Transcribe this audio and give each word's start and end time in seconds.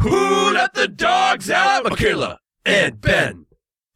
Who 0.00 0.52
let 0.54 0.74
the 0.74 0.86
dogs 0.86 1.50
out? 1.50 1.84
Michaela 1.84 2.38
and 2.64 3.00
Ben. 3.00 3.46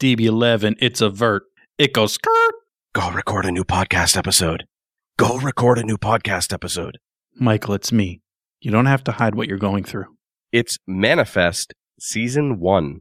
DB11, 0.00 0.75
it's 0.80 1.00
a 1.00 1.08
vert. 1.08 1.44
It 1.78 1.92
goes 1.92 2.14
skirt. 2.14 2.54
Go 2.92 3.10
record 3.12 3.47
a 3.47 3.52
new 3.52 3.63
podcast 3.65 4.17
episode. 4.17 4.67
Go 5.17 5.38
record 5.38 5.78
a 5.78 5.84
new 5.84 5.96
podcast 5.96 6.52
episode. 6.52 6.99
Michael, 7.36 7.75
it's 7.75 7.92
me. 7.92 8.20
You 8.61 8.73
don't 8.73 8.86
have 8.86 9.04
to 9.04 9.12
hide 9.12 9.36
what 9.36 9.46
you're 9.46 9.59
going 9.59 9.84
through. 9.84 10.07
It's 10.50 10.77
Manifest 10.88 11.73
Season 12.00 12.59
1. 12.59 13.00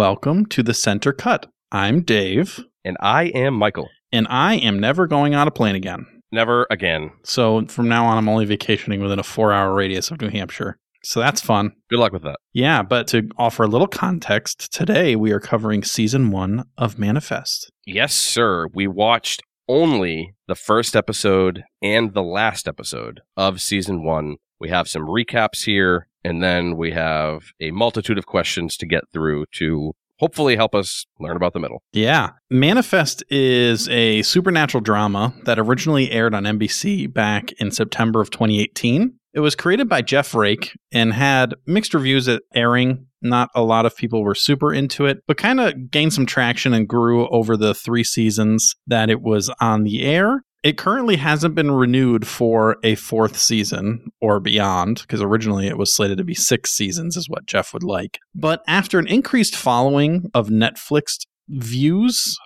Welcome 0.00 0.44
to 0.50 0.62
the 0.62 0.74
Center 0.74 1.14
Cut. 1.14 1.46
I'm 1.72 2.02
Dave, 2.02 2.60
And 2.84 2.98
I 3.00 3.28
am 3.28 3.54
Michael. 3.54 3.88
and 4.12 4.26
I 4.28 4.56
am 4.56 4.78
never 4.78 5.06
going 5.06 5.34
on 5.34 5.48
a 5.48 5.50
plane 5.50 5.74
again. 5.74 6.04
Never 6.30 6.66
again. 6.70 7.12
So 7.24 7.64
from 7.68 7.88
now 7.88 8.04
on, 8.04 8.18
I'm 8.18 8.28
only 8.28 8.44
vacationing 8.44 9.00
within 9.00 9.18
a 9.18 9.22
four 9.22 9.54
hour 9.54 9.72
radius 9.74 10.10
of 10.10 10.20
New 10.20 10.28
Hampshire. 10.28 10.76
So 11.02 11.20
that's 11.20 11.40
fun. 11.40 11.72
Good 11.88 11.98
luck 11.98 12.12
with 12.12 12.24
that. 12.24 12.36
Yeah, 12.52 12.82
but 12.82 13.06
to 13.08 13.30
offer 13.38 13.62
a 13.62 13.68
little 13.68 13.86
context, 13.86 14.70
today 14.70 15.16
we 15.16 15.32
are 15.32 15.40
covering 15.40 15.82
season 15.82 16.30
one 16.30 16.66
of 16.76 16.98
Manifest. 16.98 17.72
Yes, 17.86 18.12
sir. 18.14 18.66
We 18.74 18.86
watched 18.86 19.40
only 19.66 20.34
the 20.46 20.56
first 20.56 20.94
episode 20.94 21.62
and 21.80 22.12
the 22.12 22.22
last 22.22 22.68
episode 22.68 23.22
of 23.34 23.62
season 23.62 24.04
one. 24.04 24.36
We 24.60 24.68
have 24.68 24.88
some 24.88 25.06
recaps 25.06 25.64
here, 25.64 26.08
and 26.26 26.42
then 26.42 26.76
we 26.76 26.90
have 26.90 27.52
a 27.60 27.70
multitude 27.70 28.18
of 28.18 28.26
questions 28.26 28.76
to 28.78 28.84
get 28.84 29.04
through 29.12 29.46
to 29.52 29.92
hopefully 30.18 30.56
help 30.56 30.74
us 30.74 31.06
learn 31.20 31.36
about 31.36 31.52
the 31.52 31.60
middle. 31.60 31.84
Yeah. 31.92 32.30
Manifest 32.50 33.22
is 33.30 33.88
a 33.90 34.22
supernatural 34.22 34.80
drama 34.80 35.32
that 35.44 35.60
originally 35.60 36.10
aired 36.10 36.34
on 36.34 36.42
NBC 36.42 37.12
back 37.12 37.52
in 37.52 37.70
September 37.70 38.20
of 38.20 38.30
2018. 38.30 39.14
It 39.34 39.40
was 39.40 39.54
created 39.54 39.88
by 39.88 40.02
Jeff 40.02 40.34
Rake 40.34 40.76
and 40.90 41.12
had 41.12 41.54
mixed 41.64 41.94
reviews 41.94 42.26
at 42.26 42.42
airing. 42.54 43.06
Not 43.22 43.50
a 43.54 43.62
lot 43.62 43.86
of 43.86 43.96
people 43.96 44.24
were 44.24 44.34
super 44.34 44.72
into 44.72 45.06
it, 45.06 45.18
but 45.28 45.36
kind 45.36 45.60
of 45.60 45.92
gained 45.92 46.12
some 46.12 46.26
traction 46.26 46.72
and 46.72 46.88
grew 46.88 47.28
over 47.28 47.56
the 47.56 47.74
three 47.74 48.04
seasons 48.04 48.74
that 48.88 49.10
it 49.10 49.20
was 49.22 49.48
on 49.60 49.84
the 49.84 50.02
air. 50.04 50.42
It 50.66 50.76
currently 50.76 51.14
hasn't 51.14 51.54
been 51.54 51.70
renewed 51.70 52.26
for 52.26 52.78
a 52.82 52.96
fourth 52.96 53.38
season 53.38 54.10
or 54.20 54.40
beyond, 54.40 55.02
because 55.02 55.22
originally 55.22 55.68
it 55.68 55.78
was 55.78 55.94
slated 55.94 56.18
to 56.18 56.24
be 56.24 56.34
six 56.34 56.72
seasons, 56.72 57.16
is 57.16 57.30
what 57.30 57.46
Jeff 57.46 57.72
would 57.72 57.84
like. 57.84 58.18
But 58.34 58.64
after 58.66 58.98
an 58.98 59.06
increased 59.06 59.54
following 59.54 60.28
of 60.34 60.48
Netflix 60.48 61.18
views, 61.48 62.36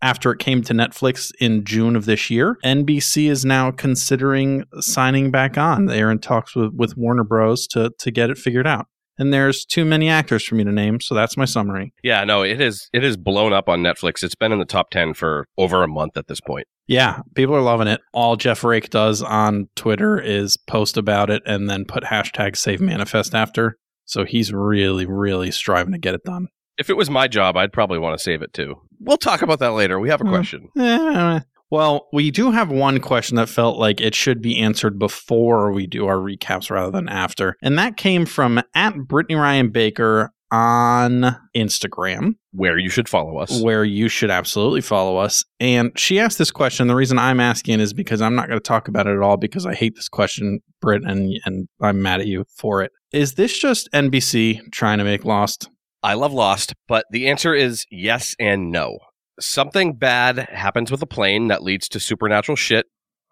after 0.00 0.30
it 0.30 0.38
came 0.38 0.62
to 0.62 0.74
Netflix 0.74 1.32
in 1.40 1.64
June 1.64 1.96
of 1.96 2.04
this 2.04 2.30
year, 2.30 2.56
NBC 2.64 3.28
is 3.28 3.44
now 3.44 3.72
considering 3.72 4.62
signing 4.78 5.32
back 5.32 5.58
on. 5.58 5.86
They 5.86 6.02
are 6.02 6.12
in 6.12 6.20
talks 6.20 6.54
with, 6.54 6.72
with 6.72 6.96
Warner 6.96 7.24
Bros. 7.24 7.66
to 7.72 7.90
to 7.98 8.10
get 8.12 8.30
it 8.30 8.38
figured 8.38 8.68
out. 8.68 8.86
And 9.18 9.32
there's 9.32 9.64
too 9.64 9.84
many 9.84 10.08
actors 10.08 10.44
for 10.44 10.54
me 10.54 10.62
to 10.62 10.70
name, 10.70 11.00
so 11.00 11.16
that's 11.16 11.36
my 11.36 11.46
summary. 11.46 11.92
Yeah, 12.04 12.22
no, 12.22 12.42
it 12.42 12.60
is 12.60 12.88
it 12.92 13.02
is 13.02 13.16
blown 13.16 13.52
up 13.52 13.68
on 13.68 13.80
Netflix. 13.82 14.22
It's 14.22 14.36
been 14.36 14.52
in 14.52 14.60
the 14.60 14.64
top 14.64 14.90
10 14.90 15.14
for 15.14 15.48
over 15.58 15.82
a 15.82 15.88
month 15.88 16.16
at 16.16 16.28
this 16.28 16.40
point. 16.40 16.68
Yeah, 16.86 17.20
people 17.34 17.54
are 17.56 17.62
loving 17.62 17.88
it. 17.88 18.00
All 18.12 18.36
Jeff 18.36 18.62
Rake 18.62 18.90
does 18.90 19.22
on 19.22 19.68
Twitter 19.74 20.20
is 20.20 20.56
post 20.56 20.96
about 20.96 21.30
it 21.30 21.42
and 21.46 21.68
then 21.68 21.84
put 21.84 22.04
hashtag 22.04 22.56
save 22.56 22.80
manifest 22.80 23.34
after. 23.34 23.76
So 24.04 24.24
he's 24.24 24.52
really, 24.52 25.04
really 25.06 25.50
striving 25.50 25.92
to 25.92 25.98
get 25.98 26.14
it 26.14 26.22
done. 26.24 26.46
If 26.78 26.88
it 26.90 26.96
was 26.96 27.10
my 27.10 27.26
job, 27.26 27.56
I'd 27.56 27.72
probably 27.72 27.98
want 27.98 28.16
to 28.16 28.22
save 28.22 28.42
it 28.42 28.52
too. 28.52 28.76
We'll 29.00 29.16
talk 29.16 29.42
about 29.42 29.58
that 29.58 29.72
later. 29.72 29.98
We 29.98 30.10
have 30.10 30.20
a 30.20 30.24
Hmm. 30.24 30.30
question. 30.30 30.68
Eh, 30.78 31.40
well, 31.70 32.06
we 32.12 32.30
do 32.30 32.52
have 32.52 32.70
one 32.70 33.00
question 33.00 33.34
that 33.36 33.48
felt 33.48 33.78
like 33.78 34.00
it 34.00 34.14
should 34.14 34.40
be 34.40 34.58
answered 34.60 34.98
before 34.98 35.72
we 35.72 35.88
do 35.88 36.06
our 36.06 36.18
recaps 36.18 36.70
rather 36.70 36.92
than 36.92 37.08
after. 37.08 37.56
And 37.62 37.76
that 37.78 37.96
came 37.96 38.26
from 38.26 38.62
at 38.74 38.94
Brittany 39.08 39.34
Ryan 39.34 39.70
Baker 39.70 40.32
on 40.50 41.36
Instagram. 41.56 42.34
Where 42.52 42.78
you 42.78 42.88
should 42.88 43.08
follow 43.08 43.38
us. 43.38 43.60
where 43.60 43.84
you 43.84 44.08
should 44.08 44.30
absolutely 44.30 44.80
follow 44.80 45.16
us. 45.16 45.44
And 45.60 45.92
she 45.98 46.18
asked 46.18 46.38
this 46.38 46.50
question. 46.50 46.88
The 46.88 46.94
reason 46.94 47.18
I'm 47.18 47.40
asking 47.40 47.80
is 47.80 47.92
because 47.92 48.22
I'm 48.22 48.34
not 48.34 48.48
going 48.48 48.58
to 48.58 48.62
talk 48.66 48.88
about 48.88 49.06
it 49.06 49.14
at 49.16 49.22
all 49.22 49.36
because 49.36 49.66
I 49.66 49.74
hate 49.74 49.94
this 49.94 50.08
question, 50.08 50.60
Britt, 50.80 51.02
and 51.04 51.32
and 51.44 51.68
I'm 51.80 52.00
mad 52.00 52.20
at 52.20 52.26
you 52.26 52.44
for 52.56 52.82
it. 52.82 52.92
Is 53.12 53.34
this 53.34 53.58
just 53.58 53.90
NBC 53.92 54.60
trying 54.72 54.98
to 54.98 55.04
make 55.04 55.24
Lost? 55.24 55.68
I 56.02 56.14
love 56.14 56.32
Lost, 56.32 56.74
but 56.88 57.04
the 57.10 57.28
answer 57.28 57.54
is 57.54 57.84
yes 57.90 58.34
and 58.38 58.70
no. 58.70 58.98
Something 59.38 59.94
bad 59.94 60.38
happens 60.50 60.90
with 60.90 61.02
a 61.02 61.06
plane 61.06 61.48
that 61.48 61.62
leads 61.62 61.88
to 61.90 62.00
supernatural 62.00 62.56
shit. 62.56 62.86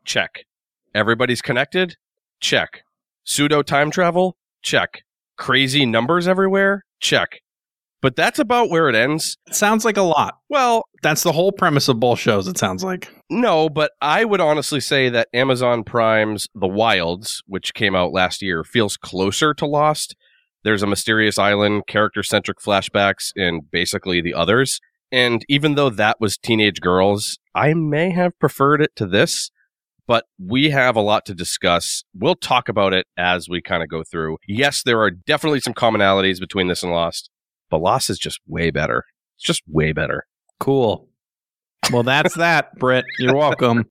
Check. 0.05 0.45
Everybody's 0.95 1.41
connected? 1.41 1.97
Check. 2.41 2.83
Pseudo 3.25 3.63
time 3.63 3.91
travel? 3.91 4.37
Check. 4.63 5.03
Crazy 5.39 5.87
numbers 5.87 6.29
everywhere? 6.29 6.84
Check. 7.01 7.41
But 8.03 8.17
that's 8.17 8.39
about 8.39 8.69
where 8.69 8.91
it 8.91 8.95
ends. 8.95 9.39
It 9.47 9.55
sounds 9.55 9.83
like 9.85 9.97
a 9.97 10.03
lot. 10.03 10.37
Well, 10.51 10.85
That's 11.03 11.23
the 11.23 11.33
whole 11.33 11.53
premise 11.53 11.89
of 11.89 12.01
both 12.01 12.19
shows. 12.19 12.47
It 12.47 12.59
sounds 12.59 12.85
like. 12.85 13.09
no, 13.31 13.69
but 13.71 13.93
I 14.03 14.25
would 14.27 14.41
honestly 14.43 14.81
say 14.81 15.09
that 15.09 15.29
Amazon 15.33 15.85
Prime's 15.85 16.47
The 16.55 16.67
Wilds, 16.67 17.43
which 17.47 17.73
came 17.73 17.95
out 17.97 18.13
last 18.13 18.43
year, 18.43 18.63
feels 18.63 18.97
closer 18.99 19.55
to 19.55 19.67
Lost. 19.67 20.17
There's 20.65 20.83
a 20.83 20.87
mysterious 20.87 21.39
island, 21.39 21.85
character 21.87 22.23
centric 22.23 22.59
flashbacks, 22.59 23.33
and 23.37 23.71
basically 23.71 24.21
the 24.21 24.35
others. 24.35 24.81
And 25.11 25.45
even 25.49 25.75
though 25.75 25.91
that 25.91 26.21
was 26.21 26.37
teenage 26.37 26.81
girls, 26.81 27.39
I 27.55 27.73
may 27.75 28.11
have 28.11 28.39
preferred 28.39 28.81
it 28.83 28.97
to 28.97 29.07
this, 29.07 29.51
but 30.07 30.25
we 30.39 30.71
have 30.71 30.97
a 30.97 31.01
lot 31.01 31.27
to 31.27 31.35
discuss. 31.35 32.05
We'll 32.15 32.35
talk 32.35 32.69
about 32.69 32.93
it 32.93 33.07
as 33.17 33.49
we 33.49 33.63
kind 33.63 33.83
of 33.83 33.89
go 33.89 34.03
through. 34.05 34.39
Yes, 34.47 34.83
there 34.83 35.01
are 35.01 35.11
definitely 35.11 35.61
some 35.61 35.75
commonalities 35.75 36.41
between 36.41 36.69
this 36.69 36.83
and 36.83 36.93
Lost, 36.93 37.31
but 37.71 37.79
Lost 37.79 38.11
is 38.11 38.19
just 38.19 38.41
way 38.47 38.71
better. 38.71 39.05
It's 39.37 39.45
just 39.45 39.63
way 39.67 39.93
better. 39.93 40.27
Cool. 40.61 41.09
Well, 41.93 42.03
that's 42.03 42.35
that, 42.37 42.75
Britt. 42.79 43.05
You're 43.19 43.37
welcome. 43.37 43.91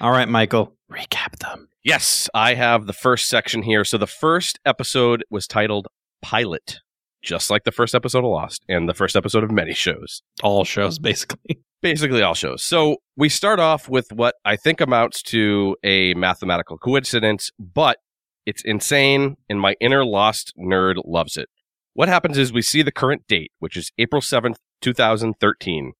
All 0.00 0.10
right, 0.10 0.28
Michael. 0.28 0.76
Recap 0.90 1.38
them. 1.38 1.68
Yes, 1.84 2.28
I 2.34 2.54
have 2.54 2.86
the 2.86 2.92
first 2.92 3.28
section 3.28 3.62
here. 3.62 3.84
So 3.84 3.98
the 3.98 4.06
first 4.06 4.58
episode 4.64 5.24
was 5.30 5.46
titled 5.46 5.86
Pilot, 6.22 6.80
just 7.22 7.50
like 7.50 7.64
the 7.64 7.72
first 7.72 7.94
episode 7.94 8.24
of 8.24 8.30
Lost 8.30 8.64
and 8.68 8.88
the 8.88 8.94
first 8.94 9.16
episode 9.16 9.44
of 9.44 9.50
many 9.50 9.74
shows. 9.74 10.22
All 10.42 10.64
shows, 10.64 10.98
basically. 11.00 11.60
Basically, 11.80 12.22
all 12.22 12.34
shows. 12.34 12.62
So 12.62 12.96
we 13.16 13.28
start 13.28 13.60
off 13.60 13.88
with 13.88 14.12
what 14.12 14.34
I 14.44 14.56
think 14.56 14.80
amounts 14.80 15.22
to 15.24 15.76
a 15.84 16.14
mathematical 16.14 16.76
coincidence, 16.76 17.50
but 17.58 17.98
it's 18.46 18.62
insane, 18.64 19.36
and 19.48 19.60
my 19.60 19.74
inner 19.80 20.04
Lost 20.04 20.52
nerd 20.58 20.96
loves 21.04 21.36
it. 21.36 21.48
What 21.94 22.08
happens 22.08 22.38
is 22.38 22.52
we 22.52 22.62
see 22.62 22.82
the 22.82 22.92
current 22.92 23.26
date, 23.28 23.52
which 23.58 23.76
is 23.76 23.92
April 23.98 24.22
7th, 24.22 24.56
2013, 24.80 25.92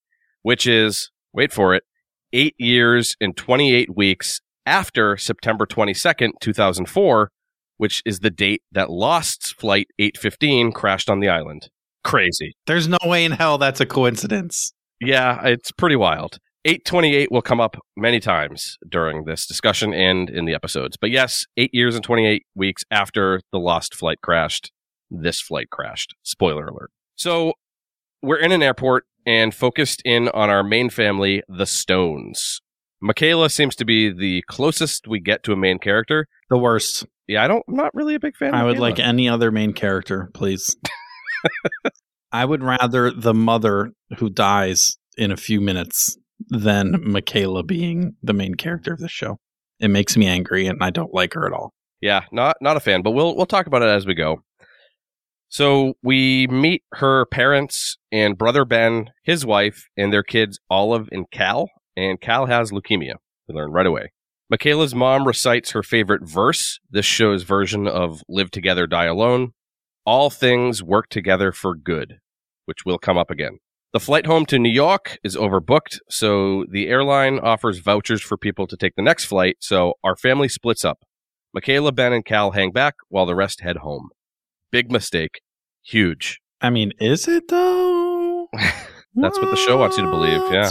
which 0.42 0.66
is, 0.66 1.10
wait 1.32 1.52
for 1.52 1.74
it, 1.74 1.84
eight 2.32 2.54
years 2.58 3.16
and 3.20 3.36
28 3.36 3.96
weeks 3.96 4.40
after 4.64 5.16
September 5.16 5.66
22nd, 5.66 6.30
2004, 6.40 7.30
which 7.78 8.02
is 8.04 8.20
the 8.20 8.30
date 8.30 8.62
that 8.72 8.90
Lost's 8.90 9.50
Flight 9.52 9.88
815 9.98 10.72
crashed 10.72 11.08
on 11.08 11.20
the 11.20 11.28
island. 11.28 11.70
Crazy. 12.04 12.54
There's 12.66 12.86
no 12.88 12.98
way 13.04 13.24
in 13.24 13.32
hell 13.32 13.58
that's 13.58 13.80
a 13.80 13.86
coincidence. 13.86 14.72
Yeah, 15.00 15.44
it's 15.44 15.72
pretty 15.72 15.96
wild. 15.96 16.38
828 16.64 17.30
will 17.30 17.40
come 17.40 17.60
up 17.60 17.76
many 17.96 18.20
times 18.20 18.76
during 18.88 19.24
this 19.24 19.46
discussion 19.46 19.94
and 19.94 20.28
in 20.28 20.44
the 20.44 20.54
episodes. 20.54 20.96
But 21.00 21.10
yes, 21.10 21.46
eight 21.56 21.70
years 21.72 21.94
and 21.94 22.04
28 22.04 22.44
weeks 22.54 22.82
after 22.90 23.40
the 23.52 23.58
Lost 23.58 23.94
flight 23.94 24.18
crashed, 24.22 24.72
this 25.10 25.40
flight 25.40 25.70
crashed. 25.70 26.14
Spoiler 26.24 26.66
alert. 26.66 26.90
So 27.14 27.52
we're 28.22 28.38
in 28.38 28.52
an 28.52 28.62
airport 28.62 29.04
and 29.24 29.54
focused 29.54 30.02
in 30.04 30.28
on 30.30 30.50
our 30.50 30.62
main 30.62 30.90
family, 30.90 31.42
the 31.48 31.66
Stones. 31.66 32.60
Michaela 33.00 33.48
seems 33.50 33.76
to 33.76 33.84
be 33.84 34.10
the 34.10 34.42
closest 34.48 35.06
we 35.06 35.20
get 35.20 35.42
to 35.44 35.52
a 35.52 35.56
main 35.56 35.78
character. 35.78 36.26
The 36.50 36.58
worst. 36.58 37.06
Yeah, 37.26 37.44
I 37.44 37.48
don't, 37.48 37.62
I'm 37.68 37.76
not 37.76 37.94
really 37.94 38.14
a 38.14 38.20
big 38.20 38.36
fan. 38.36 38.48
of 38.48 38.54
I 38.54 38.64
would 38.64 38.78
Michaela. 38.78 38.88
like 38.88 38.98
any 38.98 39.28
other 39.28 39.50
main 39.50 39.72
character, 39.72 40.30
please. 40.34 40.76
I 42.32 42.44
would 42.44 42.62
rather 42.62 43.10
the 43.10 43.34
mother 43.34 43.92
who 44.18 44.30
dies 44.30 44.96
in 45.16 45.30
a 45.30 45.36
few 45.36 45.60
minutes 45.60 46.16
than 46.48 46.96
Michaela 47.04 47.62
being 47.62 48.16
the 48.22 48.32
main 48.32 48.54
character 48.54 48.92
of 48.92 48.98
the 48.98 49.08
show. 49.08 49.38
It 49.80 49.88
makes 49.88 50.16
me 50.16 50.26
angry 50.26 50.66
and 50.66 50.82
I 50.82 50.90
don't 50.90 51.14
like 51.14 51.34
her 51.34 51.46
at 51.46 51.52
all. 51.52 51.72
Yeah, 52.00 52.22
not 52.32 52.56
not 52.60 52.76
a 52.76 52.80
fan, 52.80 53.02
but 53.02 53.10
we'll 53.12 53.36
we'll 53.36 53.46
talk 53.46 53.66
about 53.66 53.82
it 53.82 53.88
as 53.88 54.06
we 54.06 54.14
go. 54.14 54.42
So 55.48 55.94
we 56.02 56.46
meet 56.48 56.82
her 56.94 57.26
parents 57.26 57.96
and 58.12 58.36
brother 58.36 58.64
Ben, 58.64 59.10
his 59.24 59.46
wife, 59.46 59.86
and 59.96 60.12
their 60.12 60.22
kids 60.22 60.60
Olive 60.70 61.08
and 61.10 61.28
Cal. 61.30 61.68
And 61.98 62.20
Cal 62.20 62.46
has 62.46 62.70
leukemia. 62.70 63.14
We 63.48 63.56
learn 63.56 63.72
right 63.72 63.86
away. 63.86 64.12
Michaela's 64.48 64.94
mom 64.94 65.26
recites 65.26 65.72
her 65.72 65.82
favorite 65.82 66.22
verse. 66.22 66.78
This 66.88 67.04
show's 67.04 67.42
version 67.42 67.88
of 67.88 68.22
Live 68.28 68.52
Together, 68.52 68.86
Die 68.86 69.04
Alone. 69.04 69.52
All 70.06 70.30
things 70.30 70.80
work 70.80 71.08
together 71.08 71.50
for 71.50 71.74
good, 71.74 72.18
which 72.66 72.84
will 72.86 72.98
come 72.98 73.18
up 73.18 73.32
again. 73.32 73.58
The 73.92 73.98
flight 74.00 74.26
home 74.26 74.46
to 74.46 74.60
New 74.60 74.70
York 74.70 75.18
is 75.24 75.34
overbooked, 75.34 75.98
so 76.08 76.64
the 76.70 76.86
airline 76.86 77.40
offers 77.40 77.78
vouchers 77.78 78.22
for 78.22 78.36
people 78.36 78.68
to 78.68 78.76
take 78.76 78.94
the 78.94 79.02
next 79.02 79.24
flight, 79.24 79.56
so 79.58 79.94
our 80.04 80.14
family 80.14 80.48
splits 80.48 80.84
up. 80.84 81.00
Michaela, 81.52 81.90
Ben, 81.90 82.12
and 82.12 82.24
Cal 82.24 82.52
hang 82.52 82.70
back 82.70 82.94
while 83.08 83.26
the 83.26 83.34
rest 83.34 83.62
head 83.62 83.78
home. 83.78 84.10
Big 84.70 84.92
mistake. 84.92 85.40
Huge. 85.82 86.40
I 86.60 86.70
mean, 86.70 86.92
is 87.00 87.26
it 87.26 87.48
though? 87.48 88.48
That's 89.14 89.38
what 89.40 89.50
the 89.50 89.56
show 89.56 89.78
wants 89.78 89.96
you 89.96 90.04
to 90.04 90.10
believe, 90.10 90.40
Yeah. 90.52 90.52
yeah. 90.52 90.70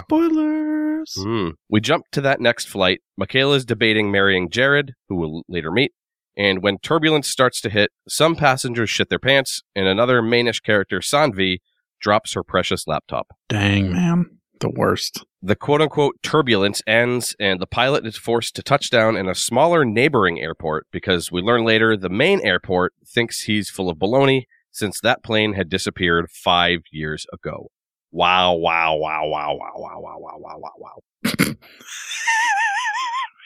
Spoilers. 1.07 1.25
Hmm. 1.25 1.49
We 1.69 1.81
jump 1.81 2.05
to 2.11 2.21
that 2.21 2.41
next 2.41 2.67
flight. 2.67 3.01
Michaela's 3.17 3.65
debating 3.65 4.11
marrying 4.11 4.49
Jared, 4.49 4.93
who 5.07 5.15
we'll 5.15 5.43
later 5.47 5.71
meet. 5.71 5.93
And 6.37 6.61
when 6.61 6.77
turbulence 6.77 7.27
starts 7.27 7.61
to 7.61 7.69
hit, 7.69 7.91
some 8.07 8.35
passengers 8.35 8.89
shit 8.89 9.09
their 9.09 9.17
pants, 9.17 9.63
and 9.75 9.87
another 9.87 10.21
mainish 10.21 10.61
character, 10.61 10.99
Sanvi, 10.99 11.57
drops 11.99 12.33
her 12.33 12.43
precious 12.43 12.87
laptop. 12.87 13.27
Dang, 13.49 13.91
man. 13.91 14.37
The 14.59 14.69
worst. 14.69 15.23
The 15.41 15.55
quote 15.55 15.81
unquote 15.81 16.15
turbulence 16.23 16.81
ends, 16.87 17.35
and 17.39 17.59
the 17.59 17.67
pilot 17.67 18.05
is 18.05 18.17
forced 18.17 18.55
to 18.55 18.63
touch 18.63 18.89
down 18.89 19.15
in 19.15 19.27
a 19.27 19.35
smaller 19.35 19.85
neighboring 19.85 20.39
airport 20.39 20.87
because 20.91 21.31
we 21.31 21.41
learn 21.41 21.63
later 21.63 21.95
the 21.95 22.09
main 22.09 22.41
airport 22.41 22.93
thinks 23.05 23.41
he's 23.41 23.69
full 23.69 23.89
of 23.89 23.97
baloney 23.97 24.43
since 24.71 24.99
that 25.01 25.23
plane 25.23 25.53
had 25.53 25.69
disappeared 25.69 26.29
five 26.29 26.81
years 26.91 27.25
ago. 27.33 27.69
Wow, 28.11 28.53
wow, 28.55 28.95
wow, 28.95 29.27
wow, 29.27 29.55
wow, 29.55 29.75
wow, 29.77 29.99
wow, 29.99 30.17
wow, 30.19 30.37
wow, 30.39 30.57
wow, 30.57 30.73
wow. 30.77 31.01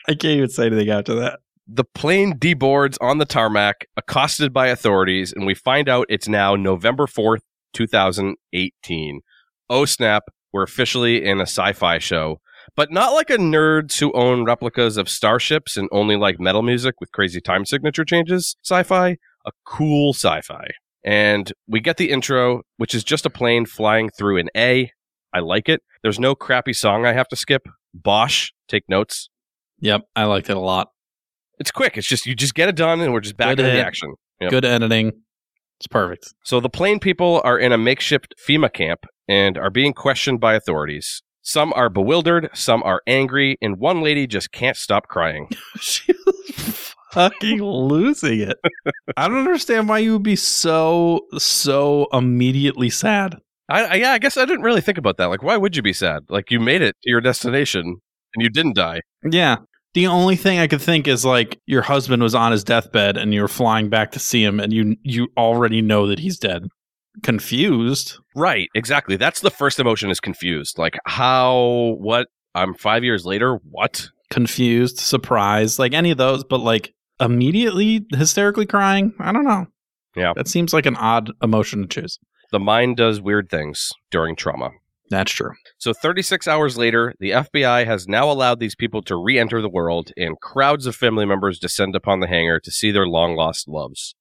I 0.07 0.13
can't 0.13 0.37
even 0.37 0.49
say 0.49 0.67
anything 0.67 0.89
after 0.89 1.15
that. 1.15 1.39
The 1.67 1.83
plane 1.83 2.37
deboards 2.37 2.97
on 3.01 3.17
the 3.17 3.25
tarmac, 3.25 3.87
accosted 3.97 4.51
by 4.53 4.67
authorities, 4.67 5.31
and 5.33 5.45
we 5.45 5.53
find 5.55 5.87
out 5.87 6.05
it's 6.09 6.27
now 6.27 6.55
November 6.55 7.07
4th, 7.07 7.41
2018. 7.73 9.21
Oh 9.69 9.85
snap, 9.85 10.23
we're 10.51 10.63
officially 10.63 11.23
in 11.23 11.39
a 11.39 11.43
sci 11.43 11.73
fi 11.73 11.97
show. 11.97 12.41
But 12.75 12.91
not 12.91 13.13
like 13.13 13.29
a 13.29 13.37
nerds 13.37 13.99
who 13.99 14.13
own 14.13 14.45
replicas 14.45 14.97
of 14.97 15.09
starships 15.09 15.77
and 15.77 15.89
only 15.91 16.15
like 16.15 16.39
metal 16.39 16.61
music 16.61 16.95
with 16.99 17.11
crazy 17.11 17.41
time 17.41 17.65
signature 17.65 18.05
changes 18.05 18.55
sci 18.63 18.83
fi. 18.83 19.17
A 19.45 19.51
cool 19.65 20.13
sci 20.13 20.41
fi. 20.41 20.67
And 21.03 21.51
we 21.67 21.79
get 21.79 21.97
the 21.97 22.11
intro, 22.11 22.61
which 22.77 22.93
is 22.93 23.03
just 23.03 23.25
a 23.25 23.29
plane 23.29 23.65
flying 23.65 24.09
through 24.09 24.37
an 24.37 24.49
A. 24.55 24.91
I 25.33 25.39
like 25.39 25.69
it. 25.69 25.81
There's 26.03 26.19
no 26.19 26.35
crappy 26.35 26.73
song 26.73 27.05
I 27.05 27.13
have 27.13 27.27
to 27.29 27.35
skip. 27.35 27.67
Bosch, 27.93 28.51
take 28.67 28.83
notes. 28.87 29.29
Yep, 29.79 30.01
I 30.15 30.25
liked 30.25 30.49
it 30.49 30.57
a 30.57 30.59
lot. 30.59 30.89
It's 31.59 31.71
quick. 31.71 31.97
It's 31.97 32.07
just 32.07 32.25
you 32.25 32.35
just 32.35 32.55
get 32.55 32.69
it 32.69 32.75
done, 32.75 33.01
and 33.01 33.13
we're 33.13 33.21
just 33.21 33.37
back 33.37 33.55
Good 33.55 33.65
into 33.65 33.71
the 33.71 33.85
action. 33.85 34.13
Yep. 34.39 34.51
Good 34.51 34.65
editing. 34.65 35.11
It's 35.79 35.87
perfect. 35.87 36.33
So 36.43 36.59
the 36.59 36.69
plane 36.69 36.99
people 36.99 37.41
are 37.43 37.57
in 37.57 37.71
a 37.71 37.77
makeshift 37.77 38.35
FEMA 38.47 38.71
camp 38.71 39.05
and 39.27 39.57
are 39.57 39.71
being 39.71 39.93
questioned 39.93 40.39
by 40.39 40.53
authorities. 40.53 41.23
Some 41.41 41.73
are 41.73 41.89
bewildered, 41.89 42.49
some 42.53 42.83
are 42.83 43.01
angry, 43.07 43.57
and 43.61 43.77
one 43.77 44.01
lady 44.01 44.27
just 44.27 44.51
can't 44.51 44.77
stop 44.77 45.07
crying. 45.07 45.49
she 45.79 46.13
was 46.25 46.90
fucking 47.11 47.61
losing 47.61 48.41
it. 48.41 48.57
I 49.17 49.27
don't 49.27 49.37
understand 49.37 49.89
why 49.89 49.99
you 49.99 50.13
would 50.13 50.23
be 50.23 50.35
so 50.35 51.21
so 51.37 52.07
immediately 52.13 52.89
sad. 52.89 53.37
I, 53.69 53.83
I 53.83 53.93
yeah, 53.95 54.11
I 54.11 54.19
guess 54.19 54.37
I 54.37 54.45
didn't 54.45 54.63
really 54.63 54.81
think 54.81 54.97
about 54.97 55.17
that. 55.17 55.25
Like, 55.25 55.43
why 55.43 55.57
would 55.57 55.75
you 55.75 55.81
be 55.81 55.93
sad? 55.93 56.23
Like, 56.29 56.51
you 56.51 56.59
made 56.59 56.81
it 56.81 56.95
to 57.03 57.09
your 57.09 57.21
destination 57.21 57.81
and 58.35 58.43
you 58.43 58.49
didn't 58.49 58.75
die. 58.75 59.01
Yeah. 59.23 59.57
The 59.93 60.07
only 60.07 60.37
thing 60.37 60.57
I 60.57 60.67
could 60.67 60.81
think 60.81 61.07
is 61.07 61.25
like 61.25 61.59
your 61.65 61.81
husband 61.81 62.23
was 62.23 62.33
on 62.33 62.53
his 62.53 62.63
deathbed 62.63 63.17
and 63.17 63.33
you're 63.33 63.49
flying 63.49 63.89
back 63.89 64.11
to 64.11 64.19
see 64.19 64.43
him 64.43 64.59
and 64.59 64.71
you 64.71 64.95
you 65.03 65.27
already 65.37 65.81
know 65.81 66.07
that 66.07 66.19
he's 66.19 66.37
dead. 66.37 66.67
Confused. 67.23 68.17
Right, 68.35 68.69
exactly. 68.73 69.17
That's 69.17 69.41
the 69.41 69.51
first 69.51 69.79
emotion 69.79 70.09
is 70.09 70.21
confused. 70.21 70.77
Like, 70.77 70.97
how? 71.05 71.97
What? 71.99 72.27
I'm 72.55 72.73
five 72.73 73.03
years 73.03 73.25
later. 73.25 73.59
What? 73.69 74.09
Confused, 74.29 74.97
surprised, 74.97 75.77
like 75.77 75.93
any 75.93 76.11
of 76.11 76.17
those, 76.17 76.45
but 76.45 76.61
like 76.61 76.93
immediately 77.21 78.05
hysterically 78.11 78.65
crying. 78.65 79.13
I 79.19 79.31
don't 79.31 79.45
know. 79.45 79.67
Yeah. 80.15 80.33
That 80.35 80.47
seems 80.47 80.73
like 80.73 80.85
an 80.85 80.97
odd 80.97 81.31
emotion 81.41 81.81
to 81.83 81.87
choose. 81.87 82.19
The 82.51 82.59
mind 82.59 82.97
does 82.97 83.21
weird 83.21 83.49
things 83.49 83.93
during 84.09 84.35
trauma. 84.35 84.71
That's 85.09 85.31
true. 85.31 85.51
So 85.77 85.93
36 85.93 86.47
hours 86.47 86.77
later, 86.77 87.13
the 87.19 87.31
FBI 87.31 87.85
has 87.85 88.07
now 88.07 88.31
allowed 88.31 88.59
these 88.59 88.75
people 88.75 89.01
to 89.03 89.15
re 89.15 89.37
enter 89.37 89.61
the 89.61 89.69
world, 89.69 90.11
and 90.17 90.39
crowds 90.39 90.85
of 90.85 90.95
family 90.95 91.25
members 91.25 91.59
descend 91.59 91.95
upon 91.95 92.21
the 92.21 92.27
hangar 92.27 92.59
to 92.61 92.71
see 92.71 92.91
their 92.91 93.05
long 93.07 93.35
lost 93.35 93.67
loves. 93.67 94.15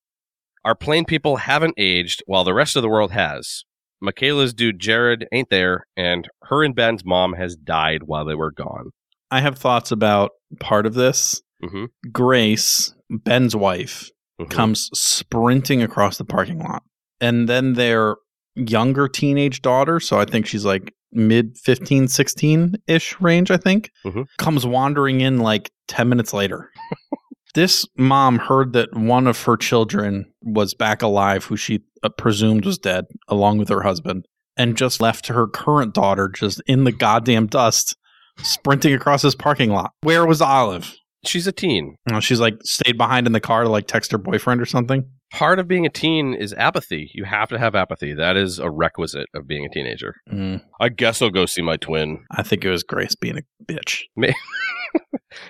Our 0.64 0.74
plane 0.74 1.04
people 1.04 1.36
haven't 1.36 1.74
aged, 1.78 2.22
while 2.26 2.44
the 2.44 2.54
rest 2.54 2.76
of 2.76 2.82
the 2.82 2.88
world 2.88 3.12
has. 3.12 3.64
Michaela's 4.00 4.52
dude 4.52 4.80
Jared 4.80 5.28
ain't 5.32 5.50
there, 5.50 5.86
and 5.96 6.28
her 6.44 6.64
and 6.64 6.74
Ben's 6.74 7.04
mom 7.04 7.34
has 7.34 7.54
died 7.54 8.04
while 8.04 8.24
they 8.24 8.34
were 8.34 8.50
gone. 8.50 8.90
I 9.30 9.40
have 9.40 9.58
thoughts 9.58 9.92
about 9.92 10.32
part 10.58 10.86
of 10.86 10.94
this. 10.94 11.40
Hmm 11.62 11.84
Grace, 12.12 12.94
Ben's 13.10 13.54
wife, 13.56 14.10
comes 14.48 14.88
sprinting 14.94 15.82
across 15.82 16.16
the 16.18 16.24
parking 16.24 16.58
lot. 16.60 16.82
And 17.20 17.48
then 17.48 17.74
their 17.74 18.16
younger 18.56 19.06
teenage 19.08 19.60
daughter, 19.62 20.00
so 20.00 20.18
I 20.18 20.24
think 20.24 20.46
she's 20.46 20.64
like 20.64 20.94
mid 21.12 21.58
15, 21.58 22.08
16 22.08 22.76
ish 22.86 23.20
range, 23.20 23.50
I 23.50 23.56
think, 23.58 23.90
Mhm. 24.06 24.26
comes 24.38 24.64
wandering 24.66 25.20
in 25.20 25.38
like 25.38 25.70
10 25.88 26.08
minutes 26.08 26.32
later. 26.32 26.70
this 27.54 27.84
mom 27.98 28.38
heard 28.38 28.72
that 28.72 28.94
one 28.96 29.26
of 29.26 29.42
her 29.42 29.56
children 29.56 30.32
was 30.42 30.72
back 30.74 31.02
alive, 31.02 31.44
who 31.44 31.56
she 31.56 31.80
uh, 32.02 32.08
presumed 32.08 32.64
was 32.64 32.78
dead, 32.78 33.04
along 33.28 33.58
with 33.58 33.68
her 33.68 33.82
husband, 33.82 34.24
and 34.56 34.76
just 34.76 35.00
left 35.02 35.26
her 35.26 35.46
current 35.46 35.92
daughter 35.94 36.28
just 36.28 36.62
in 36.66 36.84
the 36.84 36.92
goddamn 36.92 37.46
dust, 37.46 37.96
sprinting 38.42 38.94
across 38.94 39.22
this 39.22 39.34
parking 39.34 39.70
lot. 39.70 39.90
Where 40.02 40.24
was 40.24 40.40
Olive? 40.40 40.94
She's 41.24 41.46
a 41.46 41.52
teen. 41.52 41.96
You 42.08 42.14
know, 42.14 42.20
she's 42.20 42.40
like 42.40 42.54
stayed 42.62 42.96
behind 42.96 43.26
in 43.26 43.32
the 43.32 43.40
car 43.40 43.62
to 43.64 43.68
like 43.68 43.86
text 43.86 44.12
her 44.12 44.18
boyfriend 44.18 44.60
or 44.60 44.66
something. 44.66 45.04
Part 45.32 45.58
of 45.58 45.68
being 45.68 45.86
a 45.86 45.90
teen 45.90 46.34
is 46.34 46.52
apathy. 46.54 47.10
You 47.14 47.24
have 47.24 47.50
to 47.50 47.58
have 47.58 47.74
apathy. 47.74 48.14
That 48.14 48.36
is 48.36 48.58
a 48.58 48.70
requisite 48.70 49.28
of 49.34 49.46
being 49.46 49.64
a 49.64 49.68
teenager. 49.68 50.14
Mm, 50.32 50.62
I 50.80 50.88
guess 50.88 51.20
I'll 51.22 51.30
go 51.30 51.46
see 51.46 51.62
my 51.62 51.76
twin. 51.76 52.24
I 52.32 52.42
think 52.42 52.64
it 52.64 52.70
was 52.70 52.82
Grace 52.82 53.14
being 53.14 53.38
a 53.38 53.42
bitch. 53.72 54.02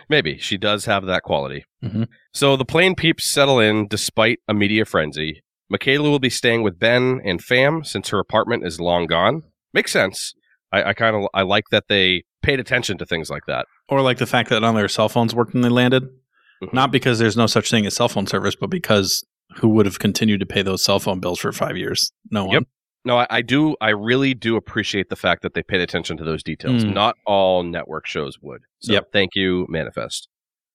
Maybe 0.09 0.37
she 0.39 0.59
does 0.59 0.85
have 0.85 1.07
that 1.07 1.23
quality. 1.23 1.65
Mhm. 1.83 2.09
So 2.35 2.57
the 2.57 2.65
plane 2.65 2.95
peeps 2.95 3.25
settle 3.33 3.59
in 3.59 3.89
despite 3.89 4.41
a 4.49 4.55
media 4.55 4.85
frenzy. 4.85 5.43
Michaela 5.71 6.11
will 6.11 6.19
be 6.19 6.31
staying 6.31 6.63
with 6.63 6.79
Ben 6.79 7.21
and 7.25 7.41
Fam 7.43 7.85
since 7.85 8.09
her 8.11 8.19
apartment 8.19 8.67
is 8.67 8.81
long 8.81 9.07
gone. 9.07 9.43
Makes 9.73 9.93
sense. 9.93 10.35
I, 10.73 10.85
I 10.91 10.93
kind 10.95 11.17
of 11.17 11.29
I 11.35 11.43
like 11.43 11.65
that 11.71 11.85
they 11.89 12.25
paid 12.43 12.61
attention 12.61 12.99
to 12.99 13.07
things 13.07 13.29
like 13.31 13.45
that. 13.47 13.67
Or 13.89 14.01
like 14.03 14.19
the 14.19 14.27
fact 14.27 14.49
that 14.51 14.61
none 14.61 14.75
of 14.75 14.81
their 14.81 14.89
cell 14.89 15.09
phones 15.09 15.35
worked 15.35 15.53
when 15.53 15.63
they 15.63 15.69
landed. 15.69 16.05
Mhm. 16.63 16.73
Not 16.73 16.91
because 16.93 17.19
there's 17.19 17.37
no 17.37 17.47
such 17.47 17.71
thing 17.71 17.87
as 17.87 17.95
cell 17.97 18.09
phone 18.09 18.27
service, 18.27 18.55
but 18.57 18.69
because 18.71 19.25
who 19.57 19.69
would 19.71 19.87
have 19.87 19.99
continued 19.99 20.41
to 20.41 20.47
pay 20.47 20.63
those 20.63 20.83
cell 20.85 21.01
phone 21.01 21.19
bills 21.21 21.41
for 21.41 21.53
five 21.53 21.77
years? 21.77 22.13
No 22.31 22.45
one. 22.45 22.55
Yep. 22.55 22.63
No, 23.07 23.19
I, 23.19 23.27
I 23.31 23.43
do. 23.43 23.77
I 23.81 23.91
really 23.91 24.35
do 24.35 24.57
appreciate 24.57 25.09
the 25.09 25.17
fact 25.17 25.43
that 25.43 25.55
they 25.55 25.63
paid 25.63 25.81
attention 25.81 26.19
to 26.19 26.25
those 26.25 26.43
details. 26.43 26.85
Mm. 26.85 26.93
Not 26.93 27.17
all 27.27 27.63
network 27.63 28.07
shows 28.07 28.39
would. 28.43 28.61
So 28.81 28.93
Yep. 28.93 29.13
thank 29.13 29.31
you, 29.35 29.67
Manifest. 29.71 30.29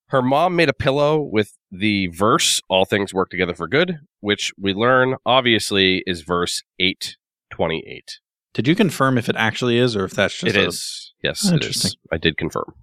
Her 0.07 0.21
mom 0.23 0.55
made 0.55 0.69
a 0.69 0.73
pillow 0.73 1.19
with 1.21 1.51
the 1.71 2.07
verse 2.07 2.61
"All 2.67 2.85
things 2.85 3.13
work 3.13 3.29
together 3.29 3.53
for 3.55 3.67
good," 3.67 3.97
which 4.21 4.51
we 4.57 4.73
learn 4.73 5.15
obviously 5.25 6.03
is 6.07 6.21
verse 6.21 6.63
eight 6.79 7.15
twenty 7.51 7.83
eight. 7.87 8.19
Did 8.55 8.67
you 8.67 8.75
confirm 8.75 9.19
if 9.19 9.29
it 9.29 9.35
actually 9.35 9.77
is 9.77 9.95
or 9.95 10.05
if 10.05 10.13
that's 10.13 10.33
just 10.39 10.55
It 10.55 10.59
a- 10.59 10.67
is. 10.67 11.13
Yes, 11.23 11.45
it 11.47 11.53
Interesting. 11.53 11.89
is. 11.89 11.97
I 12.11 12.17
did 12.17 12.37
confirm. 12.37 12.73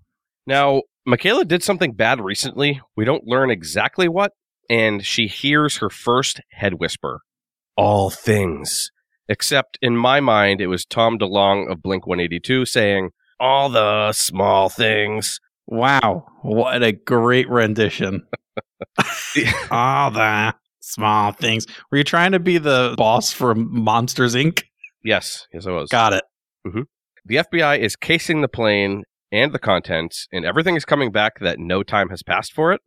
Now, 0.46 0.82
Michaela 1.04 1.44
did 1.44 1.64
something 1.64 1.92
bad 1.94 2.20
recently. 2.20 2.80
We 2.96 3.04
don't 3.04 3.26
learn 3.26 3.50
exactly 3.50 4.06
what, 4.08 4.32
and 4.70 5.04
she 5.04 5.26
hears 5.26 5.78
her 5.78 5.90
first 5.90 6.40
head 6.52 6.74
whisper 6.74 7.20
all 7.76 8.10
things. 8.10 8.90
Except 9.28 9.78
in 9.80 9.96
my 9.96 10.20
mind, 10.20 10.60
it 10.60 10.66
was 10.66 10.84
Tom 10.84 11.18
DeLonge 11.18 11.70
of 11.72 11.82
Blink 11.82 12.06
182 12.06 12.66
saying, 12.66 13.10
all 13.40 13.68
the 13.70 14.12
small 14.12 14.68
things. 14.68 15.40
Wow. 15.66 16.26
What 16.42 16.82
a 16.82 16.92
great 16.92 17.48
rendition. 17.48 18.26
All 19.70 20.10
the 20.10 20.54
small 20.80 21.32
things. 21.32 21.66
Were 21.90 21.98
you 21.98 22.04
trying 22.04 22.32
to 22.32 22.38
be 22.40 22.58
the 22.58 22.94
boss 22.98 23.32
for 23.32 23.54
Monsters 23.54 24.34
Inc.? 24.34 24.64
Yes, 25.04 25.46
yes, 25.52 25.66
I 25.66 25.70
was. 25.70 25.88
Got 25.90 26.12
it. 26.14 26.24
The 27.24 27.36
FBI 27.36 27.78
is 27.78 27.94
casing 27.96 28.40
the 28.40 28.48
plane 28.48 29.04
and 29.30 29.52
the 29.52 29.58
contents, 29.58 30.26
and 30.32 30.44
everything 30.44 30.74
is 30.76 30.84
coming 30.84 31.12
back 31.12 31.38
that 31.40 31.58
no 31.58 31.82
time 31.82 32.08
has 32.10 32.22
passed 32.22 32.52
for 32.52 32.72
it. 32.72 32.80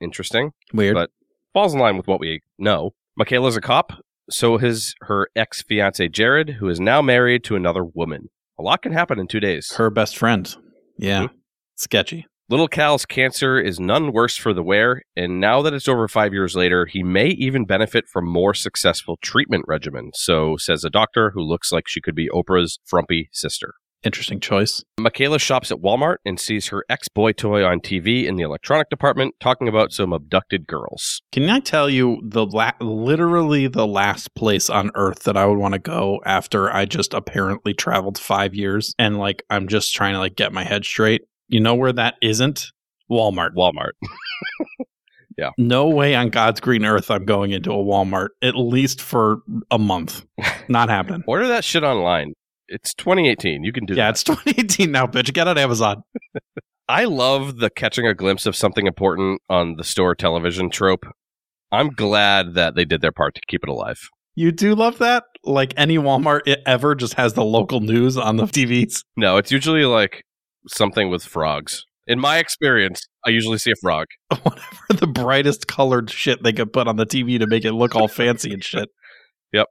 Interesting. 0.00 0.52
Weird. 0.72 0.94
But- 0.94 1.10
falls 1.52 1.72
in 1.74 1.80
line 1.80 1.96
with 1.96 2.06
what 2.06 2.20
we 2.20 2.40
know. 2.58 2.92
Michaela's 3.16 3.56
a 3.56 3.60
cop, 3.62 3.92
So 4.28 4.56
is 4.58 4.94
her 5.02 5.28
ex 5.36 5.62
fiance 5.62 6.06
Jared, 6.08 6.56
who 6.60 6.68
is 6.68 6.78
now 6.80 7.00
married 7.00 7.44
to 7.44 7.56
another 7.56 7.84
woman. 7.84 8.28
A 8.58 8.62
lot 8.62 8.82
can 8.82 8.92
happen 8.92 9.18
in 9.18 9.26
two 9.28 9.40
days. 9.40 9.72
Her 9.76 9.88
best 9.90 10.16
friend. 10.18 10.54
Yeah. 10.98 11.22
Mhm. 11.24 11.30
Sketchy. 11.76 12.26
Little 12.48 12.68
Cal's 12.68 13.04
cancer 13.04 13.58
is 13.58 13.80
none 13.80 14.12
worse 14.12 14.36
for 14.36 14.54
the 14.54 14.62
wear, 14.62 15.02
and 15.16 15.40
now 15.40 15.62
that 15.62 15.74
it's 15.74 15.88
over 15.88 16.06
five 16.06 16.32
years 16.32 16.54
later, 16.54 16.86
he 16.86 17.02
may 17.02 17.30
even 17.30 17.64
benefit 17.64 18.04
from 18.06 18.24
more 18.24 18.54
successful 18.54 19.18
treatment 19.20 19.64
regimen. 19.66 20.12
So 20.14 20.56
says 20.56 20.84
a 20.84 20.90
doctor 20.90 21.32
who 21.34 21.40
looks 21.40 21.72
like 21.72 21.88
she 21.88 22.00
could 22.00 22.14
be 22.14 22.28
Oprah's 22.28 22.78
frumpy 22.84 23.30
sister. 23.32 23.74
Interesting 24.04 24.38
choice. 24.38 24.84
Michaela 25.00 25.40
shops 25.40 25.72
at 25.72 25.78
Walmart 25.78 26.18
and 26.24 26.38
sees 26.38 26.68
her 26.68 26.84
ex 26.88 27.08
boy 27.08 27.32
toy 27.32 27.64
on 27.64 27.80
TV 27.80 28.26
in 28.26 28.36
the 28.36 28.44
electronic 28.44 28.90
department 28.90 29.34
talking 29.40 29.66
about 29.66 29.90
some 29.90 30.12
abducted 30.12 30.68
girls. 30.68 31.22
Can 31.32 31.50
I 31.50 31.58
tell 31.58 31.90
you 31.90 32.20
the 32.22 32.46
la- 32.46 32.74
literally 32.80 33.66
the 33.66 33.88
last 33.88 34.32
place 34.36 34.70
on 34.70 34.92
earth 34.94 35.24
that 35.24 35.36
I 35.36 35.46
would 35.46 35.58
want 35.58 35.72
to 35.72 35.80
go 35.80 36.20
after 36.24 36.72
I 36.72 36.84
just 36.84 37.12
apparently 37.12 37.74
traveled 37.74 38.18
5 38.18 38.54
years 38.54 38.94
and 39.00 39.18
like 39.18 39.42
I'm 39.50 39.66
just 39.66 39.92
trying 39.92 40.12
to 40.12 40.20
like 40.20 40.36
get 40.36 40.52
my 40.52 40.62
head 40.62 40.84
straight. 40.84 41.22
You 41.48 41.60
know 41.60 41.74
where 41.74 41.92
that 41.92 42.14
isn't? 42.22 42.72
Walmart. 43.10 43.50
Walmart. 43.56 43.92
Yeah. 45.38 45.50
No 45.58 45.88
way 45.88 46.14
on 46.14 46.30
God's 46.30 46.60
green 46.60 46.84
earth 46.84 47.10
I'm 47.10 47.24
going 47.24 47.50
into 47.50 47.70
a 47.70 47.76
Walmart 47.76 48.28
at 48.42 48.56
least 48.56 49.00
for 49.02 49.42
a 49.70 49.78
month. 49.78 50.24
Not 50.68 50.88
happening. 50.88 51.22
Order 51.26 51.48
that 51.48 51.64
shit 51.64 51.84
online. 51.84 52.32
It's 52.68 52.94
2018. 52.94 53.62
You 53.62 53.72
can 53.72 53.84
do 53.84 53.94
yeah, 53.94 54.06
that. 54.06 54.10
it's 54.10 54.22
2018 54.24 54.90
now, 54.90 55.06
bitch. 55.06 55.32
Get 55.32 55.46
on 55.46 55.58
Amazon. 55.58 56.02
I 56.88 57.04
love 57.04 57.58
the 57.58 57.68
catching 57.68 58.06
a 58.06 58.14
glimpse 58.14 58.46
of 58.46 58.56
something 58.56 58.86
important 58.86 59.42
on 59.50 59.76
the 59.76 59.84
store 59.84 60.14
television 60.14 60.70
trope. 60.70 61.04
I'm 61.70 61.90
glad 61.90 62.54
that 62.54 62.74
they 62.74 62.84
did 62.84 63.00
their 63.00 63.12
part 63.12 63.34
to 63.34 63.40
keep 63.48 63.62
it 63.62 63.68
alive. 63.68 64.08
You 64.36 64.52
do 64.52 64.74
love 64.74 64.98
that? 64.98 65.24
Like 65.44 65.74
any 65.76 65.98
Walmart 65.98 66.42
it 66.46 66.62
ever 66.64 66.94
just 66.94 67.14
has 67.14 67.34
the 67.34 67.44
local 67.44 67.80
news 67.80 68.16
on 68.16 68.36
the 68.36 68.44
TVs. 68.44 69.04
No, 69.16 69.36
it's 69.36 69.50
usually 69.50 69.84
like 69.84 70.24
something 70.68 71.10
with 71.10 71.24
frogs. 71.24 71.84
In 72.06 72.20
my 72.20 72.38
experience, 72.38 73.02
I 73.24 73.30
usually 73.30 73.58
see 73.58 73.72
a 73.72 73.76
frog. 73.80 74.06
Whatever 74.42 74.86
the 74.90 75.06
brightest 75.08 75.66
colored 75.66 76.10
shit 76.10 76.42
they 76.42 76.52
could 76.52 76.72
put 76.72 76.86
on 76.86 76.96
the 76.96 77.06
TV 77.06 77.38
to 77.38 77.46
make 77.46 77.64
it 77.64 77.72
look 77.72 77.96
all 77.96 78.08
fancy 78.08 78.52
and 78.52 78.62
shit. 78.62 78.88
Yep. 79.52 79.66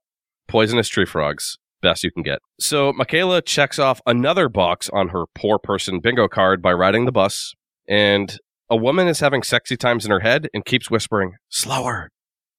Poisonous 0.47 0.89
tree 0.89 1.05
frogs. 1.05 1.57
Best 1.81 2.03
you 2.03 2.11
can 2.11 2.23
get. 2.23 2.39
So 2.59 2.91
Michaela 2.93 3.41
checks 3.41 3.79
off 3.79 4.01
another 4.05 4.49
box 4.49 4.89
on 4.91 5.09
her 5.09 5.25
poor 5.33 5.59
person 5.59 5.99
bingo 5.99 6.27
card 6.27 6.61
by 6.61 6.73
riding 6.73 7.05
the 7.05 7.11
bus. 7.11 7.53
And 7.87 8.37
a 8.69 8.75
woman 8.75 9.07
is 9.07 9.19
having 9.19 9.43
sexy 9.43 9.77
times 9.77 10.05
in 10.05 10.11
her 10.11 10.21
head 10.21 10.49
and 10.53 10.65
keeps 10.65 10.89
whispering, 10.89 11.35
slower, 11.49 12.09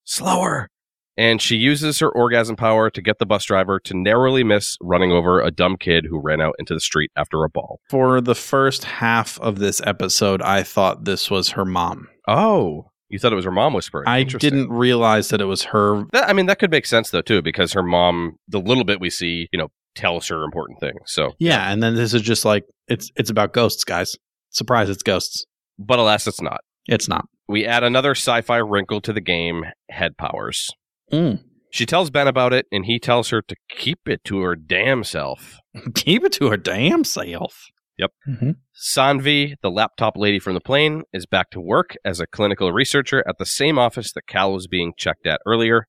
slower. 0.05 0.69
And 1.19 1.41
she 1.41 1.57
uses 1.57 1.99
her 2.01 2.11
orgasm 2.11 2.57
power 2.57 2.91
to 2.91 3.01
get 3.01 3.19
the 3.19 3.27
bus 3.27 3.45
driver 3.45 3.81
to 3.81 3.97
narrowly 3.97 4.45
miss 4.45 4.77
running 4.83 5.13
over 5.13 5.41
a 5.41 5.51
dumb 5.51 5.77
kid 5.79 6.07
who 6.11 6.21
ran 6.21 6.41
out 6.41 6.55
into 6.59 6.75
the 6.75 6.81
street 6.81 7.11
after 7.17 7.43
a 7.45 7.49
ball. 7.49 7.81
For 7.89 8.21
the 8.21 8.35
first 8.35 8.85
half 8.85 9.41
of 9.41 9.59
this 9.59 9.81
episode, 9.87 10.43
I 10.43 10.63
thought 10.63 11.05
this 11.05 11.31
was 11.31 11.51
her 11.51 11.65
mom. 11.65 12.09
Oh, 12.29 12.91
you 13.09 13.19
thought 13.19 13.33
it 13.33 13.37
was 13.37 13.45
her 13.45 13.51
mom 13.53 13.73
whispering? 13.73 14.07
I 14.09 14.25
didn't 14.25 14.69
realize 14.69 15.29
that 15.29 15.41
it 15.41 15.45
was 15.47 15.63
her. 15.65 16.05
That, 16.13 16.29
I 16.29 16.33
mean, 16.33 16.47
that 16.47 16.59
could 16.59 16.71
make 16.71 16.85
sense 16.87 17.11
though 17.11 17.23
too, 17.23 17.41
because 17.41 17.73
her 17.73 17.83
mom, 17.83 18.37
the 18.49 18.61
little 18.61 18.85
bit 18.85 19.01
we 19.01 19.11
see, 19.11 19.49
you 19.53 19.59
know, 19.59 19.69
tells 19.95 20.29
her 20.29 20.43
important 20.43 20.81
things. 20.81 20.99
So, 21.07 21.33
Yeah, 21.39 21.73
and 21.73 21.83
then 21.83 21.95
this 21.95 22.13
is 22.13 22.21
just 22.23 22.45
like 22.45 22.65
it's 22.89 23.11
it's 23.17 23.31
about 23.31 23.53
ghosts, 23.55 23.85
guys. 23.85 24.17
Surprise, 24.51 24.91
it's 24.91 25.03
ghosts. 25.03 25.47
but 25.79 25.99
alas, 25.99 26.27
it's 26.27 26.43
not. 26.43 26.61
It's 26.89 27.09
not. 27.09 27.25
We 27.49 27.65
add 27.65 27.85
another 27.85 28.11
sci-fi 28.11 28.59
wrinkle 28.59 29.01
to 29.03 29.13
the 29.13 29.21
game: 29.21 29.65
head 29.89 30.17
powers. 30.19 30.69
Mm. 31.13 31.43
She 31.71 31.87
tells 31.87 32.11
Ben 32.11 32.27
about 32.29 32.53
it, 32.53 32.67
and 32.73 32.87
he 32.87 32.99
tells 32.99 33.29
her 33.31 33.43
to 33.43 33.57
keep 33.69 34.09
it 34.09 34.25
to 34.25 34.41
her 34.41 34.57
damn 34.57 35.05
self. 35.05 35.59
Keep 35.95 36.25
it 36.25 36.33
to 36.33 36.49
her 36.51 36.57
damn 36.57 37.05
self. 37.05 37.67
Yep. 37.99 38.13
hmm 38.25 38.51
Sanvi, 38.75 39.55
the 39.63 39.71
laptop 39.71 40.17
lady 40.17 40.39
from 40.39 40.55
the 40.55 40.61
plane, 40.61 41.03
is 41.13 41.27
back 41.27 41.51
to 41.51 41.61
work 41.61 41.97
as 42.05 42.21
a 42.21 42.27
clinical 42.27 42.73
researcher 42.73 43.25
at 43.27 43.39
the 43.39 43.47
same 43.47 43.79
office 43.79 44.13
that 44.13 44.27
Cal 44.27 44.53
was 44.53 44.67
being 44.67 44.93
checked 44.99 45.27
at 45.27 45.41
earlier. 45.47 45.87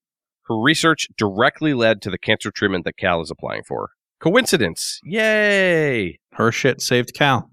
Her 0.47 0.57
research 0.57 1.07
directly 1.17 1.73
led 1.73 2.01
to 2.01 2.09
the 2.09 2.17
cancer 2.17 2.49
treatment 2.49 2.85
that 2.85 2.97
Cal 2.97 3.21
is 3.21 3.29
applying 3.29 3.63
for. 3.63 3.89
Coincidence? 4.21 4.99
Yay! 5.03 6.19
Her 6.33 6.51
shit 6.51 6.81
saved 6.81 7.13
Cal, 7.13 7.49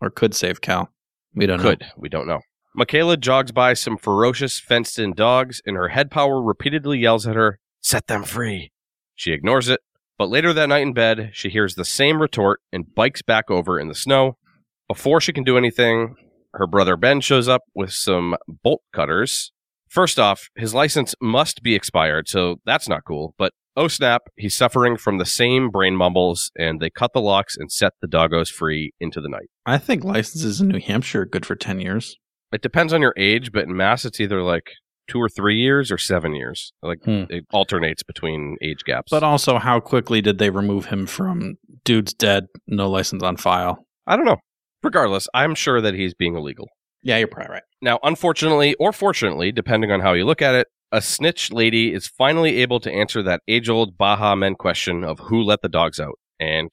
or 0.00 0.10
could 0.10 0.34
save 0.34 0.60
Cal. 0.62 0.90
We 1.34 1.46
don't 1.46 1.58
know. 1.58 1.70
Could. 1.70 1.86
We 1.96 2.08
don't 2.08 2.26
know. 2.26 2.40
Michaela 2.78 3.16
jogs 3.16 3.50
by 3.50 3.74
some 3.74 3.96
ferocious 3.96 4.60
fenced 4.60 5.00
in 5.00 5.12
dogs, 5.12 5.60
and 5.66 5.76
her 5.76 5.88
head 5.88 6.12
power 6.12 6.40
repeatedly 6.40 6.96
yells 6.96 7.26
at 7.26 7.34
her, 7.34 7.58
Set 7.80 8.06
them 8.06 8.22
free. 8.22 8.70
She 9.16 9.32
ignores 9.32 9.68
it, 9.68 9.80
but 10.16 10.28
later 10.28 10.52
that 10.52 10.68
night 10.68 10.82
in 10.82 10.92
bed, 10.92 11.30
she 11.32 11.48
hears 11.48 11.74
the 11.74 11.84
same 11.84 12.22
retort 12.22 12.60
and 12.72 12.94
bikes 12.94 13.20
back 13.20 13.50
over 13.50 13.80
in 13.80 13.88
the 13.88 13.96
snow. 13.96 14.36
Before 14.86 15.20
she 15.20 15.32
can 15.32 15.42
do 15.42 15.58
anything, 15.58 16.14
her 16.54 16.68
brother 16.68 16.96
Ben 16.96 17.20
shows 17.20 17.48
up 17.48 17.62
with 17.74 17.90
some 17.90 18.36
bolt 18.46 18.82
cutters. 18.92 19.50
First 19.88 20.20
off, 20.20 20.48
his 20.54 20.72
license 20.72 21.16
must 21.20 21.64
be 21.64 21.74
expired, 21.74 22.28
so 22.28 22.60
that's 22.64 22.88
not 22.88 23.04
cool, 23.04 23.34
but 23.36 23.54
oh 23.76 23.88
snap, 23.88 24.28
he's 24.36 24.54
suffering 24.54 24.96
from 24.96 25.18
the 25.18 25.26
same 25.26 25.70
brain 25.70 25.96
mumbles, 25.96 26.52
and 26.56 26.78
they 26.78 26.90
cut 26.90 27.12
the 27.12 27.20
locks 27.20 27.56
and 27.56 27.72
set 27.72 27.94
the 28.00 28.06
doggos 28.06 28.52
free 28.52 28.92
into 29.00 29.20
the 29.20 29.28
night. 29.28 29.50
I 29.66 29.78
think 29.78 30.04
licenses 30.04 30.60
in 30.60 30.68
New 30.68 30.78
Hampshire 30.78 31.22
are 31.22 31.26
good 31.26 31.44
for 31.44 31.56
ten 31.56 31.80
years. 31.80 32.16
It 32.52 32.62
depends 32.62 32.92
on 32.92 33.00
your 33.02 33.14
age, 33.16 33.52
but 33.52 33.64
in 33.64 33.76
Mass, 33.76 34.04
it's 34.04 34.20
either 34.20 34.42
like 34.42 34.70
two 35.08 35.18
or 35.20 35.28
three 35.28 35.56
years 35.58 35.90
or 35.90 35.98
seven 35.98 36.34
years. 36.34 36.72
Like 36.82 36.98
Hmm. 37.04 37.24
it 37.30 37.44
alternates 37.52 38.02
between 38.02 38.56
age 38.62 38.84
gaps. 38.84 39.10
But 39.10 39.22
also, 39.22 39.58
how 39.58 39.80
quickly 39.80 40.20
did 40.20 40.38
they 40.38 40.50
remove 40.50 40.86
him 40.86 41.06
from 41.06 41.54
dude's 41.84 42.12
dead, 42.14 42.46
no 42.66 42.88
license 42.90 43.22
on 43.22 43.36
file? 43.36 43.86
I 44.06 44.16
don't 44.16 44.26
know. 44.26 44.36
Regardless, 44.82 45.26
I'm 45.34 45.54
sure 45.54 45.80
that 45.80 45.94
he's 45.94 46.14
being 46.14 46.36
illegal. 46.36 46.68
Yeah, 47.02 47.18
you're 47.18 47.28
probably 47.28 47.52
right. 47.52 47.62
Now, 47.80 47.98
unfortunately 48.02 48.74
or 48.74 48.92
fortunately, 48.92 49.50
depending 49.52 49.90
on 49.90 50.00
how 50.00 50.12
you 50.12 50.24
look 50.24 50.42
at 50.42 50.54
it, 50.54 50.66
a 50.92 51.00
snitch 51.02 51.52
lady 51.52 51.92
is 51.92 52.06
finally 52.08 52.56
able 52.62 52.80
to 52.80 52.90
answer 52.90 53.22
that 53.22 53.42
age 53.48 53.68
old 53.68 53.96
Baja 53.98 54.34
Men 54.34 54.54
question 54.54 55.04
of 55.04 55.18
who 55.20 55.42
let 55.42 55.62
the 55.62 55.68
dogs 55.68 56.00
out. 56.00 56.18
And 56.40 56.70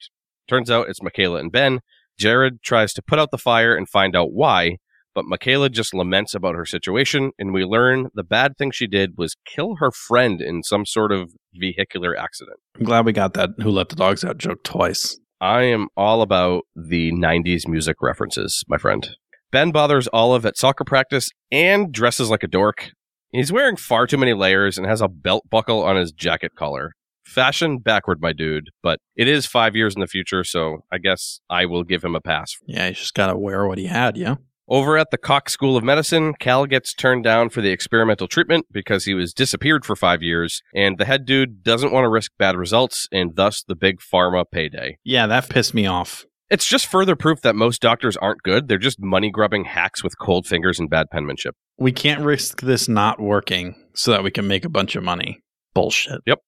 turns 0.48 0.70
out 0.70 0.88
it's 0.88 1.02
Michaela 1.02 1.38
and 1.38 1.52
Ben. 1.52 1.80
Jared 2.18 2.62
tries 2.62 2.92
to 2.94 3.02
put 3.02 3.18
out 3.18 3.30
the 3.30 3.38
fire 3.38 3.76
and 3.76 3.88
find 3.88 4.16
out 4.16 4.32
why, 4.32 4.76
but 5.16 5.24
Michaela 5.24 5.70
just 5.70 5.94
laments 5.94 6.34
about 6.34 6.54
her 6.54 6.66
situation, 6.66 7.32
and 7.38 7.54
we 7.54 7.64
learn 7.64 8.10
the 8.14 8.22
bad 8.22 8.58
thing 8.58 8.70
she 8.70 8.86
did 8.86 9.14
was 9.16 9.34
kill 9.46 9.76
her 9.76 9.90
friend 9.90 10.42
in 10.42 10.62
some 10.62 10.84
sort 10.84 11.10
of 11.10 11.32
vehicular 11.54 12.14
accident. 12.14 12.58
I'm 12.78 12.84
glad 12.84 13.06
we 13.06 13.12
got 13.12 13.32
that 13.32 13.50
"Who 13.62 13.70
Let 13.70 13.88
the 13.88 13.96
Dogs 13.96 14.24
Out" 14.24 14.36
joke 14.36 14.62
twice. 14.62 15.18
I 15.40 15.62
am 15.62 15.88
all 15.96 16.20
about 16.20 16.64
the 16.76 17.12
90s 17.12 17.66
music 17.66 17.96
references, 18.02 18.62
my 18.68 18.76
friend. 18.76 19.08
Ben 19.50 19.70
bothers 19.70 20.06
Olive 20.12 20.44
at 20.44 20.58
soccer 20.58 20.84
practice 20.84 21.30
and 21.50 21.92
dresses 21.92 22.28
like 22.28 22.42
a 22.42 22.48
dork. 22.48 22.90
He's 23.32 23.50
wearing 23.50 23.76
far 23.76 24.06
too 24.06 24.18
many 24.18 24.34
layers 24.34 24.76
and 24.76 24.86
has 24.86 25.00
a 25.00 25.08
belt 25.08 25.44
buckle 25.48 25.82
on 25.82 25.96
his 25.96 26.12
jacket 26.12 26.52
collar. 26.56 26.92
Fashion 27.24 27.78
backward, 27.78 28.20
my 28.20 28.34
dude, 28.34 28.68
but 28.82 28.98
it 29.16 29.28
is 29.28 29.46
five 29.46 29.74
years 29.74 29.94
in 29.94 30.00
the 30.00 30.06
future, 30.06 30.44
so 30.44 30.84
I 30.92 30.98
guess 30.98 31.40
I 31.48 31.64
will 31.64 31.84
give 31.84 32.04
him 32.04 32.14
a 32.14 32.20
pass. 32.20 32.54
Yeah, 32.66 32.88
he's 32.88 32.98
just 32.98 33.14
gotta 33.14 33.36
wear 33.36 33.66
what 33.66 33.78
he 33.78 33.86
had. 33.86 34.18
Yeah. 34.18 34.36
Over 34.68 34.98
at 34.98 35.12
the 35.12 35.18
Cox 35.18 35.52
School 35.52 35.76
of 35.76 35.84
Medicine, 35.84 36.34
Cal 36.40 36.66
gets 36.66 36.92
turned 36.92 37.22
down 37.22 37.50
for 37.50 37.60
the 37.60 37.70
experimental 37.70 38.26
treatment 38.26 38.66
because 38.72 39.04
he 39.04 39.14
was 39.14 39.32
disappeared 39.32 39.84
for 39.84 39.94
five 39.94 40.24
years, 40.24 40.60
and 40.74 40.98
the 40.98 41.04
head 41.04 41.24
dude 41.24 41.62
doesn't 41.62 41.92
want 41.92 42.04
to 42.04 42.08
risk 42.08 42.32
bad 42.36 42.56
results 42.56 43.08
and 43.12 43.36
thus 43.36 43.62
the 43.62 43.76
big 43.76 44.00
pharma 44.00 44.44
payday. 44.50 44.98
Yeah, 45.04 45.28
that 45.28 45.48
pissed 45.48 45.72
me 45.72 45.86
off. 45.86 46.26
It's 46.50 46.66
just 46.66 46.86
further 46.86 47.14
proof 47.14 47.42
that 47.42 47.54
most 47.54 47.80
doctors 47.80 48.16
aren't 48.16 48.42
good. 48.42 48.66
They're 48.66 48.76
just 48.76 49.00
money 49.00 49.30
grubbing 49.30 49.66
hacks 49.66 50.02
with 50.02 50.18
cold 50.18 50.48
fingers 50.48 50.80
and 50.80 50.90
bad 50.90 51.10
penmanship. 51.12 51.54
We 51.78 51.92
can't 51.92 52.24
risk 52.24 52.62
this 52.62 52.88
not 52.88 53.20
working 53.20 53.76
so 53.94 54.10
that 54.10 54.24
we 54.24 54.32
can 54.32 54.48
make 54.48 54.64
a 54.64 54.68
bunch 54.68 54.96
of 54.96 55.04
money. 55.04 55.38
Bullshit. 55.74 56.22
Yep. 56.26 56.40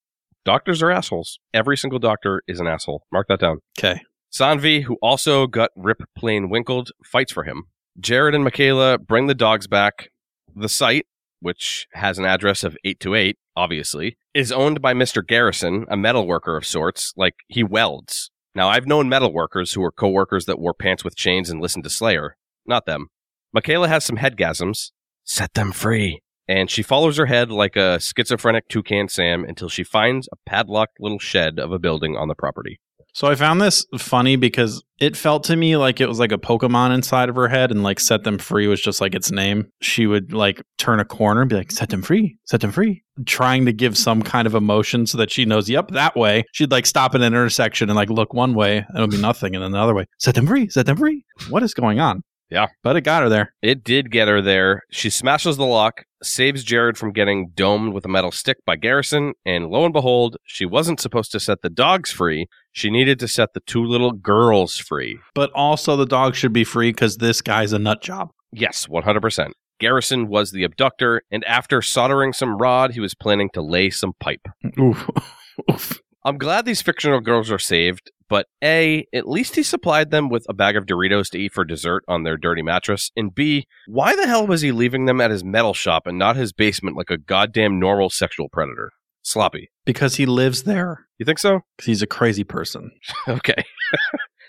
Doctors 0.44 0.82
are 0.82 0.90
assholes. 0.90 1.38
Every 1.54 1.76
single 1.76 2.00
doctor 2.00 2.42
is 2.48 2.58
an 2.58 2.66
asshole. 2.66 3.04
Mark 3.12 3.28
that 3.28 3.38
down. 3.38 3.58
Okay. 3.78 4.00
Sanvi, 4.32 4.82
who 4.82 4.96
also 5.00 5.46
got 5.46 5.70
Rip 5.76 6.02
Plain 6.16 6.50
winkled, 6.50 6.90
fights 7.04 7.32
for 7.32 7.44
him. 7.44 7.64
Jared 8.00 8.34
and 8.34 8.44
Michaela 8.44 8.98
bring 8.98 9.26
the 9.26 9.34
dogs 9.34 9.66
back. 9.66 10.10
The 10.54 10.68
site, 10.68 11.06
which 11.40 11.86
has 11.94 12.18
an 12.18 12.24
address 12.24 12.62
of 12.62 12.76
828, 12.84 13.36
obviously, 13.56 14.16
is 14.34 14.52
owned 14.52 14.80
by 14.80 14.94
Mr. 14.94 15.26
Garrison, 15.26 15.84
a 15.88 15.96
metal 15.96 16.26
worker 16.26 16.56
of 16.56 16.66
sorts, 16.66 17.12
like 17.16 17.34
he 17.48 17.62
welds. 17.62 18.30
Now, 18.54 18.68
I've 18.68 18.86
known 18.86 19.08
metal 19.08 19.32
workers 19.32 19.72
who 19.72 19.80
were 19.80 19.92
co-workers 19.92 20.46
that 20.46 20.58
wore 20.58 20.74
pants 20.74 21.04
with 21.04 21.16
chains 21.16 21.50
and 21.50 21.60
listened 21.60 21.84
to 21.84 21.90
Slayer. 21.90 22.36
Not 22.66 22.86
them. 22.86 23.08
Michaela 23.52 23.88
has 23.88 24.04
some 24.04 24.16
headgasms. 24.16 24.90
Set 25.24 25.54
them 25.54 25.72
free. 25.72 26.20
And 26.46 26.70
she 26.70 26.82
follows 26.82 27.18
her 27.18 27.26
head 27.26 27.50
like 27.50 27.76
a 27.76 28.00
schizophrenic 28.00 28.68
toucan 28.68 29.08
Sam 29.08 29.44
until 29.44 29.68
she 29.68 29.84
finds 29.84 30.28
a 30.32 30.36
padlocked 30.46 30.98
little 30.98 31.18
shed 31.18 31.58
of 31.58 31.72
a 31.72 31.78
building 31.78 32.16
on 32.16 32.28
the 32.28 32.34
property. 32.34 32.80
So 33.18 33.26
I 33.26 33.34
found 33.34 33.60
this 33.60 33.84
funny 33.98 34.36
because 34.36 34.80
it 35.00 35.16
felt 35.16 35.42
to 35.44 35.56
me 35.56 35.76
like 35.76 36.00
it 36.00 36.06
was 36.06 36.20
like 36.20 36.30
a 36.30 36.38
Pokemon 36.38 36.94
inside 36.94 37.28
of 37.28 37.34
her 37.34 37.48
head 37.48 37.72
and 37.72 37.82
like 37.82 37.98
set 37.98 38.22
them 38.22 38.38
free 38.38 38.68
was 38.68 38.80
just 38.80 39.00
like 39.00 39.12
its 39.12 39.32
name. 39.32 39.66
She 39.82 40.06
would 40.06 40.32
like 40.32 40.62
turn 40.76 41.00
a 41.00 41.04
corner 41.04 41.40
and 41.40 41.50
be 41.50 41.56
like, 41.56 41.72
set 41.72 41.88
them 41.88 42.00
free, 42.00 42.38
set 42.44 42.60
them 42.60 42.70
free. 42.70 43.02
Trying 43.26 43.66
to 43.66 43.72
give 43.72 43.98
some 43.98 44.22
kind 44.22 44.46
of 44.46 44.54
emotion 44.54 45.04
so 45.04 45.18
that 45.18 45.32
she 45.32 45.44
knows, 45.44 45.68
yep, 45.68 45.88
that 45.88 46.14
way. 46.14 46.44
She'd 46.52 46.70
like 46.70 46.86
stop 46.86 47.12
at 47.16 47.20
an 47.20 47.26
intersection 47.26 47.90
and 47.90 47.96
like 47.96 48.08
look 48.08 48.34
one 48.34 48.54
way 48.54 48.76
and 48.76 48.96
it 48.96 49.00
would 49.00 49.10
be 49.10 49.20
nothing. 49.20 49.56
And 49.56 49.64
then 49.64 49.72
the 49.72 49.78
other 49.78 49.96
way, 49.96 50.04
set 50.20 50.36
them 50.36 50.46
free, 50.46 50.68
set 50.68 50.86
them 50.86 50.98
free. 50.98 51.24
What 51.48 51.64
is 51.64 51.74
going 51.74 51.98
on? 51.98 52.22
Yeah. 52.50 52.68
But 52.82 52.96
it 52.96 53.02
got 53.02 53.22
her 53.22 53.28
there. 53.28 53.54
It 53.62 53.84
did 53.84 54.10
get 54.10 54.28
her 54.28 54.40
there. 54.40 54.82
She 54.90 55.10
smashes 55.10 55.56
the 55.56 55.66
lock, 55.66 56.04
saves 56.22 56.64
Jared 56.64 56.96
from 56.96 57.12
getting 57.12 57.50
domed 57.54 57.92
with 57.92 58.04
a 58.04 58.08
metal 58.08 58.30
stick 58.30 58.56
by 58.64 58.76
Garrison, 58.76 59.34
and 59.44 59.66
lo 59.66 59.84
and 59.84 59.92
behold, 59.92 60.36
she 60.44 60.64
wasn't 60.64 61.00
supposed 61.00 61.30
to 61.32 61.40
set 61.40 61.62
the 61.62 61.70
dogs 61.70 62.10
free. 62.10 62.46
She 62.72 62.90
needed 62.90 63.18
to 63.20 63.28
set 63.28 63.52
the 63.52 63.60
two 63.60 63.84
little 63.84 64.12
girls 64.12 64.78
free. 64.78 65.18
But 65.34 65.50
also 65.54 65.96
the 65.96 66.06
dog 66.06 66.34
should 66.34 66.52
be 66.52 66.64
free 66.64 66.90
because 66.90 67.16
this 67.18 67.42
guy's 67.42 67.72
a 67.72 67.78
nut 67.78 68.02
job. 68.02 68.30
Yes, 68.52 68.86
100%. 68.86 69.50
Garrison 69.78 70.26
was 70.26 70.50
the 70.50 70.64
abductor, 70.64 71.22
and 71.30 71.44
after 71.44 71.82
soldering 71.82 72.32
some 72.32 72.56
rod, 72.56 72.92
he 72.92 73.00
was 73.00 73.14
planning 73.14 73.48
to 73.52 73.62
lay 73.62 73.90
some 73.90 74.12
pipe. 74.18 74.46
Oof. 74.78 75.08
Oof. 75.70 76.00
I'm 76.24 76.38
glad 76.38 76.64
these 76.64 76.82
fictional 76.82 77.20
girls 77.20 77.50
are 77.50 77.58
saved, 77.58 78.10
but 78.28 78.46
A, 78.62 79.06
at 79.14 79.28
least 79.28 79.54
he 79.56 79.62
supplied 79.62 80.10
them 80.10 80.28
with 80.28 80.44
a 80.48 80.52
bag 80.54 80.76
of 80.76 80.84
Doritos 80.86 81.30
to 81.30 81.38
eat 81.38 81.52
for 81.52 81.64
dessert 81.64 82.04
on 82.08 82.24
their 82.24 82.36
dirty 82.36 82.62
mattress, 82.62 83.10
and 83.16 83.34
B, 83.34 83.66
why 83.86 84.14
the 84.16 84.26
hell 84.26 84.46
was 84.46 84.60
he 84.60 84.72
leaving 84.72 85.06
them 85.06 85.20
at 85.20 85.30
his 85.30 85.44
metal 85.44 85.74
shop 85.74 86.06
and 86.06 86.18
not 86.18 86.36
his 86.36 86.52
basement 86.52 86.96
like 86.96 87.10
a 87.10 87.18
goddamn 87.18 87.78
normal 87.78 88.10
sexual 88.10 88.48
predator? 88.48 88.90
Sloppy. 89.22 89.70
Because 89.84 90.16
he 90.16 90.26
lives 90.26 90.64
there. 90.64 91.06
You 91.18 91.24
think 91.26 91.38
so? 91.38 91.60
Because 91.76 91.86
he's 91.86 92.02
a 92.02 92.06
crazy 92.06 92.44
person. 92.44 92.90
Okay. 93.28 93.64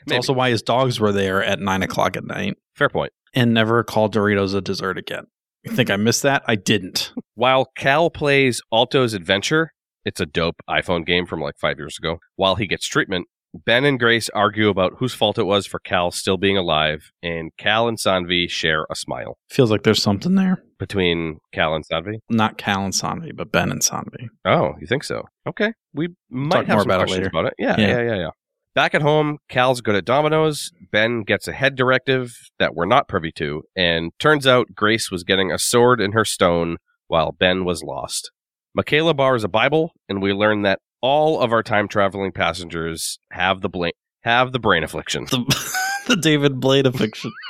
It's 0.05 0.13
also 0.15 0.33
why 0.33 0.49
his 0.49 0.61
dogs 0.61 0.99
were 0.99 1.11
there 1.11 1.43
at 1.43 1.59
nine 1.59 1.83
o'clock 1.83 2.15
at 2.15 2.23
night 2.23 2.55
Fair 2.73 2.87
point. 2.89 3.11
and 3.35 3.53
never 3.53 3.83
called 3.83 4.13
Doritos 4.13 4.55
a 4.55 4.61
dessert 4.61 4.97
again. 4.97 5.25
You 5.63 5.73
think 5.73 5.89
I 5.89 5.97
missed 5.97 6.23
that? 6.23 6.41
I 6.47 6.55
didn't. 6.55 7.11
While 7.35 7.65
Cal 7.77 8.09
plays 8.09 8.61
Alto's 8.71 9.13
Adventure, 9.13 9.73
it's 10.05 10.19
a 10.19 10.25
dope 10.25 10.55
iPhone 10.69 11.05
game 11.05 11.25
from 11.25 11.41
like 11.41 11.57
five 11.59 11.77
years 11.77 11.97
ago. 11.99 12.19
While 12.35 12.55
he 12.55 12.67
gets 12.67 12.87
treatment, 12.87 13.27
Ben 13.53 13.83
and 13.83 13.99
Grace 13.99 14.29
argue 14.35 14.69
about 14.69 14.93
whose 14.99 15.13
fault 15.13 15.39
it 15.39 15.43
was 15.43 15.65
for 15.65 15.79
Cal 15.79 16.11
still 16.11 16.37
being 16.37 16.57
alive, 16.57 17.11
and 17.23 17.51
Cal 17.57 17.87
and 17.87 17.97
Sanvi 17.97 18.47
share 18.49 18.85
a 18.91 18.95
smile. 18.95 19.37
Feels 19.49 19.71
like 19.71 19.83
there's 19.83 20.03
something 20.03 20.35
there. 20.35 20.61
Between 20.77 21.39
Cal 21.51 21.73
and 21.75 21.83
Sanvi? 21.91 22.19
Not 22.29 22.57
Cal 22.57 22.83
and 22.85 22.93
Sanvi, 22.93 23.35
but 23.35 23.51
Ben 23.51 23.71
and 23.71 23.81
Sanvi. 23.81 24.27
Oh, 24.45 24.73
you 24.79 24.85
think 24.87 25.03
so? 25.03 25.23
Okay. 25.47 25.73
We 25.93 26.09
might 26.29 26.57
Talk 26.57 26.65
have 26.67 26.75
more 26.75 26.81
some 26.81 26.89
about 26.91 27.01
it 27.01 27.05
questions 27.07 27.27
about 27.27 27.45
it. 27.47 27.53
Yeah, 27.57 27.75
Yeah. 27.79 27.87
yeah, 27.87 28.01
yeah, 28.01 28.15
yeah. 28.19 28.29
Back 28.75 28.93
at 28.93 29.01
home, 29.01 29.39
Cal's 29.49 29.81
good 29.81 29.95
at 29.95 30.05
dominoes. 30.05 30.71
Ben 30.91 31.23
gets 31.23 31.47
a 31.47 31.51
head 31.53 31.75
directive 31.75 32.37
that 32.59 32.75
we're 32.75 32.85
not 32.85 33.07
privy 33.07 33.31
to, 33.33 33.63
and 33.75 34.11
turns 34.19 34.45
out 34.45 34.67
Grace 34.75 35.09
was 35.09 35.23
getting 35.23 35.51
a 35.51 35.57
sword 35.57 35.99
in 35.99 36.11
her 36.11 36.23
stone 36.23 36.77
while 37.07 37.31
Ben 37.31 37.65
was 37.65 37.81
lost. 37.83 38.31
Michaela 38.75 39.13
borrows 39.13 39.43
a 39.43 39.49
Bible, 39.49 39.91
and 40.07 40.21
we 40.21 40.33
learn 40.33 40.61
that 40.63 40.79
all 41.01 41.41
of 41.41 41.51
our 41.51 41.63
time 41.63 41.87
traveling 41.87 42.31
passengers 42.31 43.19
have 43.31 43.61
the 43.61 43.69
bla- 43.69 43.91
have 44.23 44.51
the 44.51 44.59
brain 44.59 44.83
affliction. 44.83 45.25
The, 45.25 45.79
the 46.07 46.15
David 46.17 46.59
Blaine 46.59 46.85
affliction. 46.85 47.31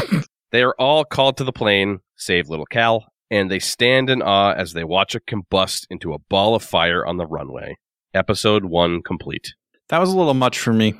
They 0.52 0.62
are 0.62 0.74
all 0.78 1.04
called 1.04 1.36
to 1.36 1.44
the 1.44 1.52
plane, 1.52 2.00
save 2.16 2.48
little 2.48 2.66
Cal, 2.66 3.06
and 3.30 3.50
they 3.50 3.60
stand 3.60 4.10
in 4.10 4.20
awe 4.20 4.52
as 4.52 4.72
they 4.72 4.82
watch 4.82 5.14
it 5.14 5.26
combust 5.26 5.86
into 5.90 6.12
a 6.12 6.18
ball 6.18 6.54
of 6.54 6.62
fire 6.64 7.06
on 7.06 7.18
the 7.18 7.26
runway. 7.26 7.76
Episode 8.14 8.64
one 8.64 9.02
complete. 9.02 9.54
That 9.90 10.00
was 10.00 10.12
a 10.12 10.18
little 10.18 10.34
much 10.34 10.58
for 10.58 10.72
me. 10.72 10.94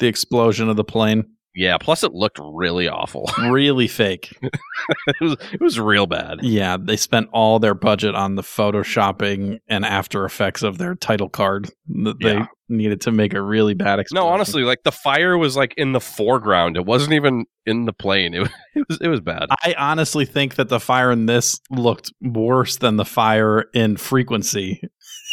The 0.00 0.08
explosion 0.08 0.68
of 0.68 0.76
the 0.76 0.84
plane. 0.84 1.35
Yeah, 1.56 1.78
plus 1.78 2.04
it 2.04 2.12
looked 2.12 2.38
really 2.40 2.86
awful. 2.88 3.30
Really 3.50 3.88
fake. 3.88 4.36
it, 4.42 5.14
was, 5.20 5.36
it 5.52 5.60
was 5.60 5.80
real 5.80 6.06
bad. 6.06 6.40
Yeah, 6.42 6.76
they 6.78 6.96
spent 6.96 7.28
all 7.32 7.58
their 7.58 7.74
budget 7.74 8.14
on 8.14 8.34
the 8.34 8.42
photoshopping 8.42 9.58
and 9.68 9.84
after 9.84 10.24
effects 10.24 10.62
of 10.62 10.78
their 10.78 10.94
title 10.94 11.28
card. 11.28 11.70
That 11.88 12.16
they 12.20 12.34
Yeah. 12.34 12.46
needed 12.68 13.00
to 13.02 13.12
make 13.12 13.34
a 13.34 13.40
really 13.40 13.74
bad 13.74 13.98
explosion. 13.98 14.26
No, 14.26 14.32
honestly, 14.32 14.62
like 14.64 14.82
the 14.84 14.92
fire 14.92 15.36
was 15.38 15.56
like 15.56 15.74
in 15.76 15.92
the 15.92 16.00
foreground. 16.00 16.76
It 16.76 16.84
wasn't 16.84 17.12
even 17.14 17.46
in 17.64 17.84
the 17.84 17.92
plane. 17.92 18.34
It, 18.34 18.40
was- 18.40 18.50
it 18.74 18.84
was 18.88 18.98
it 19.02 19.08
was 19.08 19.20
bad. 19.20 19.46
I 19.50 19.74
honestly 19.78 20.24
think 20.26 20.56
that 20.56 20.68
the 20.68 20.80
fire 20.80 21.10
in 21.10 21.26
this 21.26 21.60
looked 21.70 22.12
worse 22.20 22.76
than 22.76 22.96
the 22.96 23.04
fire 23.04 23.66
in 23.72 23.96
Frequency. 23.96 24.82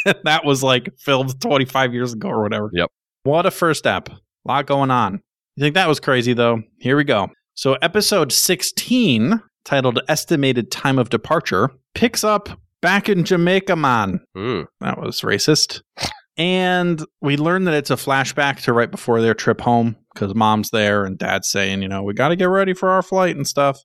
that 0.24 0.46
was 0.46 0.64
like 0.64 0.90
filmed 1.00 1.40
25 1.42 1.94
years 1.94 2.14
ago 2.14 2.30
or 2.30 2.42
whatever. 2.44 2.70
Yep. 2.74 2.90
What 3.24 3.46
a 3.46 3.52
first 3.52 3.80
step. 3.80 4.10
A 4.10 4.18
lot 4.46 4.66
going 4.68 4.92
on. 4.92 5.22
You 5.56 5.62
think 5.62 5.76
that 5.76 5.88
was 5.88 6.00
crazy, 6.00 6.34
though? 6.34 6.64
Here 6.80 6.98
we 6.98 7.04
go. 7.04 7.30
So, 7.54 7.74
episode 7.76 8.32
16, 8.32 9.40
titled 9.66 10.00
Estimated 10.08 10.72
Time 10.72 10.98
of 10.98 11.10
Departure, 11.10 11.70
picks 11.94 12.24
up 12.24 12.50
back 12.82 13.08
in 13.08 13.24
Jamaica, 13.24 13.76
man. 13.76 14.20
Mm. 14.36 14.66
That 14.82 15.00
was 15.00 15.22
racist. 15.22 15.82
And 16.38 17.06
we 17.22 17.38
learn 17.38 17.66
that 17.66 17.76
it's 17.76 17.92
a 17.92 17.96
flashback 17.96 18.64
to 18.64 18.74
right 18.74 18.90
before 18.90 19.22
their 19.22 19.36
trip 19.36 19.62
home 19.62 19.96
because 20.14 20.34
mom's 20.34 20.72
there 20.72 21.06
and 21.06 21.18
dad's 21.18 21.52
saying, 21.52 21.84
you 21.84 21.88
know, 21.88 22.02
we 22.02 22.16
got 22.16 22.30
to 22.30 22.36
get 22.36 22.46
ready 22.46 22.74
for 22.74 22.90
our 22.90 23.04
flight 23.04 23.36
and 23.36 23.48
stuff. 23.48 23.80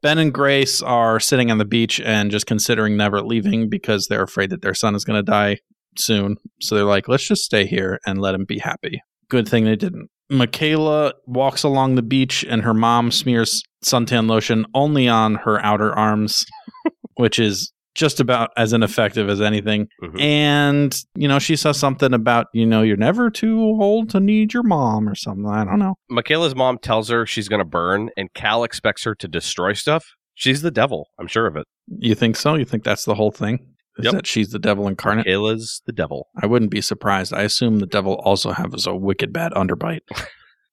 Ben 0.00 0.18
and 0.18 0.32
Grace 0.32 0.80
are 0.80 1.20
sitting 1.20 1.50
on 1.50 1.58
the 1.58 1.64
beach 1.64 2.00
and 2.00 2.30
just 2.30 2.46
considering 2.46 2.96
never 2.96 3.20
leaving 3.20 3.68
because 3.68 4.06
they're 4.06 4.22
afraid 4.22 4.50
that 4.50 4.62
their 4.62 4.74
son 4.74 4.94
is 4.94 5.04
going 5.04 5.18
to 5.18 5.30
die 5.30 5.58
soon. 5.98 6.36
So 6.60 6.74
they're 6.74 6.84
like, 6.84 7.08
let's 7.08 7.26
just 7.26 7.42
stay 7.42 7.66
here 7.66 7.98
and 8.06 8.20
let 8.20 8.34
him 8.34 8.46
be 8.46 8.58
happy. 8.58 9.02
Good 9.28 9.46
thing 9.48 9.64
they 9.64 9.76
didn't. 9.76 10.08
Michaela 10.30 11.14
walks 11.26 11.62
along 11.62 11.94
the 11.94 12.02
beach 12.02 12.44
and 12.48 12.62
her 12.62 12.74
mom 12.74 13.10
smears 13.10 13.62
suntan 13.84 14.28
lotion 14.28 14.66
only 14.74 15.08
on 15.08 15.36
her 15.36 15.64
outer 15.64 15.92
arms, 15.92 16.44
which 17.14 17.38
is 17.38 17.72
just 17.94 18.20
about 18.20 18.50
as 18.56 18.72
ineffective 18.72 19.28
as 19.28 19.40
anything. 19.40 19.88
Mhm. 20.02 20.20
And, 20.20 21.04
you 21.16 21.26
know, 21.26 21.38
she 21.40 21.56
says 21.56 21.76
something 21.78 22.14
about, 22.14 22.46
you 22.52 22.64
know, 22.64 22.82
you're 22.82 22.96
never 22.96 23.28
too 23.30 23.60
old 23.60 24.10
to 24.10 24.20
need 24.20 24.54
your 24.54 24.62
mom 24.62 25.08
or 25.08 25.16
something. 25.16 25.46
I 25.48 25.64
don't 25.64 25.80
know. 25.80 25.94
Michaela's 26.08 26.54
mom 26.54 26.78
tells 26.78 27.08
her 27.08 27.26
she's 27.26 27.48
going 27.48 27.58
to 27.58 27.64
burn, 27.64 28.10
and 28.16 28.32
Cal 28.34 28.62
expects 28.62 29.02
her 29.04 29.14
to 29.16 29.26
destroy 29.26 29.72
stuff. 29.72 30.06
She's 30.34 30.62
the 30.62 30.70
devil. 30.70 31.08
I'm 31.18 31.26
sure 31.26 31.46
of 31.48 31.56
it. 31.56 31.66
You 31.88 32.14
think 32.14 32.36
so? 32.36 32.54
You 32.54 32.64
think 32.64 32.84
that's 32.84 33.04
the 33.04 33.16
whole 33.16 33.32
thing? 33.32 33.66
Is 33.98 34.04
Yep. 34.04 34.14
that 34.14 34.26
she's 34.26 34.50
the 34.50 34.58
devil 34.58 34.86
incarnate? 34.88 35.26
Michaela's 35.26 35.82
the 35.86 35.92
devil. 35.92 36.28
I 36.40 36.46
wouldn't 36.46 36.70
be 36.70 36.80
surprised. 36.80 37.32
I 37.34 37.42
assume 37.42 37.78
the 37.80 37.86
devil 37.86 38.14
also 38.24 38.52
has 38.52 38.86
a 38.86 38.94
wicked 38.94 39.32
bad 39.32 39.52
underbite. 39.52 40.00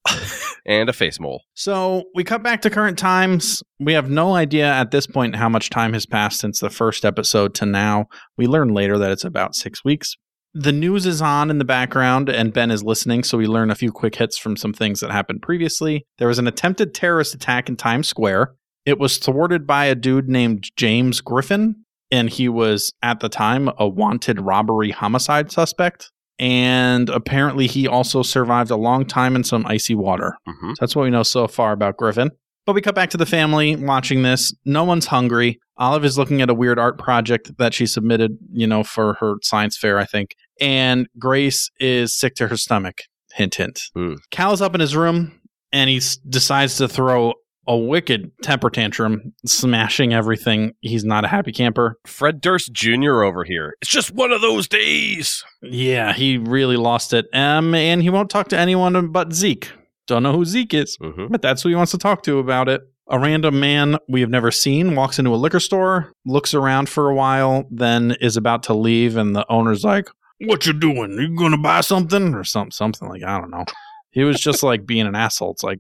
And 0.68 0.90
a 0.90 0.94
face 0.94 1.20
mole. 1.20 1.44
So 1.54 2.06
we 2.16 2.24
cut 2.24 2.42
back 2.42 2.62
to 2.64 2.72
current 2.72 2.98
times. 2.98 3.62
We 3.80 3.94
have 3.94 4.10
no 4.10 4.36
idea 4.36 4.66
at 4.68 4.90
this 4.90 5.06
point 5.06 5.36
how 5.36 5.48
much 5.48 5.70
time 5.70 5.94
has 5.94 6.08
passed 6.08 6.40
since 6.40 6.60
the 6.60 6.72
first 6.72 7.06
episode 7.06 7.54
to 7.56 7.68
now. 7.68 8.06
We 8.36 8.48
learn 8.48 8.70
later 8.70 8.98
that 8.98 9.12
it's 9.12 9.24
about 9.24 9.54
six 9.56 9.84
weeks. 9.86 10.16
The 10.56 10.72
news 10.72 11.06
is 11.06 11.22
on 11.22 11.52
in 11.52 11.60
the 11.60 11.66
background, 11.66 12.30
and 12.30 12.52
Ben 12.54 12.72
is 12.72 12.84
listening, 12.84 13.24
so 13.24 13.38
we 13.38 13.46
learn 13.46 13.70
a 13.70 13.76
few 13.76 13.92
quick 13.92 14.16
hits 14.16 14.40
from 14.40 14.58
some 14.58 14.74
things 14.74 15.02
that 15.02 15.12
happened 15.12 15.44
previously. 15.44 16.08
There 16.18 16.30
was 16.30 16.40
an 16.40 16.48
attempted 16.48 16.96
terrorist 16.96 17.36
attack 17.36 17.70
in 17.70 17.76
Times 17.76 18.08
Square. 18.08 18.56
It 18.86 18.98
was 18.98 19.18
thwarted 19.20 19.68
by 19.68 19.86
a 19.86 19.94
dude 19.96 20.30
named 20.30 20.72
James 20.78 21.22
Griffin, 21.22 21.85
and 22.12 22.30
he 22.30 22.48
was, 22.50 22.94
at 23.02 23.20
the 23.20 23.30
time, 23.30 23.70
a 23.78 23.88
wanted 23.88 24.40
robbery 24.42 24.92
homicide 24.92 25.52
suspect. 25.52 26.12
And 26.38 27.10
apparently, 27.10 27.66
he 27.68 27.88
also 27.88 28.22
survived 28.22 28.70
a 28.72 28.76
long 28.76 29.06
time 29.06 29.36
in 29.36 29.44
some 29.44 29.66
icy 29.66 29.96
water. 29.96 30.36
hmm 30.46 30.70
So 30.72 30.76
that's 30.82 30.96
what 30.96 31.04
we 31.04 31.10
know 31.10 31.24
so 31.24 31.48
far 31.48 31.72
about 31.72 31.98
Griffin. 31.98 32.30
But 32.66 32.74
we 32.74 32.82
cut 32.82 32.96
back 32.96 33.12
to 33.12 33.18
the 33.18 33.26
family 33.28 33.76
watching 33.76 34.24
this. 34.24 34.54
No 34.66 34.84
one's 34.84 35.06
hungry. 35.06 35.60
Olive 35.78 36.04
is 36.04 36.18
looking 36.18 36.42
at 36.42 36.50
a 36.50 36.54
weird 36.54 36.80
art 36.80 36.98
project 36.98 37.52
that 37.58 37.74
she 37.74 37.86
submitted, 37.86 38.38
you 38.52 38.66
know, 38.66 38.84
for 38.84 39.14
her 39.20 39.36
science 39.44 39.78
fair, 39.78 40.00
I 40.00 40.06
think. 40.06 40.36
And 40.60 41.08
Grace 41.20 41.70
is 41.80 42.18
sick 42.18 42.34
to 42.36 42.48
her 42.48 42.58
stomach. 42.58 43.02
Hint, 43.34 43.56
hint. 43.56 43.82
Hmm. 43.94 44.14
Cal's 44.32 44.62
up 44.62 44.74
in 44.74 44.82
his 44.82 44.96
room 44.96 45.40
and 45.72 45.90
he 45.90 45.98
s- 45.98 46.18
decides 46.18 46.78
to 46.78 46.88
throw 46.88 47.34
a 47.68 47.76
wicked 47.78 48.32
temper 48.44 48.70
tantrum, 48.70 49.34
smashing 49.46 50.14
everything. 50.14 50.74
He's 50.82 51.04
not 51.04 51.26
a 51.26 51.28
happy 51.28 51.52
camper. 51.52 51.98
Fred 52.06 52.42
Durst 52.42 52.72
Jr. 52.74 53.24
over 53.24 53.44
here. 53.44 53.76
It's 53.82 53.92
just 53.92 54.12
one 54.12 54.32
of 54.32 54.42
those 54.42 54.68
days. 54.68 55.44
Yeah, 55.62 56.14
he 56.14 56.38
really 56.38 56.78
lost 56.78 57.14
it. 57.14 57.26
Um, 57.34 57.74
and 57.74 58.02
he 58.02 58.10
won't 58.10 58.30
talk 58.30 58.50
to 58.50 58.58
anyone 58.58 59.12
but 59.12 59.34
Zeke. 59.34 59.72
Don't 60.08 60.24
know 60.24 60.34
who 60.34 60.46
Zeke 60.46 60.74
is. 60.76 60.98
hmm 61.02 61.28
But 61.30 61.42
that's 61.42 61.64
who 61.64 61.70
he 61.70 61.76
wants 61.76 61.92
to 61.92 61.98
talk 61.98 62.22
to 62.24 62.40
about 62.40 62.70
it. 62.70 62.82
A 63.10 63.20
random 63.20 63.60
man 63.60 63.98
we 64.08 64.22
have 64.22 64.30
never 64.32 64.50
seen 64.52 64.96
walks 64.96 65.20
into 65.20 65.34
a 65.34 65.38
liquor 65.38 65.60
store, 65.60 66.12
looks 66.26 66.54
around 66.56 66.90
for 66.90 67.10
a 67.10 67.16
while, 67.16 67.66
then 67.70 68.16
is 68.20 68.36
about 68.38 68.64
to 68.64 68.74
leave, 68.74 69.16
and 69.16 69.36
the 69.36 69.46
owner's 69.48 69.84
like, 69.84 70.08
"What 70.42 70.66
you 70.66 70.74
doing? 70.74 71.12
You 71.20 71.36
gonna 71.38 71.58
buy 71.60 71.82
something 71.82 72.34
or 72.34 72.44
something? 72.44 72.72
Something 72.72 73.08
like 73.10 73.22
I 73.24 73.40
don't 73.40 73.52
know." 73.52 73.66
He 74.16 74.24
was 74.24 74.40
just 74.40 74.64
like 74.64 74.86
being 74.86 75.08
an 75.08 75.14
asshole. 75.14 75.52
It's 75.52 75.64
like 75.64 75.80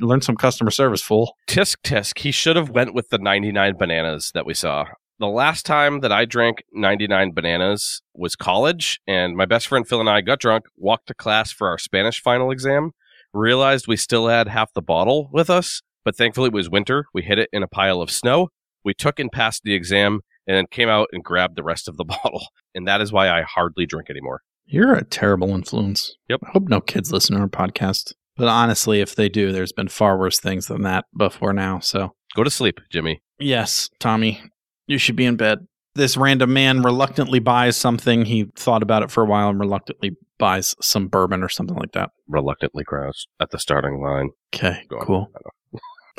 learn 0.00 0.20
some 0.20 0.36
customer 0.36 0.70
service, 0.70 1.02
fool. 1.02 1.36
Tisk 1.48 1.78
tisk. 1.82 2.20
He 2.20 2.30
should 2.30 2.54
have 2.54 2.70
went 2.70 2.94
with 2.94 3.08
the 3.08 3.18
99 3.18 3.74
bananas 3.76 4.30
that 4.32 4.46
we 4.46 4.54
saw. 4.54 4.86
The 5.18 5.26
last 5.26 5.66
time 5.66 5.98
that 6.00 6.12
I 6.12 6.24
drank 6.24 6.62
99 6.72 7.32
bananas 7.32 8.00
was 8.14 8.36
college, 8.36 9.00
and 9.08 9.36
my 9.36 9.44
best 9.44 9.66
friend 9.66 9.86
Phil 9.86 9.98
and 9.98 10.08
I 10.08 10.20
got 10.20 10.38
drunk, 10.38 10.66
walked 10.76 11.08
to 11.08 11.14
class 11.14 11.50
for 11.50 11.68
our 11.68 11.78
Spanish 11.78 12.22
final 12.22 12.52
exam, 12.52 12.92
realized 13.32 13.88
we 13.88 13.96
still 13.96 14.28
had 14.28 14.46
half 14.46 14.72
the 14.72 14.80
bottle 14.80 15.28
with 15.32 15.50
us, 15.50 15.82
but 16.04 16.16
thankfully 16.16 16.48
it 16.48 16.52
was 16.52 16.70
winter. 16.70 17.06
We 17.12 17.22
hid 17.22 17.40
it 17.40 17.48
in 17.52 17.64
a 17.64 17.68
pile 17.68 18.00
of 18.00 18.10
snow. 18.10 18.50
We 18.84 18.94
took 18.94 19.18
and 19.18 19.32
passed 19.32 19.62
the 19.64 19.74
exam, 19.74 20.20
and 20.46 20.56
then 20.56 20.66
came 20.70 20.88
out 20.88 21.08
and 21.12 21.24
grabbed 21.24 21.56
the 21.56 21.64
rest 21.64 21.88
of 21.88 21.96
the 21.96 22.04
bottle. 22.22 22.46
And 22.72 22.86
that 22.86 23.00
is 23.00 23.12
why 23.12 23.30
I 23.30 23.42
hardly 23.42 23.86
drink 23.86 24.10
anymore. 24.10 24.42
You're 24.66 24.94
a 24.94 25.04
terrible 25.04 25.50
influence. 25.50 26.16
Yep. 26.28 26.40
I 26.46 26.50
hope 26.52 26.68
no 26.68 26.80
kids 26.80 27.12
listen 27.12 27.36
to 27.36 27.42
our 27.42 27.48
podcast. 27.48 28.12
But 28.36 28.48
honestly, 28.48 29.00
if 29.00 29.14
they 29.14 29.28
do, 29.28 29.52
there's 29.52 29.72
been 29.72 29.88
far 29.88 30.18
worse 30.18 30.40
things 30.40 30.66
than 30.66 30.82
that 30.82 31.04
before 31.16 31.52
now. 31.52 31.78
So, 31.80 32.14
Go 32.34 32.42
to 32.42 32.50
sleep, 32.50 32.80
Jimmy. 32.90 33.20
yes, 33.38 33.88
Tommy, 34.00 34.42
you 34.88 34.98
should 34.98 35.14
be 35.16 35.24
in 35.26 35.36
bed. 35.36 35.58
This 35.94 36.16
random 36.16 36.52
man 36.52 36.82
reluctantly 36.82 37.38
buys 37.38 37.76
something. 37.76 38.24
He 38.24 38.46
thought 38.56 38.82
about 38.82 39.04
it 39.04 39.10
for 39.12 39.22
a 39.22 39.26
while 39.26 39.50
and 39.50 39.60
reluctantly 39.60 40.16
buys 40.38 40.74
some 40.80 41.06
bourbon 41.06 41.44
or 41.44 41.48
something 41.48 41.76
like 41.76 41.92
that. 41.92 42.10
Reluctantly 42.26 42.82
crouched 42.82 43.28
at 43.40 43.50
the 43.52 43.58
starting 43.60 44.00
line. 44.02 44.30
Okay, 44.52 44.82
cool. 45.02 45.30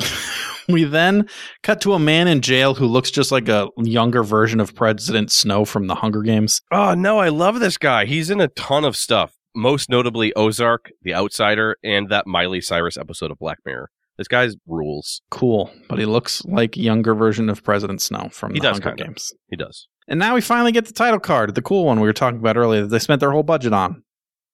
we 0.68 0.84
then 0.84 1.28
cut 1.62 1.80
to 1.82 1.94
a 1.94 1.98
man 1.98 2.28
in 2.28 2.40
jail 2.40 2.74
who 2.74 2.86
looks 2.86 3.10
just 3.10 3.32
like 3.32 3.48
a 3.48 3.68
younger 3.78 4.22
version 4.22 4.60
of 4.60 4.74
President 4.74 5.30
Snow 5.32 5.64
from 5.64 5.86
the 5.86 5.94
Hunger 5.96 6.22
Games. 6.22 6.60
Oh 6.72 6.94
no, 6.94 7.18
I 7.18 7.28
love 7.28 7.60
this 7.60 7.78
guy. 7.78 8.04
He's 8.06 8.30
in 8.30 8.40
a 8.40 8.48
ton 8.48 8.84
of 8.84 8.96
stuff. 8.96 9.34
Most 9.54 9.88
notably 9.88 10.34
Ozark, 10.34 10.90
The 11.02 11.14
Outsider, 11.14 11.76
and 11.82 12.10
that 12.10 12.26
Miley 12.26 12.60
Cyrus 12.60 12.98
episode 12.98 13.30
of 13.30 13.38
Black 13.38 13.58
Mirror. 13.64 13.90
This 14.18 14.28
guy's 14.28 14.54
rules. 14.66 15.22
Cool, 15.30 15.70
but 15.88 15.98
he 15.98 16.04
looks 16.06 16.44
like 16.44 16.76
a 16.76 16.80
younger 16.80 17.14
version 17.14 17.48
of 17.48 17.62
President 17.64 18.02
Snow 18.02 18.28
from 18.30 18.52
He 18.52 18.60
the 18.60 18.64
does 18.68 18.76
Hunger 18.78 18.90
kinda. 18.90 19.04
Games. 19.04 19.32
He 19.48 19.56
does. 19.56 19.88
And 20.08 20.18
now 20.18 20.34
we 20.34 20.40
finally 20.40 20.72
get 20.72 20.86
the 20.86 20.92
title 20.92 21.18
card, 21.20 21.54
the 21.54 21.62
cool 21.62 21.84
one 21.84 22.00
we 22.00 22.06
were 22.06 22.12
talking 22.12 22.38
about 22.38 22.56
earlier 22.56 22.82
that 22.82 22.88
they 22.88 22.98
spent 22.98 23.20
their 23.20 23.32
whole 23.32 23.42
budget 23.42 23.72
on. 23.72 24.02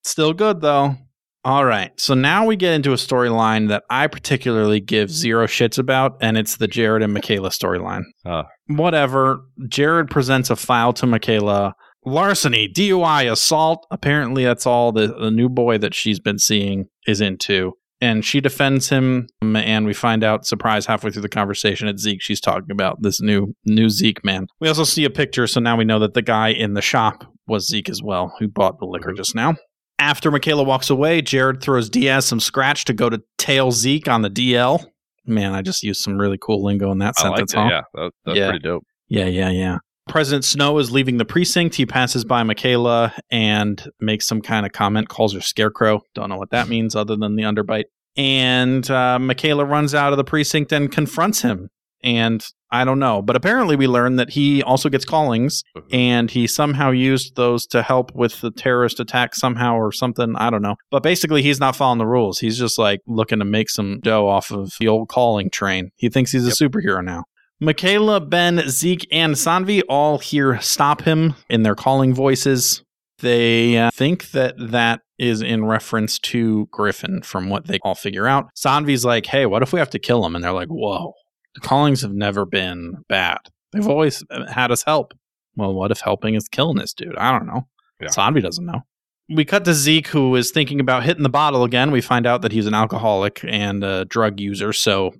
Still 0.04 0.32
good 0.32 0.60
though. 0.60 0.96
All 1.44 1.64
right, 1.64 1.90
so 1.98 2.14
now 2.14 2.46
we 2.46 2.54
get 2.54 2.72
into 2.74 2.92
a 2.92 2.96
storyline 2.96 3.68
that 3.68 3.82
I 3.90 4.06
particularly 4.06 4.78
give 4.78 5.10
zero 5.10 5.46
shits 5.48 5.76
about, 5.76 6.12
and 6.20 6.38
it's 6.38 6.56
the 6.56 6.68
Jared 6.68 7.02
and 7.02 7.12
Michaela 7.12 7.48
storyline. 7.50 8.02
Ah. 8.24 8.44
Whatever. 8.68 9.40
Jared 9.68 10.08
presents 10.08 10.50
a 10.50 10.56
file 10.56 10.92
to 10.94 11.06
Michaela. 11.06 11.74
Larceny, 12.06 12.68
DUI, 12.72 13.30
assault. 13.30 13.84
Apparently, 13.90 14.44
that's 14.44 14.66
all 14.66 14.92
the, 14.92 15.08
the 15.08 15.32
new 15.32 15.48
boy 15.48 15.78
that 15.78 15.94
she's 15.94 16.20
been 16.20 16.38
seeing 16.38 16.84
is 17.08 17.20
into. 17.20 17.72
And 18.00 18.24
she 18.24 18.40
defends 18.40 18.88
him, 18.88 19.26
um, 19.42 19.54
and 19.56 19.84
we 19.86 19.94
find 19.94 20.22
out, 20.24 20.44
surprise, 20.46 20.86
halfway 20.86 21.10
through 21.10 21.22
the 21.22 21.28
conversation 21.28 21.86
at 21.88 21.98
Zeke, 22.00 22.20
she's 22.22 22.40
talking 22.40 22.70
about 22.72 22.98
this 23.02 23.20
new 23.20 23.54
new 23.64 23.88
Zeke 23.90 24.24
man. 24.24 24.46
We 24.60 24.66
also 24.68 24.82
see 24.84 25.04
a 25.04 25.10
picture, 25.10 25.46
so 25.48 25.60
now 25.60 25.76
we 25.76 25.84
know 25.84 25.98
that 26.00 26.14
the 26.14 26.22
guy 26.22 26.48
in 26.48 26.74
the 26.74 26.82
shop 26.82 27.24
was 27.48 27.66
Zeke 27.68 27.88
as 27.88 28.00
well, 28.02 28.32
who 28.40 28.48
bought 28.48 28.78
the 28.80 28.86
liquor 28.86 29.12
Mhm. 29.12 29.16
just 29.16 29.34
now. 29.36 29.54
After 30.02 30.32
Michaela 30.32 30.64
walks 30.64 30.90
away, 30.90 31.22
Jared 31.22 31.62
throws 31.62 31.88
Diaz 31.88 32.26
some 32.26 32.40
scratch 32.40 32.84
to 32.86 32.92
go 32.92 33.08
to 33.08 33.22
tail 33.38 33.70
Zeke 33.70 34.08
on 34.08 34.22
the 34.22 34.28
DL. 34.28 34.84
Man, 35.26 35.54
I 35.54 35.62
just 35.62 35.84
used 35.84 36.00
some 36.00 36.18
really 36.18 36.38
cool 36.42 36.60
lingo 36.64 36.90
in 36.90 36.98
that 36.98 37.14
I 37.18 37.22
sentence, 37.22 37.52
huh? 37.52 37.68
Yeah, 37.70 37.80
that, 37.94 38.10
that's 38.24 38.36
Yeah. 38.36 38.48
pretty 38.48 38.64
dope. 38.64 38.82
Yeah, 39.06 39.26
yeah, 39.26 39.50
yeah. 39.50 39.78
President 40.08 40.44
Snow 40.44 40.78
is 40.78 40.90
leaving 40.90 41.18
the 41.18 41.24
precinct. 41.24 41.76
He 41.76 41.86
passes 41.86 42.24
by 42.24 42.42
Michaela 42.42 43.14
and 43.30 43.88
makes 44.00 44.26
some 44.26 44.42
kind 44.42 44.66
of 44.66 44.72
comment, 44.72 45.08
calls 45.08 45.34
her 45.34 45.40
scarecrow. 45.40 46.00
Don't 46.16 46.28
know 46.28 46.36
what 46.36 46.50
that 46.50 46.68
means 46.68 46.96
other 46.96 47.14
than 47.14 47.36
the 47.36 47.44
underbite. 47.44 47.84
And 48.16 48.90
uh, 48.90 49.20
Michaela 49.20 49.64
runs 49.64 49.94
out 49.94 50.12
of 50.12 50.16
the 50.16 50.24
precinct 50.24 50.72
and 50.72 50.90
confronts 50.90 51.42
him. 51.42 51.68
And 52.02 52.44
I 52.70 52.84
don't 52.84 52.98
know. 52.98 53.22
But 53.22 53.36
apparently, 53.36 53.76
we 53.76 53.86
learned 53.86 54.18
that 54.18 54.30
he 54.30 54.62
also 54.62 54.88
gets 54.88 55.04
callings 55.04 55.62
Mhm. 55.76 55.82
and 55.92 56.30
he 56.30 56.46
somehow 56.46 56.90
used 56.90 57.36
those 57.36 57.66
to 57.66 57.82
help 57.82 58.14
with 58.14 58.40
the 58.40 58.50
terrorist 58.50 58.98
attack 58.98 59.34
somehow 59.34 59.74
or 59.76 59.92
something. 59.92 60.34
I 60.36 60.50
don't 60.50 60.62
know. 60.62 60.76
But 60.90 61.02
basically, 61.02 61.42
he's 61.42 61.60
not 61.60 61.76
following 61.76 61.98
the 61.98 62.06
rules. 62.06 62.38
He's 62.38 62.58
just 62.58 62.78
like 62.78 63.00
looking 63.06 63.38
to 63.40 63.44
make 63.44 63.68
some 63.70 64.00
dough 64.02 64.26
off 64.28 64.50
of 64.50 64.72
the 64.80 64.88
old 64.88 65.08
calling 65.08 65.50
train. 65.50 65.90
He 65.96 66.08
thinks 66.08 66.32
he's 66.32 66.46
a 66.46 66.50
superhero 66.64 67.04
now. 67.04 67.24
Michaela, 67.60 68.20
Ben, 68.20 68.68
Zeke, 68.68 69.06
and 69.12 69.34
Sanvi 69.34 69.82
all 69.88 70.18
here 70.18 70.58
stop 70.60 71.02
him 71.02 71.34
in 71.48 71.62
their 71.62 71.76
calling 71.76 72.12
voices. 72.14 72.82
They 73.20 73.76
uh, 73.78 73.90
think 73.94 74.32
that 74.32 74.54
that 74.58 75.00
is 75.16 75.42
in 75.42 75.64
reference 75.64 76.18
to 76.18 76.66
Griffin 76.72 77.22
from 77.22 77.48
what 77.50 77.68
they 77.68 77.78
all 77.84 77.94
figure 77.94 78.26
out. 78.26 78.46
Sanvi's 78.56 79.04
like, 79.04 79.26
hey, 79.26 79.46
what 79.46 79.62
if 79.62 79.72
we 79.72 79.78
have 79.78 79.90
to 79.90 80.00
kill 80.00 80.26
him? 80.26 80.34
And 80.34 80.42
they're 80.42 80.50
like, 80.52 80.66
whoa, 80.66 81.12
the 81.54 81.60
callings 81.60 82.02
have 82.02 82.12
never 82.12 82.44
been 82.44 82.94
bad. 83.08 83.38
They've 83.72 83.88
always 83.88 84.22
uh, 84.30 84.50
had 84.50 84.70
us 84.70 84.82
help. 84.84 85.14
Well, 85.56 85.74
what 85.74 85.90
if 85.90 86.00
helping 86.00 86.34
is 86.34 86.48
killing 86.48 86.76
this 86.76 86.92
dude? 86.92 87.16
I 87.16 87.30
don't 87.36 87.46
know. 87.46 87.66
Yeah. 88.00 88.08
Sanvi 88.08 88.42
doesn't 88.42 88.64
know. 88.64 88.80
We 89.28 89.44
cut 89.44 89.64
to 89.64 89.74
Zeke, 89.74 90.08
who 90.08 90.34
is 90.36 90.50
thinking 90.50 90.80
about 90.80 91.04
hitting 91.04 91.22
the 91.22 91.28
bottle 91.28 91.64
again. 91.64 91.90
We 91.90 92.00
find 92.00 92.26
out 92.26 92.42
that 92.42 92.52
he's 92.52 92.66
an 92.66 92.74
alcoholic 92.74 93.40
and 93.46 93.84
a 93.84 94.04
drug 94.04 94.40
user, 94.40 94.72
so 94.72 95.12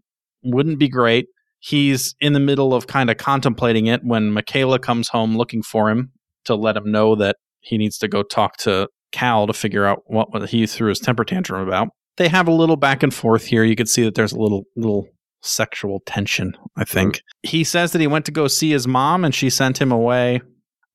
wouldn't 0.43 0.79
be 0.79 0.89
great. 0.89 1.27
He's 1.61 2.15
in 2.21 2.33
the 2.33 2.41
middle 2.41 2.75
of 2.75 2.89
kind 2.89 3.09
of 3.09 3.17
contemplating 3.17 3.87
it 3.87 4.01
when 4.03 4.33
Michaela 4.33 4.79
comes 4.79 5.09
home 5.09 5.37
looking 5.37 5.63
for 5.63 5.89
him 5.89 6.11
to 6.45 6.57
let 6.57 6.77
him 6.77 6.91
know 6.91 7.15
that 7.15 7.37
he 7.61 7.79
needs 7.79 7.97
to 7.99 8.09
go 8.09 8.23
talk 8.23 8.57
to 8.59 8.89
Cal 9.13 9.47
to 9.47 9.53
figure 9.53 9.85
out 9.87 10.03
what, 10.07 10.33
what 10.33 10.49
he 10.49 10.67
threw 10.67 10.89
his 10.89 10.99
temper 10.99 11.25
tantrum 11.25 11.67
about. 11.67 11.89
They 12.17 12.29
have 12.29 12.49
a 12.49 12.53
little 12.53 12.77
back 12.77 13.03
and 13.03 13.15
forth 13.15 13.45
here. 13.45 13.63
You 13.63 13.77
can 13.77 13.87
see 13.87 14.03
that 14.03 14.15
there's 14.15 14.33
a 14.33 14.39
little 14.39 14.65
little 14.77 15.07
sexual 15.43 16.01
tension, 16.07 16.57
I 16.77 16.85
think. 16.85 17.23
He 17.43 17.65
says 17.65 17.93
that 17.93 18.01
he 18.01 18.07
went 18.07 18.25
to 18.27 18.33
go 18.33 18.49
see 18.49 18.71
his 18.71 18.89
mom 18.89 19.25
and 19.25 19.35
she 19.35 19.51
sent 19.51 19.81
him 19.81 19.93
away. 19.93 20.41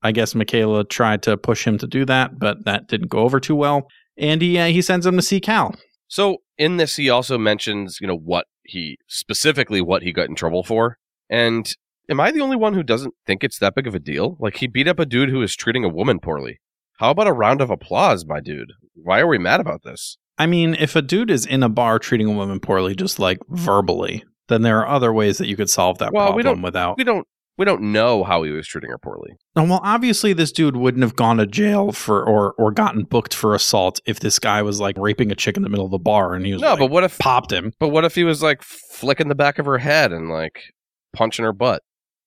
I 0.04 0.12
guess 0.12 0.36
Michaela 0.36 0.86
tried 0.86 1.24
to 1.24 1.38
push 1.38 1.66
him 1.66 1.78
to 1.80 1.88
do 1.88 2.06
that, 2.06 2.40
but 2.40 2.66
that 2.66 2.88
didn't 2.88 3.10
go 3.10 3.20
over 3.20 3.40
too 3.40 3.56
well. 3.56 3.88
And 4.18 4.42
he 4.42 4.58
uh, 4.58 4.68
he 4.68 4.82
sends 4.82 5.06
him 5.06 5.16
to 5.16 5.22
see 5.22 5.40
Cal. 5.40 5.76
So 6.08 6.38
in 6.58 6.78
this, 6.78 6.96
he 6.96 7.10
also 7.10 7.38
mentions, 7.38 8.00
you 8.00 8.08
know, 8.08 8.18
what 8.18 8.46
he 8.64 8.98
specifically 9.08 9.82
what 9.82 10.04
he 10.04 10.12
got 10.12 10.30
in 10.30 10.36
trouble 10.36 10.64
for. 10.64 10.98
And 11.30 11.70
am 12.10 12.20
I 12.20 12.32
the 12.32 12.42
only 12.42 12.56
one 12.56 12.74
who 12.74 12.84
doesn't 12.84 13.14
think 13.26 13.44
it's 13.44 13.60
that 13.60 13.76
big 13.76 13.88
of 13.88 13.96
a 13.96 14.00
deal? 14.00 14.38
Like 14.40 14.58
he 14.58 14.68
beat 14.68 14.88
up 14.88 15.00
a 15.00 15.06
dude 15.06 15.30
who 15.30 15.40
was 15.40 15.56
treating 15.56 15.84
a 15.84 15.90
woman 15.90 16.20
poorly. 16.20 16.60
How 17.00 17.12
about 17.12 17.28
a 17.28 17.34
round 17.34 17.62
of 17.62 17.70
applause, 17.70 18.26
my 18.26 18.40
dude? 18.40 18.74
Why 18.96 19.20
are 19.20 19.28
we 19.28 19.38
mad 19.38 19.60
about 19.60 19.84
this? 19.84 20.18
I 20.40 20.46
mean, 20.46 20.76
if 20.76 20.96
a 20.96 21.02
dude 21.02 21.32
is 21.32 21.46
in 21.46 21.64
a 21.64 21.70
bar 21.70 22.00
treating 22.00 22.28
a 22.28 22.34
woman 22.34 22.60
poorly, 22.60 22.96
just 22.96 23.20
like 23.20 23.40
verbally, 23.50 24.24
then 24.48 24.62
there 24.62 24.80
are 24.80 24.88
other 24.88 25.12
ways 25.14 25.38
that 25.38 25.48
you 25.48 25.56
could 25.56 25.70
solve 25.70 25.98
that 26.00 26.14
Well, 26.14 26.34
we 26.34 26.42
problem 26.44 26.58
don't- 26.58 26.64
without. 26.64 26.98
We 26.98 27.04
don't 27.04 27.28
we 27.58 27.66
don't 27.66 27.82
know 27.92 28.24
how 28.24 28.44
he 28.44 28.52
was 28.52 28.68
treating 28.68 28.92
her 28.92 29.00
poorly. 29.00 29.32
Oh, 29.56 29.64
well, 29.64 29.80
obviously, 29.84 30.32
this 30.32 30.52
dude 30.52 30.78
wouldn't 30.78 31.02
have 31.02 31.16
gone 31.16 31.38
to 31.38 31.48
jail 31.48 31.92
for 31.92 32.24
or 32.24 32.54
or 32.60 32.72
gotten 32.72 33.04
booked 33.04 33.34
for 33.34 33.56
assault 33.56 34.00
if 34.06 34.20
this 34.20 34.38
guy 34.38 34.62
was 34.62 34.80
like 34.80 34.96
raping 34.98 35.32
a 35.32 35.36
chick 35.36 35.58
in 35.58 35.64
the 35.64 35.70
middle 35.70 35.86
of 35.86 35.92
the 35.92 35.98
bar 35.98 36.36
and 36.36 36.46
he 36.46 36.54
was 36.54 36.62
No, 36.62 36.70
like, 36.72 36.80
but 36.80 36.92
what 36.92 37.04
if 37.04 37.18
popped 37.18 37.52
him. 37.52 37.74
but 37.80 37.88
what 37.90 38.06
if 38.06 38.14
he 38.14 38.24
was 38.24 38.44
like 38.44 38.62
flicking 38.62 39.28
the 39.28 39.34
back 39.36 39.58
of 39.58 39.66
her 39.66 39.80
head 39.80 40.12
and 40.12 40.30
like 40.30 40.62
punching 41.14 41.44
her 41.46 41.54
butt? 41.54 41.82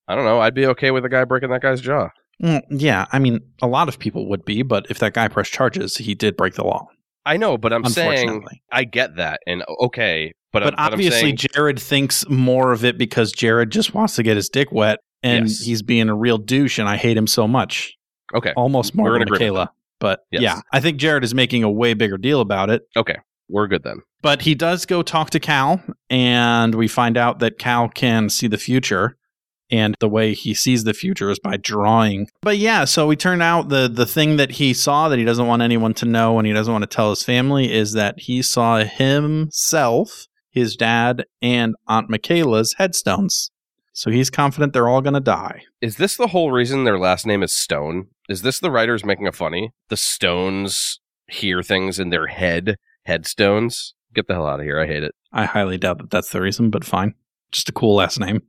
I 0.08 0.16
don't 0.16 0.24
know. 0.24 0.40
I'd 0.40 0.54
be 0.54 0.66
okay 0.66 0.90
with 0.90 1.04
a 1.04 1.08
guy 1.08 1.24
breaking 1.24 1.50
that 1.50 1.62
guy's 1.62 1.80
jaw. 1.80 2.08
Mm, 2.42 2.62
yeah, 2.70 3.06
I 3.12 3.20
mean, 3.20 3.38
a 3.62 3.68
lot 3.68 3.88
of 3.88 3.98
people 4.00 4.28
would 4.30 4.44
be, 4.44 4.62
but 4.62 4.86
if 4.90 4.98
that 4.98 5.12
guy 5.14 5.28
pressed 5.28 5.52
charges, 5.52 5.98
he 5.98 6.14
did 6.16 6.36
break 6.36 6.54
the 6.54 6.64
law. 6.64 6.88
I 7.24 7.36
know, 7.36 7.56
but 7.58 7.72
I'm 7.72 7.84
saying 7.84 8.42
I 8.72 8.82
get 8.84 9.14
that, 9.16 9.38
and 9.46 9.62
okay, 9.82 10.32
but 10.52 10.62
but, 10.64 10.74
I'm, 10.78 10.86
but 10.86 10.92
obviously, 10.94 11.20
saying, 11.20 11.36
Jared 11.36 11.78
thinks 11.80 12.28
more 12.28 12.72
of 12.72 12.84
it 12.84 12.98
because 12.98 13.32
Jared 13.32 13.70
just 13.70 13.94
wants 13.94 14.16
to 14.16 14.22
get 14.22 14.36
his 14.36 14.48
dick 14.48 14.72
wet, 14.72 14.98
and 15.22 15.48
Yes. 15.48 15.60
he's 15.60 15.82
being 15.82 16.08
a 16.08 16.14
real 16.14 16.38
douche, 16.38 16.78
and 16.78 16.88
I 16.88 16.96
hate 16.96 17.16
him 17.16 17.26
so 17.26 17.46
much. 17.46 17.94
okay, 18.34 18.52
almost 18.56 18.94
more 18.94 19.10
We're 19.10 19.18
than 19.20 19.28
Michaela. 19.30 19.72
But 19.98 20.20
Yes. 20.30 20.42
yeah, 20.42 20.60
I 20.72 20.80
think 20.80 20.98
Jared 20.98 21.24
is 21.24 21.34
making 21.34 21.62
a 21.64 21.70
way 21.70 21.94
bigger 21.94 22.16
deal 22.16 22.40
about 22.40 22.70
it. 22.70 22.82
Okay, 22.96 23.16
we're 23.48 23.66
good 23.66 23.82
then. 23.82 24.02
But 24.22 24.42
he 24.42 24.54
does 24.54 24.86
go 24.86 25.02
talk 25.02 25.30
to 25.30 25.40
Cal, 25.40 25.82
and 26.08 26.74
we 26.74 26.88
find 26.88 27.16
out 27.16 27.38
that 27.40 27.58
Cal 27.58 27.88
can 27.88 28.28
see 28.28 28.46
the 28.46 28.58
future. 28.58 29.16
And 29.72 29.94
the 30.00 30.08
way 30.08 30.34
he 30.34 30.52
sees 30.52 30.82
the 30.82 30.92
future 30.92 31.30
is 31.30 31.38
by 31.38 31.56
drawing. 31.56 32.26
But 32.42 32.58
yeah, 32.58 32.84
so 32.84 33.06
we 33.06 33.14
turn 33.14 33.40
out 33.40 33.68
the 33.68 33.88
the 33.88 34.04
thing 34.04 34.36
that 34.36 34.50
he 34.50 34.74
saw 34.74 35.08
that 35.08 35.16
he 35.16 35.24
doesn't 35.24 35.46
want 35.46 35.62
anyone 35.62 35.94
to 35.94 36.06
know 36.06 36.38
and 36.38 36.46
he 36.46 36.52
doesn't 36.52 36.72
want 36.72 36.82
to 36.82 36.88
tell 36.88 37.10
his 37.10 37.22
family 37.22 37.72
is 37.72 37.92
that 37.92 38.18
he 38.18 38.42
saw 38.42 38.78
himself, 38.78 40.26
his 40.50 40.76
dad, 40.76 41.24
and 41.40 41.74
Aunt 41.86 42.10
Michaela's 42.10 42.74
headstones. 42.78 43.50
So 43.92 44.10
he's 44.10 44.30
confident 44.30 44.72
they're 44.72 44.88
all 44.88 45.02
going 45.02 45.14
to 45.14 45.20
die. 45.20 45.62
Is 45.80 45.96
this 45.96 46.16
the 46.16 46.28
whole 46.28 46.52
reason 46.52 46.84
their 46.84 46.98
last 46.98 47.26
name 47.26 47.42
is 47.42 47.52
Stone? 47.52 48.06
Is 48.28 48.42
this 48.42 48.60
the 48.60 48.70
writers 48.70 49.04
making 49.04 49.26
a 49.26 49.32
funny? 49.32 49.72
The 49.88 49.96
Stones 49.96 51.00
hear 51.26 51.62
things 51.62 51.98
in 51.98 52.10
their 52.10 52.26
head, 52.26 52.76
headstones. 53.04 53.94
Get 54.14 54.26
the 54.26 54.34
hell 54.34 54.46
out 54.46 54.60
of 54.60 54.66
here! 54.66 54.80
I 54.80 54.86
hate 54.86 55.02
it. 55.02 55.14
I 55.32 55.44
highly 55.44 55.78
doubt 55.78 55.98
that 55.98 56.10
that's 56.10 56.30
the 56.30 56.40
reason, 56.40 56.70
but 56.70 56.84
fine. 56.84 57.14
Just 57.52 57.68
a 57.68 57.72
cool 57.72 57.96
last 57.96 58.18
name. 58.18 58.42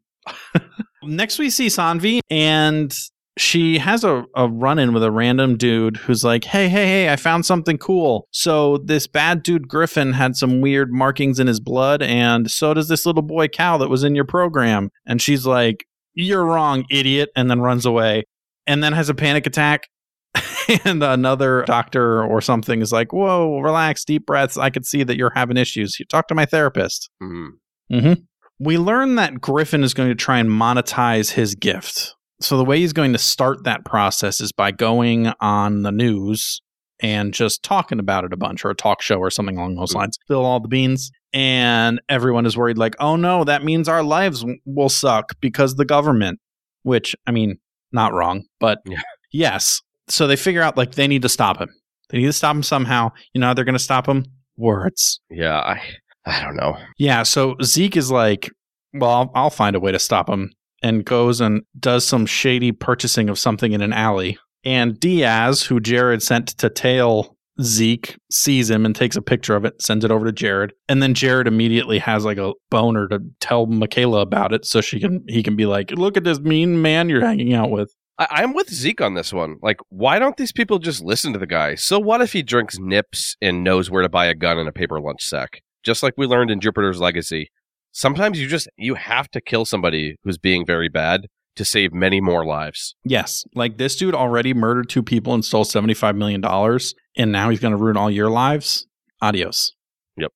Next, 1.03 1.39
we 1.39 1.49
see 1.49 1.67
Sanvi, 1.67 2.19
and 2.29 2.93
she 3.37 3.77
has 3.77 4.03
a, 4.03 4.25
a 4.35 4.47
run 4.47 4.77
in 4.77 4.93
with 4.93 5.03
a 5.03 5.11
random 5.11 5.57
dude 5.57 5.97
who's 5.97 6.23
like, 6.23 6.43
Hey, 6.43 6.67
hey, 6.67 6.85
hey, 6.85 7.09
I 7.11 7.15
found 7.15 7.45
something 7.45 7.77
cool. 7.77 8.27
So, 8.31 8.77
this 8.77 9.07
bad 9.07 9.43
dude 9.43 9.67
Griffin 9.67 10.13
had 10.13 10.35
some 10.35 10.61
weird 10.61 10.91
markings 10.91 11.39
in 11.39 11.47
his 11.47 11.59
blood, 11.59 12.01
and 12.01 12.51
so 12.51 12.73
does 12.73 12.87
this 12.89 13.05
little 13.05 13.21
boy 13.21 13.47
Cal 13.47 13.77
that 13.79 13.89
was 13.89 14.03
in 14.03 14.15
your 14.15 14.25
program. 14.25 14.89
And 15.05 15.21
she's 15.21 15.45
like, 15.45 15.85
You're 16.13 16.45
wrong, 16.45 16.85
idiot, 16.91 17.29
and 17.35 17.49
then 17.49 17.61
runs 17.61 17.85
away 17.85 18.25
and 18.67 18.83
then 18.83 18.93
has 18.93 19.09
a 19.09 19.15
panic 19.15 19.47
attack. 19.47 19.87
and 20.85 21.03
another 21.03 21.63
doctor 21.65 22.23
or 22.23 22.41
something 22.41 22.81
is 22.81 22.91
like, 22.91 23.13
Whoa, 23.13 23.59
relax, 23.59 24.03
deep 24.05 24.25
breaths. 24.25 24.57
I 24.57 24.69
could 24.69 24.85
see 24.85 25.03
that 25.03 25.17
you're 25.17 25.31
having 25.35 25.57
issues. 25.57 25.99
You 25.99 26.05
talk 26.05 26.27
to 26.27 26.35
my 26.35 26.45
therapist. 26.45 27.09
Mhm. 27.21 27.47
hmm 27.89 28.13
We 28.59 28.77
learn 28.77 29.15
that 29.15 29.39
Griffin 29.41 29.83
is 29.83 29.93
going 29.93 30.09
to 30.09 30.15
try 30.15 30.39
and 30.39 30.49
monetize 30.49 31.31
his 31.31 31.55
gift. 31.55 32.15
So 32.41 32.57
the 32.57 32.65
way 32.65 32.79
he's 32.79 32.93
going 32.93 33.13
to 33.13 33.19
start 33.19 33.63
that 33.65 33.85
process 33.85 34.41
is 34.41 34.51
by 34.51 34.71
going 34.71 35.31
on 35.39 35.83
the 35.83 35.91
news 35.91 36.61
and 36.99 37.33
just 37.33 37.63
talking 37.63 37.99
about 37.99 38.23
it 38.25 38.33
a 38.33 38.37
bunch 38.37 38.63
or 38.65 38.69
a 38.69 38.75
talk 38.75 39.01
show 39.01 39.17
or 39.17 39.29
something 39.29 39.57
along 39.57 39.75
those 39.75 39.91
Mhm. 39.91 39.95
lines. 39.95 40.17
Fill 40.27 40.43
all 40.45 40.59
the 40.59 40.67
beans. 40.67 41.11
And 41.33 42.01
everyone 42.09 42.45
is 42.45 42.57
worried, 42.57 42.77
like, 42.77 42.95
oh 42.99 43.15
no, 43.15 43.43
that 43.43 43.63
means 43.63 43.87
our 43.87 44.03
lives 44.03 44.41
w- 44.41 44.59
will 44.65 44.89
suck 44.89 45.33
because 45.39 45.75
the 45.75 45.85
government, 45.85 46.39
which, 46.83 47.15
I 47.25 47.31
mean, 47.31 47.57
not 47.91 48.13
wrong, 48.13 48.43
but 48.59 48.79
Yeah. 48.85 49.01
yes. 49.31 49.81
So 50.09 50.27
they 50.27 50.35
figure 50.35 50.61
out, 50.61 50.75
like, 50.77 50.95
they 50.95 51.07
need 51.07 51.21
to 51.21 51.29
stop 51.29 51.57
him. 51.59 51.69
They 52.09 52.17
need 52.17 52.25
to 52.25 52.33
stop 52.33 52.55
him 52.55 52.63
somehow. 52.63 53.11
You 53.33 53.39
know 53.41 53.47
how 53.47 53.53
they're 53.53 53.63
going 53.65 53.73
to 53.73 53.79
stop 53.79 54.07
him? 54.07 54.25
Words. 54.57 55.21
Yeah, 55.29 55.57
I 55.59 55.81
I 56.25 56.43
don't 56.43 56.55
know. 56.55 56.77
Yeah, 56.99 57.23
so 57.23 57.55
Zeke 57.63 57.97
is 57.97 58.11
like, 58.11 58.49
well, 58.93 59.09
I'll, 59.09 59.31
I'll 59.33 59.49
find 59.49 59.75
a 59.75 59.79
way 59.79 59.91
to 59.91 59.97
stop 59.99 60.29
him, 60.29 60.51
and 60.81 61.05
goes 61.05 61.41
and 61.41 61.63
does 61.79 62.05
some 62.05 62.25
shady 62.25 62.71
purchasing 62.71 63.29
of 63.29 63.39
something 63.39 63.73
in 63.73 63.81
an 63.81 63.93
alley. 63.93 64.37
And 64.63 64.99
Diaz, 64.99 65.63
who 65.63 65.79
Jared 65.79 66.21
sent 66.21 66.49
to 66.57 66.69
tail 66.69 67.35
Zeke, 67.61 68.17
sees 68.31 68.69
him 68.69 68.85
and 68.85 68.95
takes 68.95 69.15
a 69.15 69.21
picture 69.21 69.55
of 69.55 69.65
it, 69.65 69.81
sends 69.81 70.05
it 70.05 70.11
over 70.11 70.25
to 70.25 70.31
Jared, 70.31 70.73
and 70.87 71.01
then 71.01 71.13
Jared 71.13 71.47
immediately 71.47 71.99
has 71.99 72.25
like 72.25 72.37
a 72.37 72.53
boner 72.69 73.07
to 73.09 73.19
tell 73.39 73.65
Michaela 73.65 74.21
about 74.21 74.53
it, 74.53 74.65
so 74.65 74.81
she 74.81 74.99
can 74.99 75.23
he 75.27 75.43
can 75.43 75.55
be 75.55 75.65
like, 75.65 75.91
look 75.91 76.17
at 76.17 76.23
this 76.23 76.39
mean 76.39 76.81
man 76.81 77.09
you're 77.09 77.21
hanging 77.21 77.53
out 77.53 77.71
with. 77.71 77.93
I, 78.17 78.27
I'm 78.29 78.53
with 78.53 78.69
Zeke 78.71 79.01
on 79.01 79.15
this 79.15 79.33
one. 79.33 79.57
Like, 79.61 79.77
why 79.89 80.19
don't 80.19 80.37
these 80.37 80.51
people 80.51 80.79
just 80.79 81.03
listen 81.03 81.33
to 81.33 81.39
the 81.39 81.47
guy? 81.47 81.75
So 81.75 81.99
what 81.99 82.21
if 82.21 82.33
he 82.33 82.43
drinks 82.43 82.79
nips 82.79 83.35
and 83.41 83.63
knows 83.63 83.89
where 83.89 84.03
to 84.03 84.09
buy 84.09 84.27
a 84.27 84.35
gun 84.35 84.57
and 84.57 84.69
a 84.69 84.73
paper 84.73 84.99
lunch 84.99 85.23
sack? 85.23 85.61
Just 85.83 86.03
like 86.03 86.13
we 86.17 86.27
learned 86.27 86.51
in 86.51 86.61
Jupiter's 86.61 86.99
Legacy. 86.99 87.51
Sometimes 87.91 88.39
you 88.39 88.47
just 88.47 88.67
you 88.77 88.95
have 88.95 89.29
to 89.31 89.41
kill 89.41 89.65
somebody 89.65 90.15
who's 90.23 90.37
being 90.37 90.65
very 90.65 90.89
bad 90.89 91.27
to 91.55 91.65
save 91.65 91.93
many 91.93 92.21
more 92.21 92.45
lives. 92.45 92.95
Yes, 93.03 93.43
like 93.55 93.77
this 93.77 93.95
dude 93.95 94.15
already 94.15 94.53
murdered 94.53 94.89
two 94.89 95.03
people 95.03 95.33
and 95.33 95.43
stole 95.43 95.65
seventy 95.65 95.93
five 95.93 96.15
million 96.15 96.41
dollars, 96.41 96.93
and 97.17 97.31
now 97.31 97.49
he's 97.49 97.59
going 97.59 97.71
to 97.71 97.77
ruin 97.77 97.97
all 97.97 98.09
your 98.09 98.29
lives. 98.29 98.87
Adios. 99.21 99.73
Yep. 100.17 100.31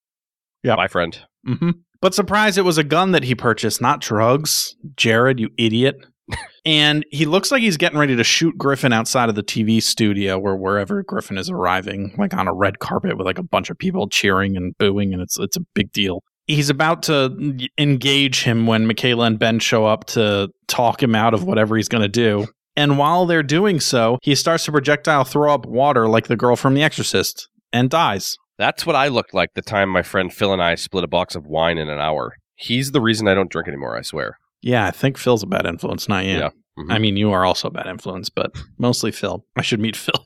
Yeah. 0.64 0.76
My 0.76 0.88
friend. 0.88 1.18
hmm 1.46 1.72
But 2.02 2.14
surprise, 2.14 2.58
it 2.58 2.66
was 2.66 2.78
a 2.78 2.84
gun 2.84 3.14
that 3.14 3.24
he 3.24 3.34
purchased, 3.36 3.82
not 3.82 4.02
drugs. 4.02 4.76
Jared, 4.96 5.40
you 5.40 5.50
idiot. 5.58 5.96
and 6.66 7.06
he 7.12 7.26
looks 7.26 7.52
like 7.52 7.62
he's 7.62 7.78
getting 7.78 8.00
ready 8.00 8.16
to 8.16 8.24
shoot 8.24 8.58
Griffin 8.58 8.92
outside 8.92 9.30
of 9.30 9.36
the 9.36 9.44
TV 9.44 9.82
studio 9.82 10.40
or 10.40 10.58
wherever 10.58 11.04
Griffin 11.04 11.38
is 11.38 11.50
arriving, 11.50 12.16
like 12.18 12.34
on 12.34 12.48
a 12.48 12.54
red 12.54 12.80
carpet 12.80 13.18
with 13.18 13.26
like 13.26 13.38
a 13.38 13.44
bunch 13.44 13.70
of 13.70 13.78
people 13.78 14.10
cheering 14.10 14.58
and 14.58 14.76
booing, 14.78 15.14
and 15.14 15.22
it's 15.22 15.38
it's 15.40 15.56
a 15.56 15.62
big 15.74 15.92
deal. 15.92 16.24
He's 16.48 16.70
about 16.70 17.04
to 17.04 17.58
engage 17.78 18.44
him 18.44 18.68
when 18.68 18.86
Michaela 18.86 19.26
and 19.26 19.40
Ben 19.40 19.60
show 19.60 19.86
up 19.86 20.06
to 20.08 20.50
talk 20.68 21.02
him 21.02 21.16
out 21.16 21.34
of 21.34 21.44
whatever 21.44 21.76
he's 21.76 21.88
going 21.90 22.04
to 22.04 22.08
do. 22.08 22.48
And 22.76 22.98
while 22.98 23.26
they're 23.26 23.42
doing 23.44 23.80
so, 23.80 24.20
he 24.22 24.36
starts 24.36 24.66
to 24.66 24.72
projectile 24.72 25.24
throw 25.24 25.54
up 25.54 25.66
water 25.66 26.08
like 26.08 26.28
the 26.28 26.36
girl 26.36 26.56
from 26.56 26.74
The 26.74 26.84
Exorcist 26.84 27.48
and 27.72 27.90
dies. 27.90 28.38
That's 28.58 28.86
what 28.86 28.96
I 28.96 29.08
looked 29.08 29.34
like 29.34 29.54
the 29.54 29.62
time 29.62 29.90
my 29.90 30.02
friend 30.04 30.32
Phil 30.34 30.54
and 30.54 30.62
I 30.62 30.76
split 30.76 31.04
a 31.04 31.08
box 31.08 31.36
of 31.36 31.46
wine 31.46 31.78
in 31.78 31.90
an 31.90 32.00
hour. 32.00 32.36
He's 32.56 32.92
the 32.92 33.02
reason 33.02 33.28
I 33.28 33.34
don't 33.34 33.50
drink 33.50 33.68
anymore, 33.68 33.98
I 33.98 34.02
swear. 34.02 34.38
Yeah, 34.62 34.86
I 34.86 34.92
think 34.92 35.18
Phil's 35.18 35.44
a 35.44 35.48
bad 35.48 35.66
influence, 35.66 36.08
not 36.08 36.26
you. 36.26 36.38
Yeah. 36.38 36.50
Mhm. 36.78 36.92
I 36.92 37.00
mean, 37.00 37.16
you 37.18 37.32
are 37.32 37.46
also 37.46 37.70
a 37.70 37.72
bad 37.72 37.88
influence, 37.88 38.30
but 38.30 38.52
mostly 38.78 39.12
Phil. 39.12 39.46
I 39.56 39.62
should 39.62 39.80
meet 39.80 39.96
Phil. 39.96 40.26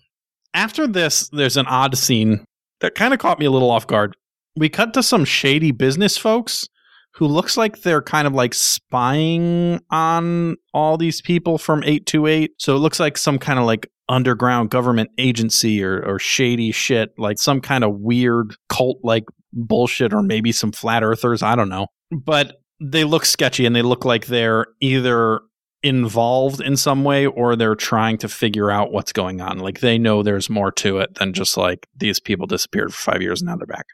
After 0.54 0.88
this, 0.88 1.30
there's 1.30 1.58
an 1.58 1.68
odd 1.68 1.98
scene 1.98 2.44
that 2.82 2.96
kind 2.96 3.14
of 3.14 3.20
caught 3.20 3.40
me 3.40 3.46
a 3.46 3.52
little 3.52 3.70
off 3.70 3.86
guard. 3.86 4.16
We 4.60 4.68
cut 4.68 4.94
to 4.96 5.04
some 5.04 5.24
shady 5.24 5.72
business 5.72 6.18
folks 6.18 6.68
who 7.14 7.28
looks 7.28 7.56
like 7.56 7.82
they're 7.82 8.02
kind 8.02 8.28
of 8.28 8.34
like 8.34 8.54
spying 8.54 9.80
on 9.90 10.58
all 10.74 10.98
these 10.98 11.22
people 11.22 11.58
from 11.58 11.80
828. 11.80 12.52
So 12.58 12.76
it 12.76 12.80
looks 12.80 13.00
like 13.00 13.18
some 13.18 13.40
kind 13.40 13.58
of 13.58 13.64
like 13.64 13.90
underground 14.10 14.70
government 14.70 15.12
agency 15.18 15.82
or, 15.82 16.04
or 16.06 16.20
shady 16.20 16.74
shit, 16.74 17.12
like 17.18 17.40
some 17.40 17.62
kind 17.62 17.86
of 17.86 18.00
weird 18.00 18.54
cult 18.68 18.98
like 19.02 19.24
bullshit, 19.54 20.14
or 20.14 20.22
maybe 20.22 20.52
some 20.52 20.74
flat 20.74 21.04
earthers. 21.04 21.42
I 21.42 21.56
don't 21.56 21.70
know. 21.70 21.88
But 22.12 22.58
they 22.82 23.06
look 23.06 23.24
sketchy 23.26 23.66
and 23.66 23.74
they 23.74 23.82
look 23.82 24.04
like 24.04 24.26
they're 24.26 24.66
either 24.82 25.40
involved 25.84 26.60
in 26.60 26.76
some 26.76 27.06
way 27.06 27.26
or 27.26 27.56
they're 27.56 27.76
trying 27.76 28.18
to 28.18 28.28
figure 28.28 28.70
out 28.70 28.92
what's 28.92 29.14
going 29.14 29.40
on. 29.40 29.60
Like 29.60 29.80
they 29.80 29.98
know 29.98 30.22
there's 30.22 30.50
more 30.50 30.74
to 30.74 30.98
it 30.98 31.16
than 31.16 31.32
just 31.32 31.56
like 31.56 31.88
these 31.96 32.20
people 32.20 32.46
disappeared 32.46 32.94
for 32.94 33.12
five 33.12 33.22
years 33.22 33.42
and 33.42 33.48
now 33.48 33.56
they're 33.56 33.66
back. 33.66 33.86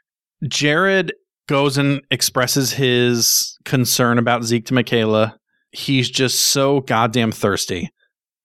Jared 0.44 1.12
goes 1.48 1.78
and 1.78 2.02
expresses 2.10 2.72
his 2.72 3.56
concern 3.64 4.18
about 4.18 4.44
Zeke 4.44 4.66
to 4.66 4.74
Michaela. 4.74 5.36
He's 5.72 6.10
just 6.10 6.40
so 6.46 6.80
goddamn 6.80 7.32
thirsty. 7.32 7.90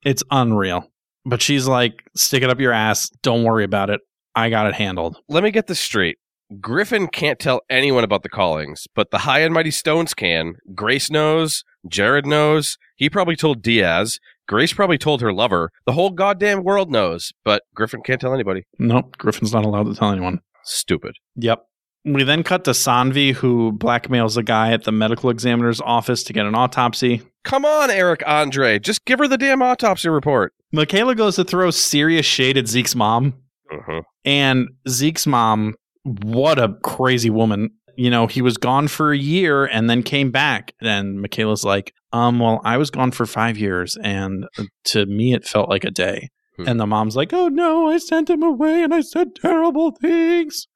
It's 0.03 0.23
unreal. 0.31 0.87
But 1.25 1.41
she's 1.41 1.67
like, 1.67 2.03
stick 2.15 2.43
it 2.43 2.49
up 2.49 2.59
your 2.59 2.73
ass. 2.73 3.09
Don't 3.21 3.43
worry 3.43 3.63
about 3.63 3.89
it. 3.89 4.01
I 4.35 4.49
got 4.49 4.67
it 4.67 4.73
handled. 4.73 5.17
Let 5.29 5.43
me 5.43 5.51
get 5.51 5.67
this 5.67 5.79
straight. 5.79 6.17
Griffin 6.59 7.07
can't 7.07 7.39
tell 7.39 7.61
anyone 7.69 8.03
about 8.03 8.23
the 8.23 8.29
callings, 8.29 8.87
but 8.93 9.11
the 9.11 9.19
High 9.19 9.39
and 9.39 9.53
Mighty 9.53 9.71
Stones 9.71 10.13
can. 10.13 10.55
Grace 10.75 11.09
knows. 11.09 11.63
Jared 11.87 12.25
knows. 12.25 12.77
He 12.97 13.09
probably 13.09 13.35
told 13.35 13.61
Diaz. 13.61 14.19
Grace 14.47 14.73
probably 14.73 14.97
told 14.97 15.21
her 15.21 15.31
lover. 15.31 15.71
The 15.85 15.93
whole 15.93 16.09
goddamn 16.09 16.63
world 16.63 16.91
knows, 16.91 17.31
but 17.45 17.63
Griffin 17.73 18.01
can't 18.01 18.19
tell 18.19 18.33
anybody. 18.33 18.63
Nope, 18.79 19.17
Griffin's 19.17 19.53
not 19.53 19.63
allowed 19.63 19.85
to 19.85 19.95
tell 19.95 20.11
anyone. 20.11 20.41
Stupid. 20.63 21.15
Yep. 21.35 21.63
We 22.03 22.23
then 22.23 22.43
cut 22.43 22.63
to 22.65 22.71
Sanvi, 22.71 23.33
who 23.33 23.73
blackmails 23.73 24.35
a 24.35 24.43
guy 24.43 24.71
at 24.71 24.85
the 24.85 24.91
medical 24.91 25.29
examiner's 25.29 25.79
office 25.81 26.23
to 26.23 26.33
get 26.33 26.45
an 26.45 26.55
autopsy. 26.55 27.21
Come 27.43 27.63
on, 27.63 27.91
Eric 27.91 28.23
Andre. 28.25 28.79
Just 28.79 29.05
give 29.05 29.19
her 29.19 29.27
the 29.27 29.37
damn 29.37 29.61
autopsy 29.61 30.09
report. 30.09 30.53
Michaela 30.71 31.15
goes 31.15 31.35
to 31.35 31.43
throw 31.43 31.69
serious 31.69 32.25
shade 32.25 32.57
at 32.57 32.67
Zeke's 32.67 32.95
mom. 32.95 33.35
Uh-huh. 33.71 34.01
And 34.25 34.69
Zeke's 34.89 35.27
mom, 35.27 35.75
what 36.03 36.57
a 36.57 36.75
crazy 36.83 37.29
woman. 37.29 37.69
You 37.95 38.09
know, 38.09 38.25
he 38.25 38.41
was 38.41 38.57
gone 38.57 38.87
for 38.87 39.11
a 39.11 39.17
year 39.17 39.65
and 39.65 39.89
then 39.89 40.01
came 40.01 40.31
back. 40.31 40.73
And 40.81 41.21
Michaela's 41.21 41.63
like, 41.63 41.93
um, 42.13 42.39
well, 42.39 42.61
I 42.63 42.77
was 42.77 42.89
gone 42.89 43.11
for 43.11 43.25
five 43.25 43.57
years. 43.57 43.97
And 44.03 44.47
to 44.85 45.05
me, 45.05 45.33
it 45.33 45.45
felt 45.45 45.69
like 45.69 45.83
a 45.83 45.91
day. 45.91 46.29
Hmm. 46.57 46.67
And 46.67 46.79
the 46.79 46.87
mom's 46.87 47.15
like, 47.15 47.33
oh 47.33 47.47
no, 47.47 47.87
I 47.87 47.97
sent 47.97 48.29
him 48.29 48.43
away 48.43 48.83
and 48.83 48.93
I 48.93 49.01
said 49.01 49.35
terrible 49.35 49.91
things. 49.91 50.67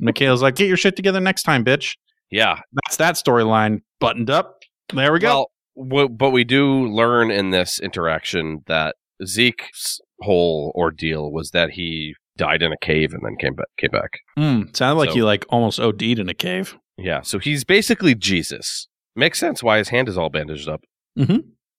Michaela's 0.00 0.42
like, 0.42 0.56
get 0.56 0.68
your 0.68 0.76
shit 0.76 0.96
together 0.96 1.20
next 1.20 1.42
time, 1.42 1.64
bitch. 1.64 1.94
Yeah. 2.30 2.60
That's 2.84 2.96
that 2.98 3.14
storyline 3.16 3.78
buttoned 3.98 4.30
up. 4.30 4.58
There 4.92 5.12
we 5.12 5.18
go. 5.18 5.46
Well, 5.76 5.88
w- 5.88 6.08
but 6.08 6.30
we 6.30 6.44
do 6.44 6.86
learn 6.86 7.30
in 7.30 7.50
this 7.50 7.80
interaction 7.80 8.60
that 8.66 8.96
Zeke's 9.24 9.98
whole 10.20 10.72
ordeal 10.76 11.32
was 11.32 11.50
that 11.50 11.70
he 11.70 12.14
died 12.36 12.62
in 12.62 12.72
a 12.72 12.76
cave 12.80 13.12
and 13.12 13.22
then 13.24 13.36
came 13.38 13.54
back. 13.54 13.66
Came 13.78 13.90
back. 13.90 14.10
Mm, 14.38 14.74
sounded 14.76 14.98
like 14.98 15.10
So- 15.10 15.14
he 15.16 15.22
like 15.22 15.44
almost 15.48 15.80
OD'd 15.80 16.02
in 16.18 16.28
a 16.28 16.34
cave. 16.34 16.76
Yeah. 16.96 17.22
So 17.22 17.38
he's 17.38 17.64
basically 17.64 18.14
Jesus. 18.14 18.86
Makes 19.16 19.38
sense 19.38 19.62
why 19.62 19.78
his 19.78 19.88
hand 19.88 20.08
is 20.08 20.16
all 20.16 20.28
bandaged 20.30 20.68
up. 20.68 20.82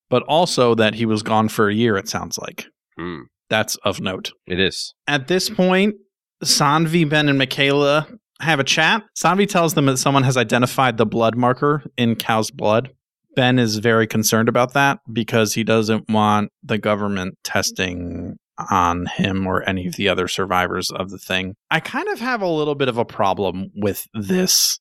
But 0.10 0.24
also 0.24 0.76
that 0.76 0.96
he 0.96 1.06
was 1.06 1.24
gone 1.24 1.48
for 1.48 1.70
a 1.70 1.74
year, 1.74 1.96
it 1.98 2.10
sounds 2.10 2.38
like. 2.38 2.66
Hmm. 2.98 3.22
That's 3.50 3.76
of 3.78 4.02
note. 4.02 4.32
It 4.46 4.60
is. 4.60 4.94
At 5.08 5.28
this 5.28 5.50
point, 5.50 5.96
Sanvi, 6.44 7.08
Ben, 7.08 7.30
and 7.30 7.38
Michaela 7.38 8.08
have 8.40 8.60
a 8.60 8.64
chat. 8.64 9.04
Sanvi 9.16 9.48
tells 9.48 9.74
them 9.74 9.86
that 9.86 9.98
someone 9.98 10.24
has 10.24 10.38
identified 10.38 10.98
the 10.98 11.06
blood 11.06 11.36
marker 11.36 11.84
in 11.98 12.16
Cal's 12.16 12.52
blood. 12.52 12.92
Ben 13.36 13.60
is 13.60 13.78
very 13.78 14.08
concerned 14.08 14.50
about 14.50 14.74
that 14.74 15.00
because 15.12 15.54
he 15.54 15.64
doesn't 15.64 16.10
want 16.10 16.52
the 16.64 16.78
government 16.78 17.38
testing 17.44 18.38
on 18.70 19.06
him 19.06 19.48
or 19.48 19.68
any 19.68 19.88
of 19.88 19.96
the 19.96 20.10
other 20.10 20.28
survivors 20.28 20.92
of 20.92 21.10
the 21.10 21.18
thing. 21.18 21.56
I 21.70 21.80
kind 21.80 22.08
of 22.10 22.20
have 22.20 22.42
a 22.42 22.48
little 22.48 22.76
bit 22.76 22.90
of 22.90 22.98
a 22.98 23.06
problem 23.06 23.72
with 23.76 24.08
this 24.14 24.80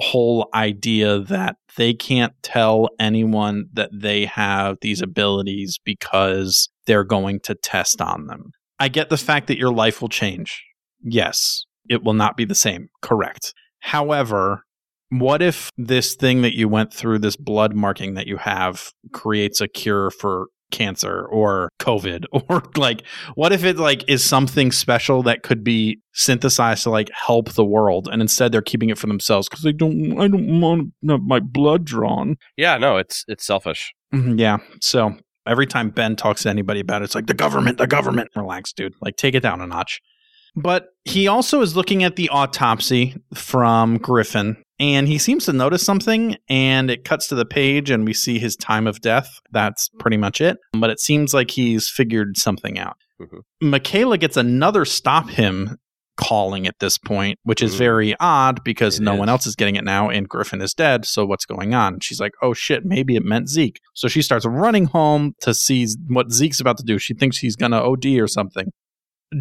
whole 0.00 0.48
idea 0.54 1.20
that 1.20 1.56
they 1.76 1.92
can't 1.92 2.32
tell 2.42 2.88
anyone 2.98 3.66
that 3.74 3.90
they 3.92 4.24
have 4.24 4.78
these 4.80 5.02
abilities 5.02 5.78
because 5.84 6.70
they're 6.86 7.04
going 7.04 7.40
to 7.40 7.54
test 7.54 8.00
on 8.00 8.26
them. 8.26 8.50
I 8.78 8.88
get 8.88 9.10
the 9.10 9.18
fact 9.18 9.46
that 9.48 9.58
your 9.58 9.72
life 9.72 10.00
will 10.00 10.08
change. 10.08 10.64
Yes, 11.02 11.64
it 11.88 12.02
will 12.04 12.14
not 12.14 12.36
be 12.36 12.44
the 12.44 12.54
same. 12.54 12.88
Correct. 13.02 13.54
However, 13.80 14.62
what 15.10 15.42
if 15.42 15.70
this 15.76 16.14
thing 16.14 16.42
that 16.42 16.54
you 16.56 16.68
went 16.68 16.92
through, 16.92 17.18
this 17.18 17.36
blood 17.36 17.74
marking 17.74 18.14
that 18.14 18.26
you 18.26 18.36
have, 18.36 18.92
creates 19.12 19.60
a 19.60 19.68
cure 19.68 20.10
for 20.10 20.46
cancer 20.70 21.26
or 21.32 21.68
COVID 21.80 22.26
or 22.48 22.62
like 22.76 23.02
what 23.34 23.50
if 23.50 23.64
it 23.64 23.76
like 23.76 24.08
is 24.08 24.22
something 24.22 24.70
special 24.70 25.20
that 25.24 25.42
could 25.42 25.64
be 25.64 25.98
synthesized 26.12 26.84
to 26.84 26.90
like 26.90 27.10
help 27.12 27.54
the 27.54 27.64
world 27.64 28.08
and 28.12 28.22
instead 28.22 28.52
they're 28.52 28.62
keeping 28.62 28.88
it 28.88 28.96
for 28.96 29.08
themselves 29.08 29.48
because 29.48 29.64
they 29.64 29.72
don't 29.72 30.16
I 30.20 30.28
don't 30.28 30.60
want 30.60 30.92
my 31.02 31.40
blood 31.40 31.84
drawn. 31.84 32.36
Yeah. 32.56 32.78
No, 32.78 32.98
it's 32.98 33.24
it's 33.26 33.44
selfish. 33.44 33.92
Mhm, 34.14 34.38
Yeah. 34.38 34.58
So 34.80 35.16
every 35.44 35.66
time 35.66 35.90
Ben 35.90 36.14
talks 36.14 36.44
to 36.44 36.50
anybody 36.50 36.78
about 36.78 37.02
it, 37.02 37.06
it's 37.06 37.16
like 37.16 37.26
the 37.26 37.34
government, 37.34 37.78
the 37.78 37.88
government. 37.88 38.30
Relax, 38.36 38.72
dude. 38.72 38.94
Like 39.00 39.16
take 39.16 39.34
it 39.34 39.40
down 39.40 39.60
a 39.60 39.66
notch. 39.66 40.00
But 40.56 40.86
he 41.04 41.28
also 41.28 41.60
is 41.60 41.76
looking 41.76 42.02
at 42.04 42.16
the 42.16 42.28
autopsy 42.30 43.14
from 43.34 43.98
Griffin 43.98 44.56
and 44.78 45.06
he 45.08 45.18
seems 45.18 45.44
to 45.46 45.52
notice 45.52 45.84
something 45.84 46.36
and 46.48 46.90
it 46.90 47.04
cuts 47.04 47.28
to 47.28 47.34
the 47.34 47.44
page 47.44 47.90
and 47.90 48.04
we 48.04 48.12
see 48.14 48.38
his 48.38 48.56
time 48.56 48.86
of 48.86 49.00
death. 49.00 49.28
That's 49.52 49.88
pretty 49.98 50.16
much 50.16 50.40
it. 50.40 50.58
But 50.72 50.90
it 50.90 51.00
seems 51.00 51.32
like 51.34 51.50
he's 51.50 51.88
figured 51.88 52.36
something 52.36 52.78
out. 52.78 52.96
Mhm. 53.20 53.40
Michaela 53.60 54.18
gets 54.18 54.36
another 54.36 54.84
stop 54.84 55.30
him 55.30 55.76
calling 56.16 56.66
at 56.66 56.74
this 56.80 56.98
point, 56.98 57.38
which 57.44 57.62
is 57.62 57.74
Mm. 57.74 57.78
very 57.78 58.14
odd 58.20 58.62
because 58.64 58.98
It 58.98 59.02
no 59.04 59.14
one 59.14 59.28
else 59.30 59.46
is 59.46 59.54
getting 59.54 59.76
it 59.76 59.84
now 59.84 60.10
and 60.10 60.28
Griffin 60.28 60.60
is 60.60 60.74
dead. 60.74 61.06
So 61.06 61.24
what's 61.24 61.46
going 61.46 61.72
on? 61.74 62.00
She's 62.00 62.20
like, 62.20 62.32
oh 62.42 62.52
shit, 62.52 62.84
maybe 62.84 63.16
it 63.16 63.24
meant 63.24 63.48
Zeke. 63.48 63.78
So 63.94 64.06
she 64.08 64.20
starts 64.20 64.44
running 64.44 64.86
home 64.86 65.32
to 65.42 65.54
see 65.54 65.86
what 66.08 66.30
Zeke's 66.32 66.60
about 66.60 66.76
to 66.78 66.84
do. 66.84 66.98
She 66.98 67.14
thinks 67.14 67.38
he's 67.38 67.56
going 67.56 67.72
to 67.72 67.80
OD 67.82 68.20
or 68.20 68.26
something. 68.26 68.66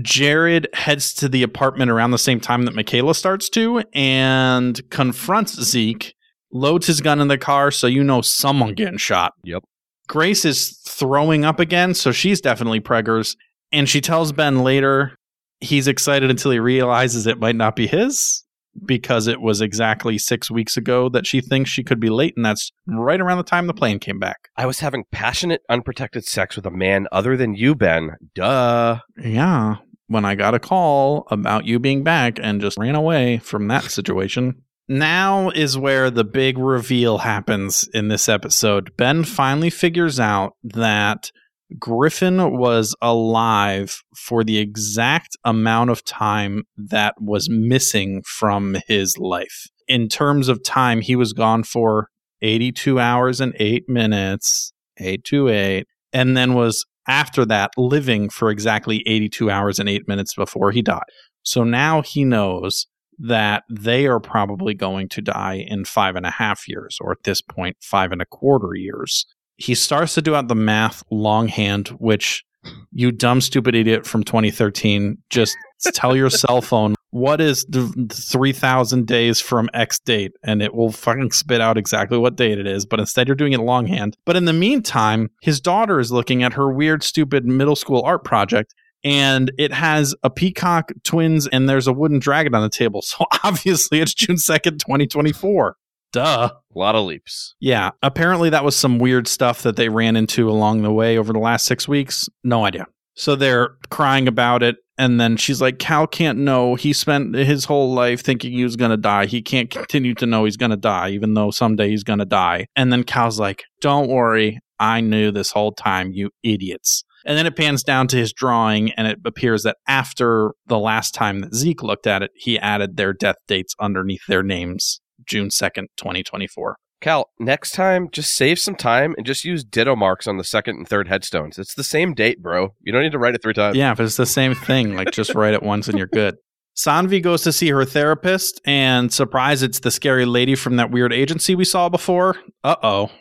Jared 0.02 0.68
heads 0.74 1.14
to 1.16 1.28
the 1.28 1.44
apartment 1.44 1.90
around 1.90 2.12
the 2.12 2.18
same 2.18 2.40
time 2.40 2.64
that 2.66 2.76
Michaela 2.76 3.16
starts 3.16 3.50
to 3.50 3.84
and 3.94 4.88
confronts 4.90 5.60
Zeke, 5.62 6.14
loads 6.52 6.88
his 6.88 7.02
gun 7.02 7.20
in 7.20 7.28
the 7.28 7.38
car, 7.38 7.72
so 7.72 7.88
you 7.88 8.04
know 8.04 8.22
someone 8.22 8.74
getting 8.74 8.98
shot. 8.98 9.34
Yep. 9.44 9.64
Grace 10.08 10.46
is 10.46 10.80
throwing 10.86 11.46
up 11.46 11.60
again, 11.60 11.94
so 11.94 12.12
she's 12.12 12.42
definitely 12.42 12.82
preggers. 12.82 13.36
And 13.72 13.88
she 13.88 14.02
tells 14.02 14.32
Ben 14.32 14.64
later 14.64 15.16
he's 15.60 15.88
excited 15.88 16.30
until 16.30 16.52
he 16.52 16.60
realizes 16.60 17.28
it 17.28 17.40
might 17.40 17.56
not 17.56 17.76
be 17.76 17.88
his 17.88 18.44
because 18.86 19.28
it 19.28 19.42
was 19.42 19.62
exactly 19.62 20.18
six 20.18 20.50
weeks 20.50 20.78
ago 20.78 21.10
that 21.10 21.28
she 21.28 21.42
thinks 21.42 21.70
she 21.70 21.84
could 21.84 22.00
be 22.00 22.10
late, 22.10 22.34
and 22.36 22.46
that's 22.46 22.72
right 22.88 23.20
around 23.20 23.38
the 23.38 23.44
time 23.44 23.68
the 23.68 23.74
plane 23.74 24.00
came 24.00 24.20
back. 24.20 24.50
I 24.58 24.66
was 24.66 24.80
having 24.80 25.06
passionate, 25.12 25.62
unprotected 25.70 26.26
sex 26.26 26.56
with 26.56 26.66
a 26.66 26.72
man 26.72 27.08
other 27.12 27.38
than 27.38 27.56
you, 27.56 27.76
Ben. 27.76 28.18
Duh. 28.36 29.00
Yeah, 29.18 29.78
when 30.08 30.26
I 30.26 30.36
got 30.36 30.56
a 30.56 30.60
call 30.60 31.26
about 31.32 31.66
you 31.66 31.80
being 31.80 32.04
back 32.04 32.40
and 32.42 32.60
just 32.60 32.78
ran 32.78 32.96
away 32.96 33.38
from 33.38 33.68
that 33.68 33.84
situation. 33.84 34.64
Now 34.88 35.50
is 35.52 35.78
where 35.78 36.10
the 36.10 36.24
big 36.24 36.58
reveal 36.58 37.20
happens 37.20 37.88
in 37.94 38.08
this 38.08 38.28
episode. 38.28 38.98
Ben 38.98 39.24
finally 39.24 39.70
figures 39.70 40.20
out 40.20 40.56
that 40.64 41.32
Griffin 41.78 42.58
was 42.58 42.96
alive 43.02 44.02
for 44.16 44.44
the 44.44 44.58
exact 44.58 45.38
amount 45.44 45.92
of 45.92 46.04
time 46.04 46.64
that 46.78 47.16
was 47.22 47.50
missing 47.50 48.24
from 48.26 48.78
his 48.88 49.18
life. 49.18 49.68
In 49.88 50.08
terms 50.08 50.48
of 50.48 50.64
time, 50.64 51.02
he 51.02 51.16
was 51.16 51.34
gone 51.34 51.64
for 51.64 52.08
82 52.42 53.00
hours 53.00 53.42
and 53.42 53.54
8 53.60 53.88
minutes, 53.88 54.72
828, 54.98 55.86
and 56.14 56.36
then 56.36 56.54
was 56.54 56.86
after 57.08 57.46
that 57.46 57.72
living 57.78 58.30
for 58.30 58.50
exactly 58.50 59.04
82 59.06 59.50
hours 59.50 59.80
and 59.80 59.90
8 59.90 60.08
minutes 60.08 60.34
before 60.34 60.72
he 60.72 60.82
died. 60.82 61.04
So 61.44 61.64
now 61.64 62.02
he 62.02 62.24
knows 62.24 62.88
that 63.20 63.64
they 63.70 64.08
are 64.08 64.20
probably 64.20 64.74
going 64.74 65.10
to 65.10 65.22
die 65.22 65.66
in 65.68 65.84
five 65.86 66.16
and 66.16 66.26
a 66.26 66.32
half 66.32 66.68
years, 66.68 66.98
or 67.02 67.12
at 67.12 67.24
this 67.24 67.42
point, 67.42 67.78
five 67.82 68.12
and 68.12 68.22
a 68.22 68.26
quarter 68.26 68.76
years. 68.76 69.26
He 69.60 69.76
starts 69.76 70.14
to 70.16 70.22
do 70.22 70.36
out 70.36 70.48
the 70.48 70.56
math 70.56 71.04
longhand, 71.12 71.90
which 72.00 72.46
you 72.92 73.12
dumb, 73.12 73.42
stupid 73.42 73.76
idiot 73.76 74.06
from 74.06 74.24
2013, 74.24 75.18
just 75.30 75.56
tell 75.94 76.16
your 76.16 76.30
cell 76.30 76.62
phone 76.62 76.96
what 77.12 77.42
is 77.42 77.66
the 77.66 77.88
3000 78.14 79.08
days 79.08 79.42
from 79.42 79.70
X 79.74 80.00
date, 80.00 80.32
and 80.44 80.62
it 80.62 80.74
will 80.74 80.92
fucking 80.92 81.32
spit 81.32 81.60
out 81.60 81.78
exactly 81.78 82.18
what 82.18 82.36
date 82.36 82.60
it 82.60 82.68
is. 82.68 82.86
But 82.86 83.00
instead, 83.00 83.28
you're 83.28 83.36
doing 83.36 83.54
it 83.54 83.60
longhand. 83.60 84.16
But 84.26 84.36
in 84.36 84.46
the 84.46 84.54
meantime, 84.54 85.30
his 85.42 85.60
daughter 85.60 86.00
is 86.00 86.12
looking 86.12 86.44
at 86.44 86.54
her 86.54 86.72
weird, 86.72 87.04
stupid 87.04 87.46
middle 87.46 87.76
school 87.76 88.02
art 88.04 88.24
project. 88.24 88.74
And 89.04 89.52
it 89.58 89.72
has 89.72 90.14
a 90.24 90.30
peacock, 90.30 90.92
twins, 91.04 91.48
and 91.48 91.70
there's 91.70 91.88
a 91.88 91.94
wooden 91.94 92.20
dragon 92.20 92.54
on 92.54 92.62
the 92.62 92.70
table. 92.70 93.02
So 93.10 93.26
obviously 93.44 94.02
it's 94.02 94.14
June 94.14 94.36
2nd, 94.36 94.80
2024. 94.80 95.76
Duh. 96.12 96.52
A 96.76 96.80
lot 96.80 96.96
of 96.96 97.06
leaps. 97.06 97.56
Yeah. 97.60 97.92
Apparently, 98.02 98.50
that 98.50 98.64
was 98.64 98.76
some 98.76 99.00
weird 99.00 99.28
stuff 99.28 99.64
that 99.64 99.76
they 99.76 99.90
ran 99.90 100.16
into 100.16 100.50
along 100.50 100.82
the 100.82 100.92
way 100.92 101.18
over 101.18 101.34
the 101.34 101.40
last 101.40 101.66
six 101.66 101.88
weeks. 101.88 102.30
No 102.44 102.66
idea. 102.66 102.88
So 103.16 103.36
they're 103.36 103.72
crying 103.90 104.28
about 104.28 104.64
it. 104.64 104.78
And 104.98 105.20
then 105.20 105.38
she's 105.38 105.62
like, 105.62 105.80
Cal 105.80 106.08
can't 106.08 106.40
know. 106.40 106.76
He 106.76 106.94
spent 106.94 107.36
his 107.36 107.66
whole 107.66 107.94
life 107.94 108.22
thinking 108.22 108.52
he 108.52 108.64
was 108.64 108.76
going 108.76 108.92
to 108.92 108.98
die. 108.98 109.28
He 109.28 109.42
can't 109.42 109.70
continue 109.70 110.14
to 110.16 110.26
know 110.26 110.46
he's 110.46 110.58
going 110.58 110.72
to 110.72 110.78
die, 110.78 111.10
even 111.12 111.34
though 111.34 111.52
someday 111.52 111.90
he's 111.90 112.04
going 112.04 112.20
to 112.20 112.26
die. 112.26 112.68
And 112.76 112.92
then 112.92 113.04
Cal's 113.04 113.40
like, 113.40 113.64
Don't 113.82 114.10
worry. 114.10 114.60
I 114.80 115.02
knew 115.02 115.32
this 115.32 115.52
whole 115.52 115.74
time, 115.74 116.12
you 116.14 116.32
idiots. 116.44 117.04
And 117.26 117.38
then 117.38 117.46
it 117.46 117.58
pans 117.58 117.84
down 117.84 118.08
to 118.08 118.18
his 118.18 118.32
drawing, 118.32 118.94
and 118.94 119.06
it 119.06 119.20
appears 119.26 119.64
that 119.64 119.78
after 119.88 120.54
the 120.68 120.80
last 120.80 121.14
time 121.14 121.42
that 121.42 121.54
Zeke 121.54 121.84
looked 121.84 122.08
at 122.08 122.24
it, 122.24 122.32
he 122.34 122.58
added 122.58 122.96
their 122.96 123.12
death 123.12 123.36
dates 123.48 123.76
underneath 123.80 124.26
their 124.28 124.44
names 124.44 125.02
June 125.30 125.48
2nd, 125.50 125.86
2024. 125.96 126.76
Cal, 127.02 127.30
next 127.40 127.72
time, 127.72 128.10
just 128.12 128.36
save 128.36 128.60
some 128.60 128.76
time 128.76 129.16
and 129.18 129.26
just 129.26 129.46
use 129.46 129.64
ditto 129.64 129.96
marks 129.96 130.28
on 130.28 130.36
the 130.36 130.44
second 130.44 130.76
and 130.76 130.88
third 130.90 131.08
headstones. 131.08 131.58
It's 131.58 131.76
the 131.76 131.84
same 131.84 132.14
date, 132.14 132.42
bro. 132.42 132.74
You 132.82 132.92
don't 132.92 133.04
need 133.04 133.14
to 133.14 133.20
write 133.20 133.36
it 133.36 133.42
three 133.42 133.54
times. 133.54 133.78
Yeah, 133.78 133.94
if 133.94 134.00
it's 134.02 134.18
the 134.18 134.26
same 134.26 134.54
thing, 134.54 134.96
like 134.98 135.12
just 135.12 135.34
write 135.34 135.54
it 135.54 135.64
once 135.64 135.88
and 135.88 135.98
you're 135.98 136.08
good. 136.08 136.36
Sanvi 136.78 137.22
goes 137.22 137.42
to 137.44 137.54
see 137.54 137.70
her 137.70 137.86
therapist, 137.86 138.60
and 138.66 139.14
surprise, 139.14 139.64
it's 139.64 139.80
the 139.80 139.92
scary 139.92 140.26
lady 140.26 140.56
from 140.56 140.76
that 140.78 140.92
weird 140.92 141.14
agency 141.14 141.56
we 141.56 141.66
saw 141.66 141.88
before. 141.90 142.36
Uh 142.64 142.76
oh. 142.84 143.12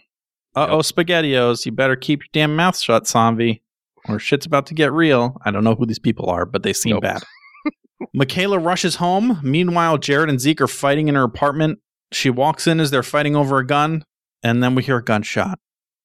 Uh 0.56 0.66
oh, 0.70 0.78
SpaghettiOs. 0.78 1.64
You 1.66 1.72
better 1.72 1.96
keep 1.96 2.20
your 2.20 2.28
damn 2.32 2.56
mouth 2.56 2.78
shut, 2.78 3.04
Sanvi, 3.04 3.60
or 4.08 4.18
shit's 4.18 4.46
about 4.46 4.66
to 4.66 4.74
get 4.74 4.92
real. 4.92 5.36
I 5.44 5.50
don't 5.52 5.62
know 5.64 5.74
who 5.76 5.86
these 5.86 5.98
people 6.00 6.30
are, 6.30 6.46
but 6.46 6.62
they 6.64 6.72
seem 6.72 6.94
Nope. 6.94 7.02
bad. 7.02 7.22
Michaela 8.14 8.58
rushes 8.58 8.96
home. 8.96 9.40
Meanwhile, 9.42 9.98
Jared 9.98 10.30
and 10.30 10.40
Zeke 10.40 10.60
are 10.60 10.68
fighting 10.68 11.08
in 11.08 11.14
her 11.14 11.24
apartment. 11.24 11.78
She 12.12 12.30
walks 12.30 12.66
in 12.66 12.80
as 12.80 12.90
they're 12.90 13.02
fighting 13.02 13.36
over 13.36 13.58
a 13.58 13.66
gun, 13.66 14.04
and 14.42 14.62
then 14.62 14.74
we 14.74 14.82
hear 14.82 14.98
a 14.98 15.04
gunshot. 15.04 15.58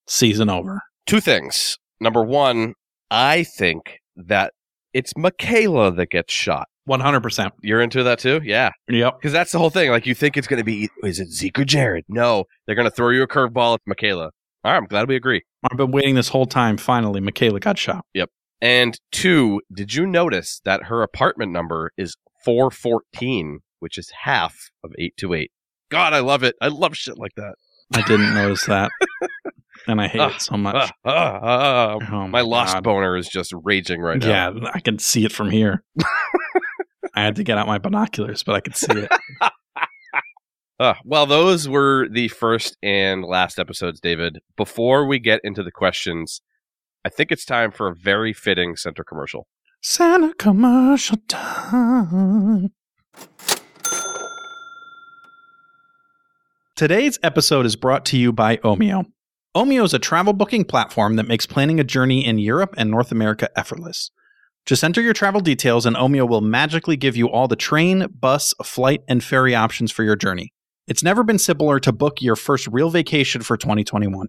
Season 0.08 0.50
over. 0.50 0.82
Two 1.06 1.22
things. 1.22 1.78
Number 2.00 2.24
one, 2.24 2.74
I 3.10 3.44
think 3.44 4.00
that 4.16 4.54
it's 4.94 5.16
Michaela 5.16 5.92
that 5.94 6.10
gets 6.10 6.34
shot. 6.34 6.68
100%. 6.90 7.52
You're 7.62 7.82
into 7.82 8.04
that 8.04 8.20
too? 8.20 8.42
Yeah. 8.44 8.72
Yep. 8.90 9.18
Because 9.18 9.32
that's 9.32 9.52
the 9.52 9.60
whole 9.60 9.70
thing. 9.70 9.90
Like, 9.90 10.06
you 10.06 10.14
think 10.14 10.36
it's 10.36 10.48
going 10.48 10.60
to 10.60 10.66
be, 10.66 10.90
is 11.04 11.20
it 11.20 11.30
Zeke 11.30 11.60
or 11.60 11.66
Jared? 11.66 12.04
No. 12.10 12.46
They're 12.66 12.76
going 12.76 12.90
to 12.90 12.94
throw 12.94 13.10
you 13.10 13.24
a 13.24 13.28
curveball 13.28 13.76
at 13.76 13.82
Michaela. 13.86 14.32
All 14.66 14.72
right. 14.72 14.78
I'm 14.78 14.86
glad 14.86 15.08
we 15.08 15.16
agree. 15.16 15.44
I've 15.70 15.78
been 15.78 15.92
waiting 15.92 16.16
this 16.16 16.30
whole 16.30 16.46
time. 16.46 16.78
Finally, 16.78 17.22
Michaela 17.22 17.60
got 17.60 17.78
shot. 17.78 18.04
Yep. 18.14 18.30
And 18.62 18.98
two, 19.12 19.62
did 19.74 19.94
you 19.94 20.06
notice 20.06 20.62
that 20.66 20.84
her 20.84 21.04
apartment 21.04 21.52
number 21.52 21.92
is 21.98 22.16
414, 22.44 23.60
which 23.80 23.98
is 23.98 24.12
half 24.24 24.72
of 24.84 24.92
828? 24.98 25.52
God, 25.94 26.14
I 26.14 26.20
love 26.20 26.42
it. 26.44 26.56
I 26.60 26.70
love 26.70 26.98
shit 26.98 27.18
like 27.20 27.36
that. 27.36 27.54
I 27.94 28.02
didn't 28.02 28.34
notice 28.34 28.66
that. 28.66 28.92
And 29.86 30.00
I 30.00 30.08
hate 30.08 30.22
Ah, 30.22 30.34
it 30.34 30.42
so 30.42 30.56
much. 30.56 30.92
Ah, 31.04 31.40
ah. 31.44 31.98
Oh 32.10 32.28
my 32.30 32.40
lost 32.40 32.76
God. 32.76 32.84
boner 32.86 33.18
is 33.18 33.28
just 33.28 33.52
raging 33.64 34.00
right 34.00 34.18
now. 34.18 34.28
Yeah, 34.54 34.70
I 34.74 34.80
can 34.80 34.98
see 34.98 35.26
it 35.26 35.34
from 35.34 35.52
here. 35.52 35.84
I 37.14 37.22
had 37.22 37.36
to 37.36 37.44
get 37.44 37.58
out 37.58 37.68
my 37.68 37.80
binoculars, 37.80 38.44
but 38.44 38.56
I 38.56 38.62
could 38.62 38.78
see 38.78 38.94
it. 38.94 39.12
Uh, 40.80 40.94
well, 41.04 41.26
those 41.26 41.68
were 41.68 42.08
the 42.10 42.30
first 42.30 42.78
and 42.82 43.26
last 43.26 43.60
episodes, 43.60 44.00
David. 44.00 44.40
Before 44.56 45.06
we 45.06 45.20
get 45.20 45.42
into 45.44 45.64
the 45.64 45.72
questions, 45.72 46.40
I 47.04 47.10
think 47.10 47.30
it's 47.30 47.44
time 47.44 47.70
for 47.72 47.90
a 47.90 47.94
very 47.96 48.32
fitting 48.32 48.78
center 48.78 49.04
commercial. 49.04 49.48
Santa 49.82 50.34
commercial 50.36 51.18
time. 51.28 52.72
Today's 56.76 57.20
episode 57.22 57.68
is 57.68 57.76
brought 57.76 58.04
to 58.06 58.18
you 58.18 58.34
by 58.34 58.58
Omio. 58.58 59.06
Omio 59.56 59.86
is 59.86 59.94
a 59.94 60.00
travel 60.00 60.34
booking 60.34 60.66
platform 60.66 61.18
that 61.18 61.28
makes 61.28 61.46
planning 61.46 61.80
a 61.80 61.84
journey 61.84 62.26
in 62.26 62.40
Europe 62.40 62.74
and 62.76 62.90
North 62.90 63.12
America 63.12 63.48
effortless. 63.56 64.10
Just 64.66 64.84
enter 64.84 65.00
your 65.00 65.14
travel 65.14 65.40
details, 65.40 65.86
and 65.86 65.96
Omio 65.96 66.28
will 66.28 66.42
magically 66.42 66.98
give 66.98 67.16
you 67.16 67.30
all 67.30 67.48
the 67.48 67.56
train, 67.56 68.08
bus, 68.20 68.56
flight, 68.64 69.02
and 69.08 69.24
ferry 69.24 69.54
options 69.54 69.92
for 69.92 70.04
your 70.04 70.16
journey. 70.16 70.52
It's 70.88 71.04
never 71.04 71.24
been 71.24 71.38
simpler 71.38 71.80
to 71.80 71.92
book 71.92 72.24
your 72.24 72.36
first 72.36 72.66
real 72.72 72.90
vacation 72.90 73.44
for 73.44 73.56
2021. 73.56 74.26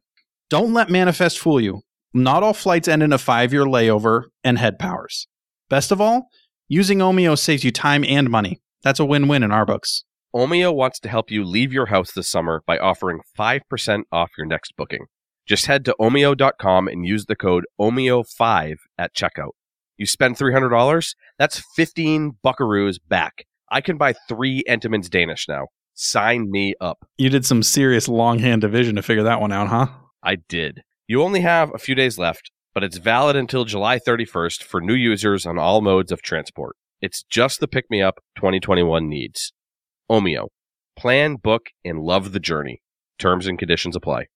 Don't 0.50 0.74
let 0.74 0.90
Manifest 0.90 1.38
fool 1.38 1.62
you. 1.62 1.80
Not 2.12 2.42
all 2.42 2.52
flights 2.52 2.88
end 2.88 3.02
in 3.02 3.14
a 3.14 3.18
five 3.18 3.54
year 3.54 3.64
layover 3.64 4.24
and 4.44 4.58
head 4.58 4.78
powers. 4.78 5.26
Best 5.70 5.90
of 5.90 5.98
all, 5.98 6.28
using 6.68 6.98
Omio 6.98 7.38
saves 7.38 7.64
you 7.64 7.70
time 7.70 8.04
and 8.04 8.28
money. 8.28 8.60
That's 8.82 9.00
a 9.00 9.06
win 9.06 9.28
win 9.28 9.42
in 9.42 9.50
our 9.50 9.64
books. 9.64 10.04
Omio 10.34 10.74
wants 10.74 10.98
to 10.98 11.08
help 11.08 11.30
you 11.30 11.44
leave 11.44 11.72
your 11.72 11.86
house 11.86 12.10
this 12.10 12.28
summer 12.28 12.64
by 12.66 12.76
offering 12.76 13.20
5% 13.38 14.02
off 14.10 14.32
your 14.36 14.46
next 14.46 14.76
booking. 14.76 15.06
Just 15.46 15.66
head 15.66 15.84
to 15.84 15.94
omio.com 16.00 16.88
and 16.88 17.06
use 17.06 17.26
the 17.26 17.36
code 17.36 17.64
OMIO5 17.80 18.74
at 18.98 19.14
checkout. 19.14 19.52
You 19.96 20.06
spend 20.06 20.36
$300, 20.36 21.14
that's 21.38 21.62
15 21.76 22.38
buckaroos 22.44 22.96
back. 23.08 23.44
I 23.70 23.80
can 23.80 23.96
buy 23.96 24.14
three 24.28 24.64
Entenmann's 24.68 25.08
Danish 25.08 25.46
now. 25.46 25.68
Sign 25.94 26.50
me 26.50 26.74
up. 26.80 27.06
You 27.16 27.30
did 27.30 27.46
some 27.46 27.62
serious 27.62 28.08
longhand 28.08 28.62
division 28.62 28.96
to 28.96 29.02
figure 29.02 29.22
that 29.22 29.40
one 29.40 29.52
out, 29.52 29.68
huh? 29.68 29.86
I 30.24 30.38
did. 30.48 30.82
You 31.06 31.22
only 31.22 31.42
have 31.42 31.72
a 31.72 31.78
few 31.78 31.94
days 31.94 32.18
left, 32.18 32.50
but 32.74 32.82
it's 32.82 32.98
valid 32.98 33.36
until 33.36 33.64
July 33.64 34.00
31st 34.00 34.64
for 34.64 34.80
new 34.80 34.94
users 34.94 35.46
on 35.46 35.60
all 35.60 35.80
modes 35.80 36.10
of 36.10 36.22
transport. 36.22 36.74
It's 37.00 37.22
just 37.22 37.60
the 37.60 37.68
pick 37.68 37.84
me 37.88 38.02
up 38.02 38.16
2021 38.34 39.08
needs. 39.08 39.52
Omio. 40.10 40.48
Plan, 40.96 41.36
book, 41.36 41.66
and 41.84 42.00
love 42.00 42.32
the 42.32 42.40
journey. 42.40 42.80
Terms 43.18 43.46
and 43.46 43.58
conditions 43.58 43.96
apply. 43.96 44.26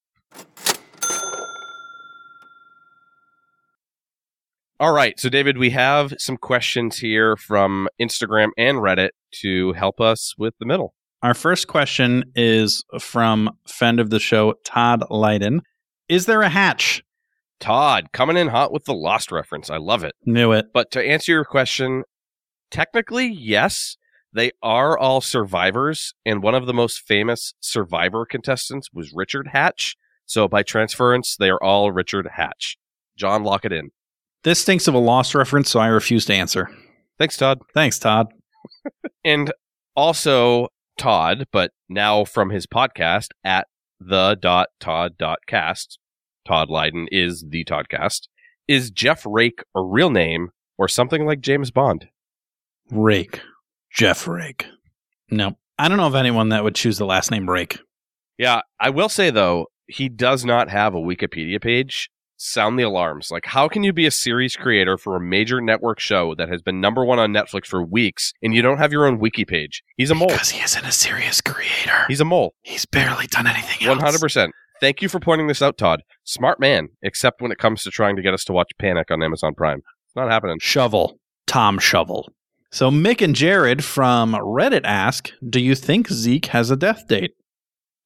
All 4.81 4.93
right. 4.93 5.19
So, 5.19 5.29
David, 5.29 5.59
we 5.59 5.71
have 5.71 6.15
some 6.19 6.37
questions 6.37 6.99
here 6.99 7.37
from 7.37 7.89
Instagram 8.01 8.51
and 8.57 8.79
Reddit 8.79 9.11
to 9.41 9.73
help 9.73 10.01
us 10.01 10.35
with 10.39 10.55
the 10.61 10.67
middle. 10.67 10.95
Our 11.21 11.35
first 11.35 11.67
question 11.67 12.25
is 12.37 12.85
from 13.01 13.51
friend 13.67 13.99
of 13.99 14.11
the 14.11 14.21
show, 14.21 14.55
Todd 14.65 15.03
Leiden. 15.11 15.63
Is 16.09 16.27
there 16.27 16.43
a 16.43 16.49
hatch? 16.49 17.03
Todd, 17.59 18.11
coming 18.13 18.37
in 18.37 18.47
hot 18.47 18.73
with 18.73 18.85
the 18.85 18.95
Lost 18.95 19.33
reference. 19.33 19.69
I 19.69 19.79
love 19.79 20.05
it. 20.05 20.15
Knew 20.25 20.53
it. 20.53 20.67
But 20.73 20.93
to 20.93 21.03
answer 21.03 21.33
your 21.33 21.45
question, 21.45 22.05
technically, 22.71 23.27
yes, 23.27 23.97
they 24.33 24.53
are 24.63 24.99
all 24.99 25.21
survivors. 25.21 26.15
And 26.25 26.43
one 26.43 26.55
of 26.55 26.67
the 26.67 26.75
most 26.75 27.01
famous 27.01 27.55
survivor 27.61 28.27
contestants 28.27 28.91
was 28.93 29.13
Richard 29.15 29.49
Hatch. 29.49 29.97
So 30.27 30.49
by 30.49 30.63
transference, 30.63 31.37
they 31.37 31.49
are 31.51 31.63
all 31.63 31.91
Richard 31.91 32.29
Hatch. 32.35 32.77
John, 33.17 33.43
lock 33.45 33.65
it 33.65 33.73
in. 33.73 33.91
This 34.45 34.61
stinks 34.61 34.87
of 34.87 34.95
a 34.95 34.99
Lost 34.99 35.35
reference, 35.35 35.71
so 35.71 35.81
I 35.81 35.89
refuse 35.89 36.25
to 36.27 36.35
answer. 36.35 36.71
Thanks, 37.19 37.37
Todd. 37.37 37.61
Thanks, 37.75 37.99
Todd. 37.99 38.29
And 39.25 39.53
also, 39.97 40.69
Todd, 40.97 41.47
but 41.53 41.73
now 41.89 42.25
from 42.25 42.51
his 42.51 42.67
podcast 42.67 43.29
at 43.45 43.67
the 44.01 44.37
dot 44.41 44.69
Todd 44.81 45.19
dot 45.19 45.41
cast, 45.47 45.99
Todd 46.47 46.69
Lyden 46.69 47.07
is 47.11 47.45
the 47.49 47.65
Toddcast. 47.65 48.29
Is 48.67 48.91
Jeff 48.91 49.25
Rake 49.27 49.63
a 49.75 49.83
real 49.83 50.11
name 50.11 50.51
or 50.79 50.89
something 50.89 51.27
like 51.27 51.41
James 51.41 51.71
Bond? 51.71 52.09
Rake. 52.91 53.41
Jeff 53.93 54.27
Rake. 54.29 54.67
No. 55.31 55.57
I 55.79 55.89
don't 55.89 55.99
know 55.99 56.07
of 56.07 56.15
anyone 56.15 56.49
that 56.49 56.65
would 56.65 56.75
choose 56.75 56.99
the 56.99 57.07
last 57.07 57.31
name 57.31 57.49
Rake. 57.49 57.79
Yeah, 58.37 58.63
I 58.81 58.91
will 58.91 59.09
say 59.09 59.31
though, 59.31 59.67
he 59.87 60.09
does 60.09 60.45
not 60.45 60.69
have 60.71 60.95
a 60.95 60.99
Wikipedia 60.99 61.61
page. 61.61 62.11
Sound 62.41 62.79
the 62.79 62.85
alarms. 62.85 63.33
Like, 63.33 63.47
how 63.47 63.67
can 63.67 63.83
you 63.83 63.93
be 63.93 64.07
a 64.07 64.13
series 64.13 64.55
creator 64.55 64.97
for 64.97 65.17
a 65.17 65.21
major 65.21 65.61
network 65.61 65.99
show 65.99 66.37
that 66.37 66.49
has 66.49 66.63
been 66.63 66.81
number 66.81 67.05
one 67.05 67.19
on 67.19 67.33
Netflix 67.33 67.67
for 67.67 67.83
weeks 67.83 68.33
and 68.43 68.55
you 68.55 68.63
don't 68.63 68.79
have 68.79 68.93
your 68.93 69.07
own 69.07 69.19
wiki 69.19 69.45
page? 69.45 69.83
He's 69.97 70.13
a 70.13 70.15
mole. 70.15 70.29
Because 70.29 70.51
he 70.51 70.63
isn't 70.63 70.85
a 70.85 70.93
serious 70.93 71.41
creator. 71.41 72.05
He's 72.07 72.21
a 72.21 72.25
mole. 72.25 72.55
He's 72.63 72.87
barely 72.87 73.27
done 73.27 73.49
anything 73.49 73.89
One 73.89 73.99
hundred 73.99 74.21
percent. 74.21 74.53
Thank 74.81 75.03
you 75.03 75.09
for 75.09 75.19
pointing 75.19 75.49
this 75.49 75.63
out, 75.63 75.77
Todd. 75.79 76.03
Smart 76.23 76.61
man, 76.61 76.91
except 77.03 77.43
when 77.43 77.51
it 77.51 77.59
comes 77.59 77.83
to 77.83 77.91
trying 77.91 78.15
to 78.15 78.23
get 78.23 78.35
us 78.35 78.45
to 78.45 78.53
watch 78.53 78.71
Panic 78.79 79.11
on 79.11 79.21
Amazon 79.21 79.55
Prime. 79.57 79.79
It's 79.79 80.15
not 80.15 80.31
happening. 80.31 80.59
Shovel. 80.61 81.19
Tom 81.49 81.81
Shovel. 81.81 82.31
So 82.71 82.91
Mick 82.91 83.23
and 83.23 83.35
Jared 83.35 83.83
from 83.83 84.35
Reddit 84.35 84.83
ask, 84.85 85.31
do 85.49 85.59
you 85.59 85.75
think 85.75 86.09
Zeke 86.09 86.47
has 86.47 86.71
a 86.71 86.77
death 86.77 87.09
date? 87.09 87.33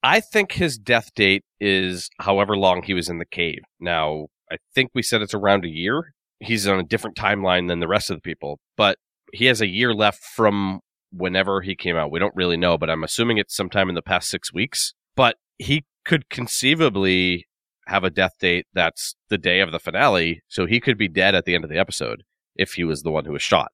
I 0.04 0.20
think 0.20 0.52
his 0.52 0.78
death 0.78 1.12
date 1.16 1.42
is 1.60 2.08
however 2.20 2.56
long 2.56 2.82
he 2.82 2.94
was 2.94 3.08
in 3.08 3.18
the 3.18 3.24
cave. 3.24 3.58
Now, 3.80 4.26
I 4.52 4.56
think 4.72 4.90
we 4.94 5.02
said 5.02 5.20
it's 5.20 5.34
around 5.34 5.64
a 5.64 5.68
year. 5.68 6.14
He's 6.38 6.68
on 6.68 6.78
a 6.78 6.84
different 6.84 7.16
timeline 7.16 7.68
than 7.68 7.80
the 7.80 7.88
rest 7.88 8.08
of 8.08 8.16
the 8.16 8.20
people, 8.20 8.60
but 8.76 8.98
he 9.32 9.46
has 9.46 9.60
a 9.60 9.66
year 9.66 9.94
left 9.94 10.22
from 10.22 10.80
whenever 11.10 11.60
he 11.60 11.74
came 11.74 11.96
out. 11.96 12.12
We 12.12 12.20
don't 12.20 12.34
really 12.36 12.56
know, 12.56 12.78
but 12.78 12.88
I'm 12.90 13.04
assuming 13.04 13.38
it's 13.38 13.56
sometime 13.56 13.88
in 13.88 13.96
the 13.96 14.02
past 14.02 14.28
six 14.28 14.52
weeks. 14.52 14.94
But 15.16 15.36
he 15.58 15.84
could 16.04 16.30
conceivably 16.30 17.46
have 17.86 18.04
a 18.04 18.10
death 18.10 18.32
date 18.40 18.66
that's 18.72 19.16
the 19.28 19.38
day 19.38 19.58
of 19.58 19.72
the 19.72 19.80
finale, 19.80 20.42
so 20.48 20.66
he 20.66 20.78
could 20.78 20.96
be 20.96 21.08
dead 21.08 21.34
at 21.34 21.46
the 21.46 21.54
end 21.54 21.64
of 21.64 21.70
the 21.70 21.78
episode 21.78 22.22
if 22.54 22.74
he 22.74 22.84
was 22.84 23.02
the 23.02 23.10
one 23.10 23.24
who 23.24 23.32
was 23.32 23.42
shot. 23.42 23.72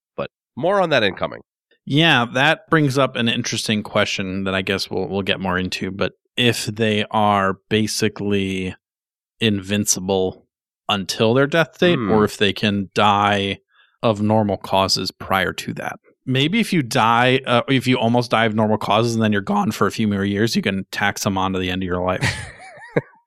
More 0.59 0.81
on 0.83 0.91
that 0.91 1.03
incoming. 1.05 1.41
Yeah, 1.87 2.27
that 2.35 2.69
brings 2.69 2.99
up 2.99 3.17
an 3.17 3.29
interesting 3.29 3.83
question 3.83 4.45
that 4.45 4.55
I 4.55 4.61
guess 4.63 4.91
we'll 4.91 5.09
we'll 5.09 5.23
get 5.23 5.41
more 5.41 5.57
into. 5.59 5.91
But 5.91 6.13
if 6.37 6.67
they 6.67 7.05
are 7.11 7.55
basically 7.71 8.75
invincible 9.41 10.47
until 10.89 11.35
their 11.35 11.47
death 11.47 11.79
date, 11.79 11.97
Hmm. 11.97 12.11
or 12.11 12.25
if 12.25 12.37
they 12.39 12.53
can 12.53 12.91
die 12.95 13.59
of 14.03 14.21
normal 14.21 14.57
causes 14.57 15.11
prior 15.11 15.53
to 15.53 15.73
that. 15.75 15.99
Maybe 16.27 16.61
if 16.61 16.73
you 16.73 16.83
die, 16.83 17.41
uh, 17.47 17.63
if 17.69 17.87
you 17.87 17.97
almost 17.99 18.31
die 18.31 18.45
of 18.45 18.55
normal 18.55 18.79
causes 18.79 19.15
and 19.15 19.23
then 19.23 19.33
you're 19.33 19.41
gone 19.41 19.71
for 19.71 19.87
a 19.87 19.91
few 19.91 20.07
more 20.07 20.25
years, 20.25 20.55
you 20.55 20.63
can 20.63 20.85
tax 20.93 21.25
them 21.25 21.39
on 21.39 21.53
to 21.53 21.59
the 21.59 21.71
end 21.71 21.83
of 21.83 21.87
your 21.87 22.05
life. 22.05 22.23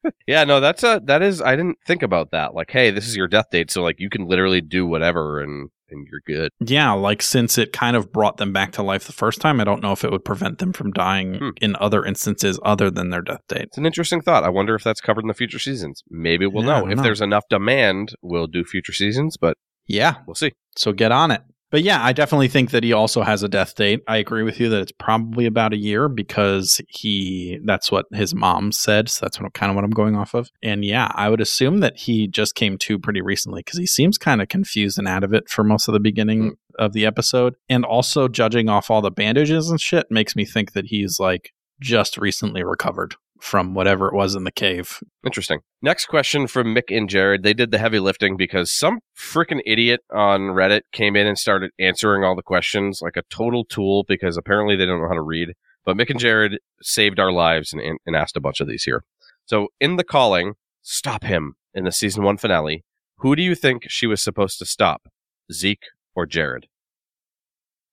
Yeah, 0.27 0.45
no, 0.45 0.59
that's 0.59 0.83
a 0.83 0.99
that 1.05 1.21
is 1.21 1.41
I 1.43 1.55
didn't 1.55 1.77
think 1.85 2.01
about 2.01 2.31
that. 2.31 2.55
Like, 2.55 2.71
hey, 2.71 2.89
this 2.89 3.07
is 3.07 3.15
your 3.15 3.27
death 3.27 3.51
date, 3.51 3.69
so 3.69 3.83
like 3.83 3.99
you 3.99 4.09
can 4.09 4.25
literally 4.27 4.59
do 4.61 4.85
whatever 4.87 5.39
and 5.41 5.69
and 5.91 6.07
you're 6.09 6.21
good. 6.25 6.51
yeah, 6.59 6.91
like 6.91 7.21
since 7.21 7.57
it 7.57 7.73
kind 7.73 7.95
of 7.95 8.11
brought 8.11 8.37
them 8.37 8.51
back 8.53 8.71
to 8.73 8.83
life 8.83 9.05
the 9.05 9.13
first 9.13 9.41
time, 9.41 9.59
I 9.59 9.63
don't 9.63 9.81
know 9.83 9.91
if 9.91 10.03
it 10.03 10.11
would 10.11 10.25
prevent 10.25 10.59
them 10.59 10.73
from 10.73 10.91
dying 10.91 11.35
Hmm. 11.35 11.49
in 11.61 11.75
other 11.79 12.03
instances 12.05 12.59
other 12.63 12.89
than 12.89 13.09
their 13.09 13.21
death 13.21 13.41
date. 13.47 13.63
It's 13.63 13.77
an 13.77 13.85
interesting 13.85 14.21
thought. 14.21 14.43
I 14.43 14.49
wonder 14.49 14.75
if 14.75 14.83
that's 14.83 15.01
covered 15.01 15.23
in 15.23 15.27
the 15.27 15.33
future 15.33 15.59
seasons. 15.59 16.03
Maybe 16.09 16.45
we'll 16.47 16.65
Yeah, 16.65 16.81
know. 16.81 16.87
If 16.89 16.97
know. 16.97 17.03
there's 17.03 17.21
enough 17.21 17.43
demand, 17.49 18.13
we'll 18.21 18.47
do 18.47 18.63
future 18.63 18.93
seasons, 18.93 19.37
but 19.39 19.57
Yeah, 19.87 20.15
we'll 20.25 20.35
see. 20.35 20.51
So 20.77 20.93
get 20.93 21.11
on 21.11 21.31
it. 21.31 21.41
But 21.71 21.83
yeah, 21.83 22.03
I 22.03 22.11
definitely 22.11 22.49
think 22.49 22.71
that 22.71 22.83
he 22.83 22.91
also 22.91 23.23
has 23.23 23.43
a 23.43 23.47
death 23.47 23.75
date. 23.75 24.01
I 24.07 24.17
agree 24.17 24.43
with 24.43 24.59
you 24.59 24.69
that 24.69 24.81
it's 24.81 24.91
probably 24.91 25.45
about 25.45 25.73
a 25.73 25.77
year 25.77 26.09
because 26.09 26.81
he 26.89 27.59
that's 27.63 27.91
what 27.91 28.05
his 28.11 28.35
mom 28.35 28.73
said. 28.73 29.09
So 29.09 29.25
that's 29.25 29.39
what, 29.39 29.53
kind 29.53 29.69
of 29.69 29.75
what 29.75 29.85
I'm 29.85 29.91
going 29.91 30.15
off 30.15 30.33
of. 30.33 30.49
And 30.61 30.83
yeah, 30.83 31.11
I 31.15 31.29
would 31.29 31.39
assume 31.39 31.79
that 31.79 31.97
he 31.97 32.27
just 32.27 32.55
came 32.55 32.77
to 32.79 32.99
pretty 32.99 33.21
recently 33.21 33.61
because 33.61 33.79
he 33.79 33.87
seems 33.87 34.17
kind 34.17 34.41
of 34.41 34.49
confused 34.49 34.99
and 34.99 35.07
out 35.07 35.23
of 35.23 35.33
it 35.33 35.49
for 35.49 35.63
most 35.63 35.87
of 35.87 35.93
the 35.93 35.99
beginning 36.01 36.41
hmm. 36.41 36.49
of 36.77 36.91
the 36.91 37.05
episode. 37.05 37.55
And 37.69 37.85
also 37.85 38.27
judging 38.27 38.67
off 38.67 38.91
all 38.91 39.01
the 39.01 39.09
bandages 39.09 39.69
and 39.69 39.79
shit 39.79 40.11
makes 40.11 40.35
me 40.35 40.45
think 40.45 40.73
that 40.73 40.87
he's 40.87 41.19
like 41.19 41.53
just 41.79 42.17
recently 42.17 42.63
recovered 42.63 43.15
from 43.41 43.73
whatever 43.73 44.07
it 44.07 44.13
was 44.13 44.35
in 44.35 44.43
the 44.43 44.51
cave. 44.51 44.99
Interesting. 45.25 45.59
Next 45.81 46.05
question 46.05 46.45
from 46.45 46.75
Mick 46.75 46.95
and 46.95 47.09
Jared. 47.09 47.41
They 47.41 47.55
did 47.55 47.71
the 47.71 47.79
heavy 47.79 47.99
lifting 47.99 48.37
because 48.37 48.71
some 48.71 48.99
freaking 49.17 49.61
idiot 49.65 50.01
on 50.13 50.41
Reddit 50.51 50.81
came 50.91 51.15
in 51.15 51.25
and 51.25 51.37
started 51.37 51.71
answering 51.79 52.23
all 52.23 52.35
the 52.35 52.43
questions 52.43 52.99
like 53.01 53.17
a 53.17 53.23
total 53.31 53.65
tool 53.65 54.05
because 54.07 54.37
apparently 54.37 54.75
they 54.75 54.85
don't 54.85 55.01
know 55.01 55.07
how 55.07 55.15
to 55.15 55.21
read. 55.21 55.53
But 55.83 55.97
Mick 55.97 56.11
and 56.11 56.19
Jared 56.19 56.59
saved 56.83 57.19
our 57.19 57.31
lives 57.31 57.73
and, 57.73 57.81
and, 57.81 57.97
and 58.05 58.15
asked 58.15 58.37
a 58.37 58.41
bunch 58.41 58.59
of 58.59 58.67
these 58.67 58.83
here. 58.83 59.03
So 59.45 59.69
in 59.79 59.95
the 59.95 60.03
calling, 60.03 60.53
stop 60.83 61.23
him 61.23 61.55
in 61.73 61.83
the 61.83 61.91
season 61.91 62.23
one 62.23 62.37
finale. 62.37 62.85
Who 63.17 63.35
do 63.35 63.41
you 63.41 63.55
think 63.55 63.83
she 63.87 64.05
was 64.05 64.21
supposed 64.21 64.59
to 64.59 64.65
stop? 64.65 65.07
Zeke 65.51 65.85
or 66.15 66.27
Jared? 66.27 66.67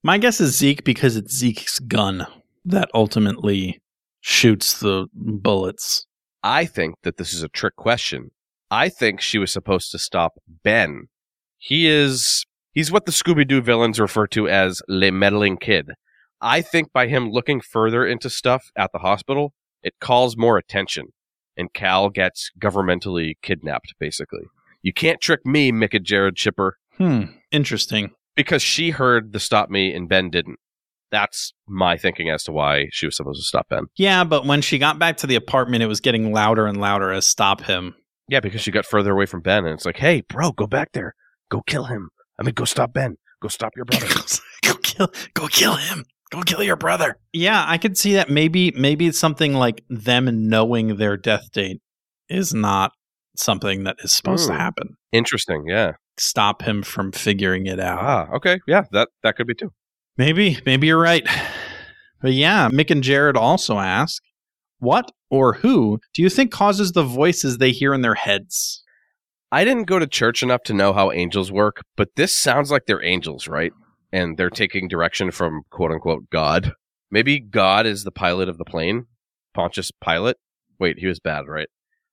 My 0.03 0.19
guess 0.19 0.43
is 0.43 0.57
Zeke 0.57 0.85
because 0.85 1.17
it's 1.17 1.35
Zeke's 1.35 1.79
gun 1.79 2.27
that 2.67 2.91
ultimately 2.93 3.81
shoots 4.29 4.79
the 4.81 5.07
bullets. 5.15 6.07
I 6.43 6.67
think 6.67 6.97
that 7.03 7.17
this 7.17 7.33
is 7.33 7.43
a 7.43 7.49
trick 7.49 7.77
question. 7.77 8.31
I 8.71 8.91
think 8.91 9.21
she 9.23 9.39
was 9.39 9.51
supposed 9.51 9.91
to 9.93 9.99
stop 9.99 10.35
Ben. 10.63 11.09
He 11.57 11.89
is 11.89 12.45
he's 12.73 12.93
what 12.93 13.07
the 13.07 13.13
Scooby 13.13 13.49
Doo 13.49 13.63
villains 13.63 13.99
refer 13.99 14.27
to 14.29 14.47
as 14.49 14.83
Le 14.87 15.11
Meddling 15.11 15.57
Kid. 15.57 15.93
I 16.43 16.61
think 16.61 16.93
by 16.93 17.09
him 17.09 17.31
looking 17.31 17.61
further 17.63 18.07
into 18.07 18.29
stuff 18.29 18.71
at 18.77 18.91
the 18.93 18.99
hospital, 18.99 19.55
it 19.83 19.95
calls 20.01 20.37
more 20.37 20.59
attention. 20.59 21.07
And 21.57 21.73
Cal 21.73 22.11
gets 22.11 22.51
governmentally 22.61 23.33
kidnapped, 23.43 23.95
basically. 23.99 24.45
You 24.83 24.93
can't 24.93 25.21
trick 25.21 25.41
me, 25.45 25.73
Mick 25.73 25.95
and 25.95 26.05
Jared 26.05 26.37
Chipper, 26.37 26.77
Hmm. 26.99 27.23
Interesting. 27.51 28.11
because 28.37 28.63
she 28.63 28.91
heard 28.91 29.33
the 29.33 29.41
stop 29.41 29.69
me 29.71 29.93
and 29.95 30.09
Ben 30.09 30.31
didn't. 30.31 30.59
That's 31.11 31.53
my 31.67 31.97
thinking 31.97 32.29
as 32.31 32.45
to 32.45 32.53
why 32.53 32.87
she 32.93 33.07
was 33.07 33.17
supposed 33.17 33.41
to 33.41 33.45
stop 33.47 33.69
Ben. 33.71 33.85
Yeah, 33.97 34.25
but 34.25 34.45
when 34.45 34.61
she 34.61 34.79
got 34.79 34.99
back 34.99 35.17
to 35.19 35.27
the 35.27 35.37
apartment, 35.37 35.83
it 35.83 35.87
was 35.87 36.01
getting 36.01 36.33
louder 36.33 36.67
and 36.67 36.79
louder 36.81 37.11
as 37.13 37.27
stop 37.27 37.63
him. 37.63 37.95
Yeah, 38.29 38.41
because 38.41 38.61
she 38.61 38.71
got 38.71 38.85
further 38.85 39.13
away 39.13 39.25
from 39.27 39.41
Ben, 39.41 39.65
and 39.65 39.75
it's 39.75 39.87
like, 39.87 39.97
hey, 39.97 40.21
bro, 40.29 40.53
go 40.53 40.67
back 40.67 40.93
there, 40.93 41.15
go 41.51 41.63
kill 41.67 41.85
him. 41.85 42.11
I 42.39 42.43
mean, 42.43 42.55
go 42.55 42.65
stop 42.65 42.93
Ben, 42.93 43.17
go 43.41 43.49
stop 43.49 43.73
your 43.75 43.87
brother. 43.87 44.07
go 44.65 44.75
kill 44.83 45.09
go 45.35 45.49
kill 45.49 45.77
him. 45.77 46.05
Go 46.31 46.43
kill 46.43 46.63
your 46.63 46.77
brother. 46.77 47.17
Yeah, 47.33 47.65
I 47.67 47.79
could 47.79 47.97
see 47.97 48.13
that 48.15 48.29
maybe 48.29 48.71
maybe 48.73 49.07
it's 49.07 49.19
something 49.19 49.55
like 49.55 49.83
them 49.89 50.49
knowing 50.51 50.97
their 50.99 51.17
death 51.17 51.51
date 51.53 51.81
is 52.29 52.53
not 52.53 52.93
something 53.35 53.85
that 53.85 53.97
is 54.01 54.13
supposed 54.13 54.47
to 54.49 54.53
Hmm. 54.53 54.59
happen. 54.59 54.89
Interesting, 55.11 55.65
yeah. 55.67 55.93
Stop 56.19 56.61
him 56.63 56.83
from 56.83 57.13
figuring 57.13 57.67
it 57.67 57.81
out. 57.81 57.99
Ah, 58.03 58.37
okay, 58.37 58.59
yeah, 58.67 58.83
that 58.93 59.09
that 59.23 59.37
could 59.37 59.47
be 59.47 59.55
too. 59.55 59.73
Maybe, 60.19 60.59
maybe 60.67 60.89
you're 60.89 61.01
right. 61.01 61.27
But 62.21 62.33
yeah, 62.33 62.69
Mick 62.69 62.91
and 62.91 63.05
Jared 63.05 63.37
also 63.37 63.79
ask, 63.79 64.21
what 64.81 65.13
or 65.31 65.55
who 65.55 66.01
do 66.13 66.23
you 66.23 66.29
think 66.29 66.51
causes 66.51 66.93
the 66.93 67.05
voices 67.05 67.59
they 67.59 67.71
hear 67.71 67.95
in 67.95 68.03
their 68.03 68.17
heads? 68.17 68.83
I 69.51 69.65
didn't 69.65 69.85
go 69.85 69.99
to 69.99 70.07
church 70.07 70.43
enough 70.43 70.63
to 70.65 70.75
know 70.75 70.93
how 70.93 71.13
angels 71.13 71.51
work, 71.51 71.83
but 71.97 72.09
this 72.17 72.35
sounds 72.35 72.71
like 72.71 72.87
they're 72.87 73.03
angels, 73.03 73.49
right? 73.49 73.73
And 74.13 74.37
they're 74.37 74.51
taking 74.51 74.89
direction 74.89 75.31
from 75.31 75.63
quote 75.71 75.93
unquote 75.93 76.29
God. 76.31 76.73
Maybe 77.11 77.41
God 77.41 77.87
is 77.87 78.05
the 78.05 78.11
pilot 78.11 78.49
of 78.49 78.59
the 78.59 78.65
plane, 78.65 79.07
Pontius 79.55 79.91
Pilate. 80.05 80.37
Wait, 80.79 80.99
he 80.99 81.07
was 81.07 81.21
bad, 81.21 81.47
right? 81.47 81.69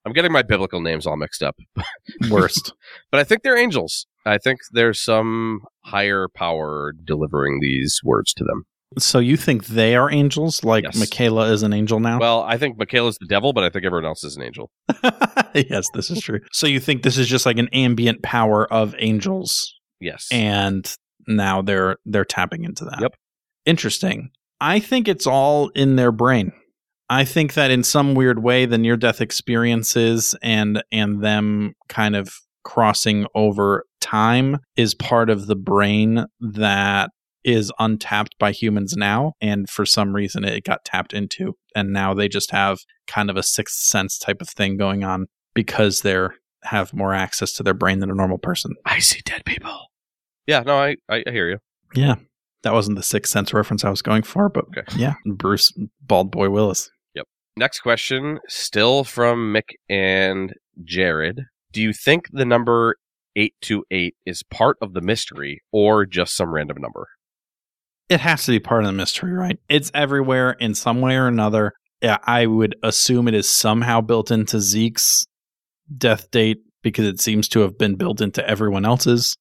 I'm 0.06 0.14
getting 0.14 0.32
my 0.32 0.43
biblical 0.43 0.80
names 0.80 1.08
all 1.08 1.18
mixed 1.18 1.41
up. 1.41 1.58
Worst. 2.30 2.74
but 3.12 3.20
I 3.20 3.24
think 3.24 3.41
they're 3.41 3.58
angels. 3.58 4.06
I 4.26 4.38
think 4.38 4.60
there's 4.72 5.01
some 5.01 5.62
higher 5.86 6.27
power 6.36 6.93
delivering 7.05 7.59
these 7.61 7.99
words 8.03 8.33
to 8.33 8.43
them. 8.43 8.63
so 8.97 9.19
you 9.19 9.38
think 9.38 9.67
they 9.67 9.95
are 9.95 10.11
angels, 10.11 10.63
like 10.63 10.83
Yes. 10.83 10.97
Michaela 10.97 11.51
is 11.51 11.63
an 11.63 11.73
angel 11.73 11.99
now? 11.99 12.17
Well, 12.19 12.41
I 12.43 12.57
think 12.57 12.77
Michaela's 12.77 13.17
the 13.19 13.27
devil, 13.27 13.53
but 13.53 13.63
I 13.63 13.69
think 13.69 13.86
everyone 13.86 14.05
else 14.05 14.23
is 14.23 14.36
an 14.38 14.43
angel. 14.43 14.71
yes, 15.53 15.86
this 15.93 16.09
is 16.09 16.21
true. 16.21 16.39
So 16.51 16.65
you 16.67 16.79
think 16.79 17.03
this 17.03 17.17
is 17.17 17.27
just 17.27 17.45
like 17.45 17.57
an 17.57 17.69
ambient 17.73 18.23
power 18.23 18.71
of 18.71 18.95
angels, 18.99 19.73
Yes. 19.99 20.27
and 20.31 20.91
now 21.27 21.61
they're 21.61 21.97
they're 22.05 22.25
tapping 22.25 22.63
into 22.63 22.86
that. 22.86 22.99
Yep. 23.01 23.15
Interesting. 23.65 24.29
I 24.61 24.79
think 24.79 25.07
it's 25.07 25.27
all 25.27 25.69
in 25.69 25.95
their 25.97 26.11
brain. 26.11 26.51
I 27.09 27.25
think 27.25 27.53
that 27.53 27.71
in 27.71 27.83
some 27.83 28.15
weird 28.15 28.41
way, 28.41 28.65
the 28.65 28.77
near 28.77 28.97
death 28.97 29.21
experiences 29.21 30.36
and 30.41 30.83
and 30.91 31.21
them 31.23 31.73
kind 31.89 32.15
of 32.15 32.29
crossing 32.63 33.25
over 33.36 33.83
time 34.06 34.58
is 34.76 34.93
part 34.93 35.30
of 35.30 35.47
the 35.47 35.56
brain 35.56 36.26
that 36.39 37.10
is 37.43 37.72
untapped 37.80 38.36
by 38.39 38.51
humans 38.51 38.95
now 38.97 39.34
and 39.41 39.70
for 39.70 39.86
some 39.86 40.14
reason 40.16 40.43
it 40.43 40.64
got 40.64 40.84
tapped 40.86 41.14
into 41.14 41.53
and 41.76 41.91
now 41.93 42.14
they 42.14 42.28
just 42.28 42.49
have 42.51 42.80
kind 43.08 43.30
of 43.30 43.38
a 43.38 43.43
sixth 43.43 43.78
sense 43.78 44.18
type 44.18 44.41
of 44.41 44.49
thing 44.49 44.78
going 44.78 45.03
on 45.03 45.26
because 45.53 46.01
they're 46.01 46.36
have 46.64 46.91
more 46.93 47.14
access 47.14 47.51
to 47.53 47.62
their 47.62 47.76
brain 47.76 47.99
than 47.99 48.10
a 48.10 48.16
normal 48.16 48.39
person 48.39 48.72
I 48.86 48.97
see 48.99 49.22
dead 49.24 49.45
people. 49.45 49.78
Yeah, 50.47 50.62
no, 50.62 50.76
I, 50.78 50.95
I 51.10 51.24
I 51.28 51.32
hear 51.32 51.49
you. 51.49 51.60
yeah 51.93 52.16
that 52.64 52.74
wasn't 52.74 52.97
the 52.97 53.03
sixth 53.03 53.32
sense 53.32 53.53
reference 53.53 53.84
i 53.86 53.91
was 53.91 54.01
going 54.01 54.24
for 54.24 54.49
but 54.49 54.66
Okay. 54.70 54.84
yeah 54.97 55.14
bruce 55.36 55.72
bald 56.01 56.32
boy 56.32 56.49
willis 56.49 56.89
Yep. 57.14 57.28
Next 57.58 57.80
question, 57.82 58.39
still 58.49 59.03
from 59.03 59.53
Mick 59.53 59.70
and 59.88 60.53
Jared. 60.84 61.43
Do 61.72 61.82
you 61.82 61.93
think 61.93 62.26
the 62.34 62.43
number 62.43 62.95
828 63.36 64.15
is 64.25 64.43
part 64.43 64.77
of 64.81 64.93
the 64.93 65.01
mystery 65.01 65.61
or 65.71 66.05
just 66.05 66.36
some 66.36 66.53
random 66.53 66.77
number? 66.81 67.07
it 68.09 68.19
has 68.19 68.45
to 68.45 68.51
be 68.51 68.59
part 68.59 68.83
of 68.83 68.88
the 68.88 68.93
mystery 68.93 69.33
right? 69.33 69.59
It's 69.69 69.91
everywhere 69.93 70.51
in 70.51 70.75
some 70.75 71.01
way 71.01 71.15
or 71.15 71.27
another. 71.27 71.73
Yeah, 72.01 72.17
i 72.23 72.45
would 72.45 72.75
assume 72.83 73.27
it 73.27 73.33
is 73.33 73.49
somehow 73.49 74.01
built 74.01 74.29
into 74.29 74.59
zeke's 74.59 75.25
death 75.97 76.29
date 76.29 76.57
because 76.83 77.05
it 77.07 77.21
seems 77.21 77.47
to 77.49 77.61
have 77.61 77.77
been 77.77 77.95
built 77.95 78.21
into 78.21 78.47
everyone 78.47 78.86
else's. 78.86 79.38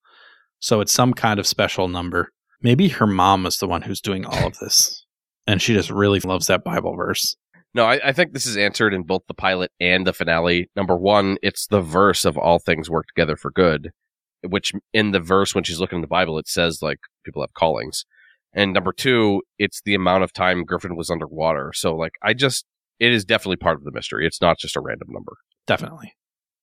So 0.61 0.81
it's 0.81 0.93
some 0.93 1.13
kind 1.13 1.39
of 1.39 1.47
special 1.47 1.89
number. 1.89 2.31
Maybe 2.63 2.89
her 2.89 3.07
mom 3.07 3.45
is 3.45 3.59
the 3.59 3.67
one 3.67 3.83
who's 3.83 4.01
doing 4.01 4.25
all 4.25 4.47
of 4.47 4.59
this. 4.61 5.05
And 5.47 5.61
she 5.61 5.75
just 5.75 5.91
really 5.91 6.21
loves 6.21 6.47
that 6.47 6.65
bible 6.65 6.97
verse 6.97 7.37
No, 7.75 7.87
I, 7.87 8.09
I 8.09 8.13
think 8.13 8.33
this 8.33 8.47
is 8.47 8.57
answered 8.57 8.95
in 8.95 9.03
both 9.03 9.23
the 9.27 9.35
pilot 9.35 9.73
and 9.81 10.07
the 10.07 10.13
finale. 10.13 10.71
Number 10.77 10.97
one, 10.97 11.39
it's 11.43 11.67
the 11.67 11.81
verse 11.81 12.25
of 12.25 12.39
all 12.39 12.59
things 12.59 12.89
work 12.89 13.07
together 13.09 13.37
for 13.37 13.51
good, 13.51 13.91
which 14.43 14.73
in 14.93 15.11
the 15.11 15.21
verse, 15.21 15.55
when 15.55 15.65
she's 15.65 15.81
looking 15.81 15.97
in 15.97 16.03
the 16.03 16.07
Bible, 16.07 16.39
it 16.39 16.49
says 16.49 16.81
like 16.83 16.99
people 17.25 17.43
have 17.43 17.55
callings. 17.55 18.05
And 18.53 18.73
number 18.73 18.93
two, 18.93 19.43
it's 19.59 19.83
the 19.85 19.95
amount 19.95 20.23
of 20.23 20.33
time 20.33 20.65
Griffin 20.65 20.95
was 20.95 21.11
underwater. 21.11 21.73
So 21.75 21.97
like, 21.97 22.13
I 22.23 22.33
just, 22.33 22.65
it 23.01 23.13
is 23.13 23.25
definitely 23.25 23.57
part 23.57 23.77
of 23.77 23.85
the 23.85 23.91
mystery. 23.93 24.25
It's 24.25 24.41
not 24.41 24.59
just 24.59 24.77
a 24.77 24.81
random 24.81 25.09
number. 25.11 25.33
definitely 25.67 26.15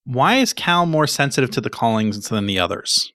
why 0.04 0.38
is 0.38 0.54
cal 0.54 0.86
more 0.86 1.08
sensitive 1.08 1.52
to 1.52 1.62
the 1.62 1.70
callings 1.70 2.28
than 2.30 2.48
the 2.48 2.60
others 2.60 3.12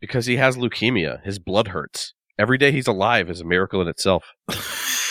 Because 0.00 0.26
he 0.26 0.36
has 0.36 0.56
leukemia. 0.56 1.24
His 1.24 1.38
blood 1.38 1.68
hurts. 1.68 2.14
Every 2.38 2.58
day 2.58 2.72
he's 2.72 2.86
alive 2.86 3.30
is 3.30 3.40
a 3.40 3.44
miracle 3.44 3.80
in 3.82 3.88
itself. 3.88 4.24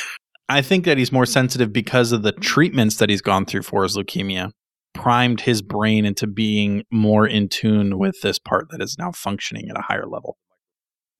I 0.49 0.61
think 0.61 0.85
that 0.85 0.97
he's 0.97 1.11
more 1.11 1.25
sensitive 1.25 1.73
because 1.73 2.11
of 2.11 2.23
the 2.23 2.31
treatments 2.31 2.97
that 2.97 3.09
he's 3.09 3.21
gone 3.21 3.45
through 3.45 3.63
for 3.63 3.83
his 3.83 3.97
leukemia, 3.97 4.51
primed 4.93 5.41
his 5.41 5.61
brain 5.61 6.05
into 6.05 6.25
being 6.25 6.83
more 6.91 7.27
in 7.27 7.49
tune 7.49 7.97
with 7.97 8.21
this 8.21 8.39
part 8.39 8.67
that 8.71 8.81
is 8.81 8.97
now 8.97 9.11
functioning 9.11 9.69
at 9.69 9.77
a 9.77 9.81
higher 9.81 10.07
level. 10.07 10.37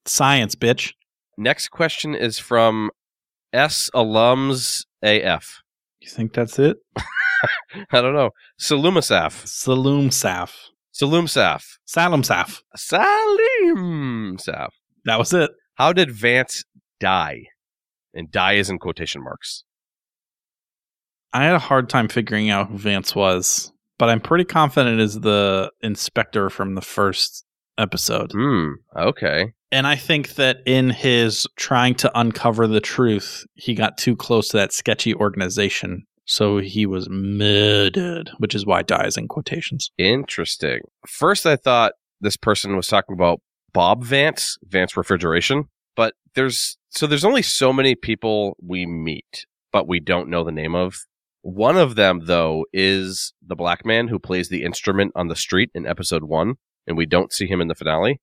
Science, 0.06 0.54
bitch. 0.54 0.94
Next 1.36 1.68
question 1.68 2.14
is 2.14 2.38
from 2.38 2.90
S 3.52 3.90
alums 3.94 4.84
AF. 5.02 5.62
You 6.00 6.08
think 6.08 6.32
that's 6.32 6.58
it? 6.58 6.78
I 7.92 8.00
don't 8.00 8.14
know. 8.14 8.30
Salumasaf. 8.60 9.44
Saloom 9.44 10.08
Saf. 10.08 10.52
Salumsaf. 10.94 11.62
Salem 11.84 12.22
Saf. 12.22 12.62
Salimsaf. 12.76 14.68
That 15.04 15.18
was 15.18 15.32
it. 15.32 15.50
How 15.74 15.92
did 15.92 16.10
Vance 16.10 16.64
die? 16.98 17.44
And 18.18 18.30
die 18.32 18.54
is 18.54 18.68
in 18.68 18.80
quotation 18.80 19.22
marks. 19.22 19.62
I 21.32 21.44
had 21.44 21.54
a 21.54 21.60
hard 21.60 21.88
time 21.88 22.08
figuring 22.08 22.50
out 22.50 22.68
who 22.68 22.76
Vance 22.76 23.14
was, 23.14 23.72
but 23.96 24.08
I'm 24.08 24.20
pretty 24.20 24.44
confident 24.44 24.98
it 24.98 25.02
is 25.02 25.20
the 25.20 25.70
inspector 25.82 26.50
from 26.50 26.74
the 26.74 26.82
first 26.82 27.44
episode. 27.78 28.32
Hmm. 28.32 28.72
Okay. 28.96 29.52
And 29.70 29.86
I 29.86 29.94
think 29.94 30.34
that 30.34 30.58
in 30.66 30.90
his 30.90 31.46
trying 31.54 31.94
to 31.96 32.18
uncover 32.18 32.66
the 32.66 32.80
truth, 32.80 33.44
he 33.54 33.74
got 33.74 33.98
too 33.98 34.16
close 34.16 34.48
to 34.48 34.56
that 34.56 34.72
sketchy 34.72 35.14
organization. 35.14 36.04
So 36.24 36.58
he 36.58 36.86
was 36.86 37.08
murdered, 37.08 38.30
which 38.38 38.54
is 38.54 38.66
why 38.66 38.82
dies 38.82 39.16
in 39.16 39.28
quotations. 39.28 39.92
Interesting. 39.96 40.80
First, 41.06 41.46
I 41.46 41.54
thought 41.54 41.92
this 42.20 42.36
person 42.36 42.74
was 42.74 42.88
talking 42.88 43.14
about 43.14 43.40
Bob 43.72 44.02
Vance, 44.02 44.58
Vance 44.64 44.96
Refrigeration. 44.96 45.64
There's 46.38 46.78
so 46.90 47.08
there's 47.08 47.24
only 47.24 47.42
so 47.42 47.72
many 47.72 47.96
people 47.96 48.56
we 48.64 48.86
meet, 48.86 49.44
but 49.72 49.88
we 49.88 49.98
don't 49.98 50.30
know 50.30 50.44
the 50.44 50.52
name 50.52 50.76
of. 50.76 50.94
One 51.42 51.76
of 51.76 51.96
them, 51.96 52.26
though, 52.26 52.64
is 52.72 53.32
the 53.44 53.56
black 53.56 53.84
man 53.84 54.06
who 54.06 54.20
plays 54.20 54.48
the 54.48 54.62
instrument 54.62 55.10
on 55.16 55.26
the 55.26 55.34
street 55.34 55.70
in 55.74 55.84
episode 55.84 56.22
one, 56.22 56.54
and 56.86 56.96
we 56.96 57.06
don't 57.06 57.32
see 57.32 57.48
him 57.48 57.60
in 57.60 57.66
the 57.66 57.74
finale. 57.74 58.20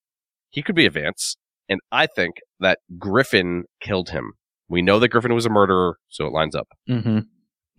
He 0.50 0.62
could 0.62 0.76
be 0.76 0.86
a 0.86 0.90
Vance, 0.90 1.36
and 1.68 1.82
I 1.92 2.08
think 2.08 2.36
that 2.62 2.80
Griffin 2.98 3.66
killed 3.82 4.12
him. 4.12 4.32
We 4.70 4.82
know 4.82 4.98
that 5.00 5.10
Griffin 5.10 5.34
was 5.34 5.46
a 5.46 5.50
murderer, 5.50 5.98
so 6.08 6.26
it 6.26 6.32
lines 6.32 6.56
up. 6.56 6.70
Mm-hmm. 6.90 7.20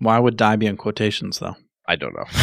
Why 0.00 0.18
would 0.18 0.36
die 0.36 0.56
be 0.56 0.66
in 0.66 0.76
quotations, 0.76 1.38
though? 1.38 1.56
I 1.88 1.96
don't 1.96 2.14
know. 2.14 2.26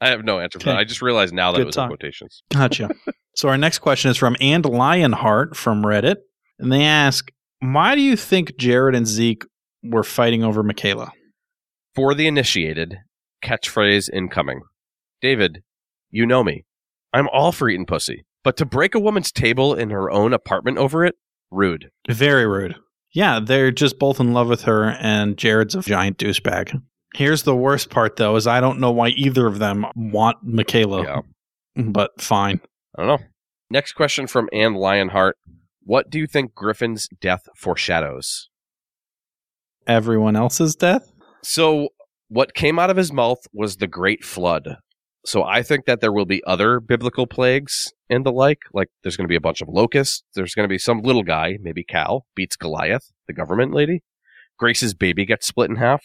I 0.00 0.08
have 0.08 0.24
no 0.24 0.40
answer 0.40 0.58
for 0.58 0.66
that. 0.66 0.78
I 0.78 0.84
just 0.84 1.02
realized 1.02 1.34
now 1.34 1.52
that 1.52 1.58
Good 1.58 1.62
it 1.62 1.66
was 1.66 1.74
talk. 1.74 1.90
in 1.90 1.96
quotations. 1.96 2.42
Gotcha. 2.50 2.88
so 3.36 3.50
our 3.50 3.58
next 3.58 3.80
question 3.80 4.10
is 4.10 4.16
from 4.16 4.34
And 4.40 4.64
Lionheart 4.64 5.56
from 5.56 5.82
Reddit. 5.82 6.16
And 6.62 6.72
they 6.72 6.84
ask, 6.84 7.30
why 7.60 7.94
do 7.94 8.00
you 8.00 8.16
think 8.16 8.56
Jared 8.56 8.94
and 8.94 9.06
Zeke 9.06 9.44
were 9.82 10.04
fighting 10.04 10.42
over 10.44 10.62
Michaela? 10.62 11.12
For 11.94 12.14
the 12.14 12.26
initiated, 12.26 12.96
catchphrase 13.44 14.08
incoming. 14.12 14.62
David, 15.20 15.62
you 16.10 16.24
know 16.26 16.42
me. 16.42 16.64
I'm 17.12 17.28
all 17.28 17.52
for 17.52 17.68
eating 17.68 17.86
pussy. 17.86 18.24
But 18.44 18.56
to 18.56 18.64
break 18.64 18.94
a 18.94 19.00
woman's 19.00 19.30
table 19.30 19.74
in 19.74 19.90
her 19.90 20.10
own 20.10 20.32
apartment 20.32 20.78
over 20.78 21.04
it? 21.04 21.14
Rude. 21.50 21.90
Very 22.08 22.46
rude. 22.46 22.76
Yeah, 23.14 23.40
they're 23.40 23.70
just 23.70 23.98
both 23.98 24.18
in 24.20 24.32
love 24.32 24.48
with 24.48 24.62
her, 24.62 24.84
and 24.98 25.36
Jared's 25.36 25.74
a 25.74 25.82
giant 25.82 26.16
douchebag. 26.16 26.80
Here's 27.14 27.42
the 27.42 27.54
worst 27.54 27.90
part, 27.90 28.16
though, 28.16 28.36
is 28.36 28.46
I 28.46 28.60
don't 28.60 28.80
know 28.80 28.90
why 28.90 29.08
either 29.08 29.46
of 29.46 29.58
them 29.58 29.84
want 29.94 30.38
Michaela, 30.42 31.02
Yeah. 31.04 31.20
but 31.76 32.10
fine. 32.20 32.60
I 32.96 33.02
don't 33.04 33.20
know. 33.20 33.26
Next 33.68 33.92
question 33.92 34.26
from 34.26 34.48
Anne 34.52 34.74
Lionheart. 34.74 35.36
What 35.84 36.10
do 36.10 36.18
you 36.18 36.26
think 36.26 36.54
Griffin's 36.54 37.08
death 37.20 37.48
foreshadows? 37.56 38.48
Everyone 39.86 40.36
else's 40.36 40.76
death? 40.76 41.12
So, 41.42 41.88
what 42.28 42.54
came 42.54 42.78
out 42.78 42.90
of 42.90 42.96
his 42.96 43.12
mouth 43.12 43.40
was 43.52 43.76
the 43.76 43.88
Great 43.88 44.24
Flood. 44.24 44.76
So, 45.26 45.42
I 45.42 45.62
think 45.62 45.86
that 45.86 46.00
there 46.00 46.12
will 46.12 46.24
be 46.24 46.42
other 46.46 46.78
biblical 46.78 47.26
plagues 47.26 47.92
and 48.08 48.24
the 48.24 48.32
like. 48.32 48.60
Like, 48.72 48.88
there's 49.02 49.16
going 49.16 49.26
to 49.26 49.32
be 49.32 49.36
a 49.36 49.40
bunch 49.40 49.60
of 49.60 49.68
locusts. 49.68 50.22
There's 50.34 50.54
going 50.54 50.64
to 50.64 50.72
be 50.72 50.78
some 50.78 51.02
little 51.02 51.24
guy, 51.24 51.58
maybe 51.60 51.82
Cal, 51.82 52.26
beats 52.36 52.56
Goliath, 52.56 53.10
the 53.26 53.32
government 53.32 53.74
lady. 53.74 54.02
Grace's 54.58 54.94
baby 54.94 55.24
gets 55.24 55.46
split 55.46 55.70
in 55.70 55.76
half. 55.76 56.04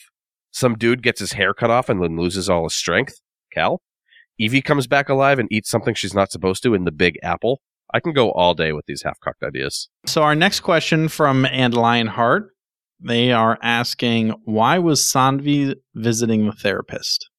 Some 0.49 0.75
dude 0.75 1.03
gets 1.03 1.19
his 1.19 1.33
hair 1.33 1.53
cut 1.53 1.69
off 1.69 1.89
and 1.89 2.01
then 2.01 2.17
loses 2.17 2.49
all 2.49 2.63
his 2.63 2.73
strength. 2.73 3.21
Cal. 3.53 3.81
Evie 4.39 4.61
comes 4.61 4.87
back 4.87 5.09
alive 5.09 5.37
and 5.39 5.47
eats 5.51 5.69
something 5.69 5.93
she's 5.93 6.13
not 6.13 6.31
supposed 6.31 6.63
to 6.63 6.73
in 6.73 6.83
the 6.83 6.91
Big 6.91 7.17
Apple. 7.21 7.61
I 7.93 7.99
can 7.99 8.13
go 8.13 8.31
all 8.31 8.53
day 8.53 8.73
with 8.73 8.85
these 8.85 9.03
half 9.03 9.19
cocked 9.19 9.43
ideas. 9.43 9.89
So 10.05 10.23
our 10.23 10.35
next 10.35 10.61
question 10.61 11.07
from 11.07 11.45
And 11.45 11.73
Lionheart, 11.73 12.49
they 12.99 13.31
are 13.31 13.57
asking, 13.61 14.29
why 14.45 14.79
was 14.79 15.01
Sanvi 15.01 15.75
visiting 15.95 16.45
the 16.45 16.51
therapist? 16.51 17.29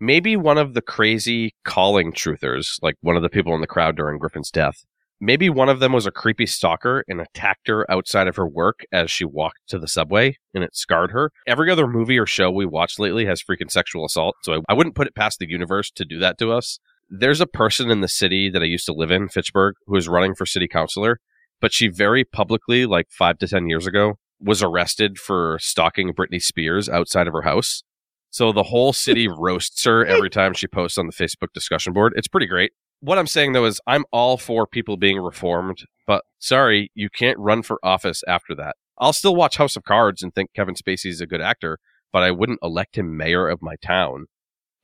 maybe 0.00 0.36
one 0.36 0.58
of 0.58 0.74
the 0.74 0.82
crazy 0.82 1.54
calling 1.64 2.12
truthers, 2.12 2.78
like 2.82 2.96
one 3.00 3.16
of 3.16 3.22
the 3.22 3.28
people 3.28 3.54
in 3.54 3.60
the 3.60 3.66
crowd 3.66 3.96
during 3.96 4.18
Griffin's 4.18 4.50
death. 4.50 4.84
Maybe 5.20 5.50
one 5.50 5.68
of 5.68 5.80
them 5.80 5.92
was 5.92 6.06
a 6.06 6.12
creepy 6.12 6.46
stalker 6.46 7.04
and 7.08 7.20
attacked 7.20 7.66
her 7.66 7.90
outside 7.90 8.28
of 8.28 8.36
her 8.36 8.46
work 8.46 8.84
as 8.92 9.10
she 9.10 9.24
walked 9.24 9.58
to 9.66 9.78
the 9.78 9.88
subway 9.88 10.36
and 10.54 10.62
it 10.62 10.76
scarred 10.76 11.10
her. 11.10 11.32
Every 11.44 11.72
other 11.72 11.88
movie 11.88 12.18
or 12.18 12.26
show 12.26 12.52
we 12.52 12.66
watched 12.66 13.00
lately 13.00 13.26
has 13.26 13.42
freaking 13.42 13.70
sexual 13.70 14.04
assault, 14.04 14.36
so 14.42 14.54
I, 14.54 14.60
I 14.68 14.74
wouldn't 14.74 14.94
put 14.94 15.08
it 15.08 15.16
past 15.16 15.40
the 15.40 15.50
universe 15.50 15.90
to 15.96 16.04
do 16.04 16.20
that 16.20 16.38
to 16.38 16.52
us. 16.52 16.78
There's 17.10 17.40
a 17.40 17.46
person 17.46 17.90
in 17.90 18.00
the 18.00 18.08
city 18.08 18.50
that 18.50 18.62
I 18.62 18.66
used 18.66 18.86
to 18.86 18.92
live 18.92 19.10
in, 19.10 19.28
Fitchburg, 19.28 19.74
who 19.86 19.96
is 19.96 20.08
running 20.08 20.34
for 20.34 20.44
city 20.44 20.68
councilor, 20.68 21.20
but 21.60 21.72
she 21.72 21.88
very 21.88 22.24
publicly, 22.24 22.86
like 22.86 23.06
five 23.10 23.38
to 23.38 23.48
10 23.48 23.68
years 23.68 23.86
ago, 23.86 24.14
was 24.40 24.62
arrested 24.62 25.18
for 25.18 25.58
stalking 25.60 26.12
Britney 26.12 26.40
Spears 26.40 26.88
outside 26.88 27.26
of 27.26 27.32
her 27.32 27.42
house 27.42 27.82
So 28.30 28.52
the 28.52 28.64
whole 28.64 28.92
city 28.92 29.26
roasts 29.38 29.84
her 29.84 30.04
every 30.04 30.30
time 30.30 30.54
she 30.54 30.66
posts 30.66 30.98
on 30.98 31.06
the 31.06 31.12
Facebook 31.12 31.52
discussion 31.54 31.92
board. 31.92 32.12
It's 32.16 32.28
pretty 32.28 32.46
great. 32.46 32.72
What 33.00 33.18
I'm 33.18 33.26
saying 33.26 33.52
though 33.52 33.64
is 33.64 33.80
I'm 33.86 34.04
all 34.12 34.36
for 34.36 34.66
people 34.66 34.96
being 34.96 35.18
reformed, 35.18 35.84
but 36.06 36.24
sorry, 36.38 36.90
you 36.94 37.08
can't 37.10 37.38
run 37.38 37.62
for 37.62 37.78
office 37.82 38.22
after 38.26 38.54
that. 38.56 38.76
I'll 38.98 39.12
still 39.12 39.36
watch 39.36 39.56
House 39.56 39.76
of 39.76 39.84
Cards 39.84 40.22
and 40.22 40.34
think 40.34 40.50
Kevin 40.54 40.74
Spacey's 40.74 41.20
a 41.20 41.26
good 41.26 41.40
actor, 41.40 41.78
but 42.12 42.22
I 42.22 42.32
wouldn't 42.32 42.58
elect 42.62 42.98
him 42.98 43.16
mayor 43.16 43.48
of 43.48 43.62
my 43.62 43.76
town. 43.80 44.26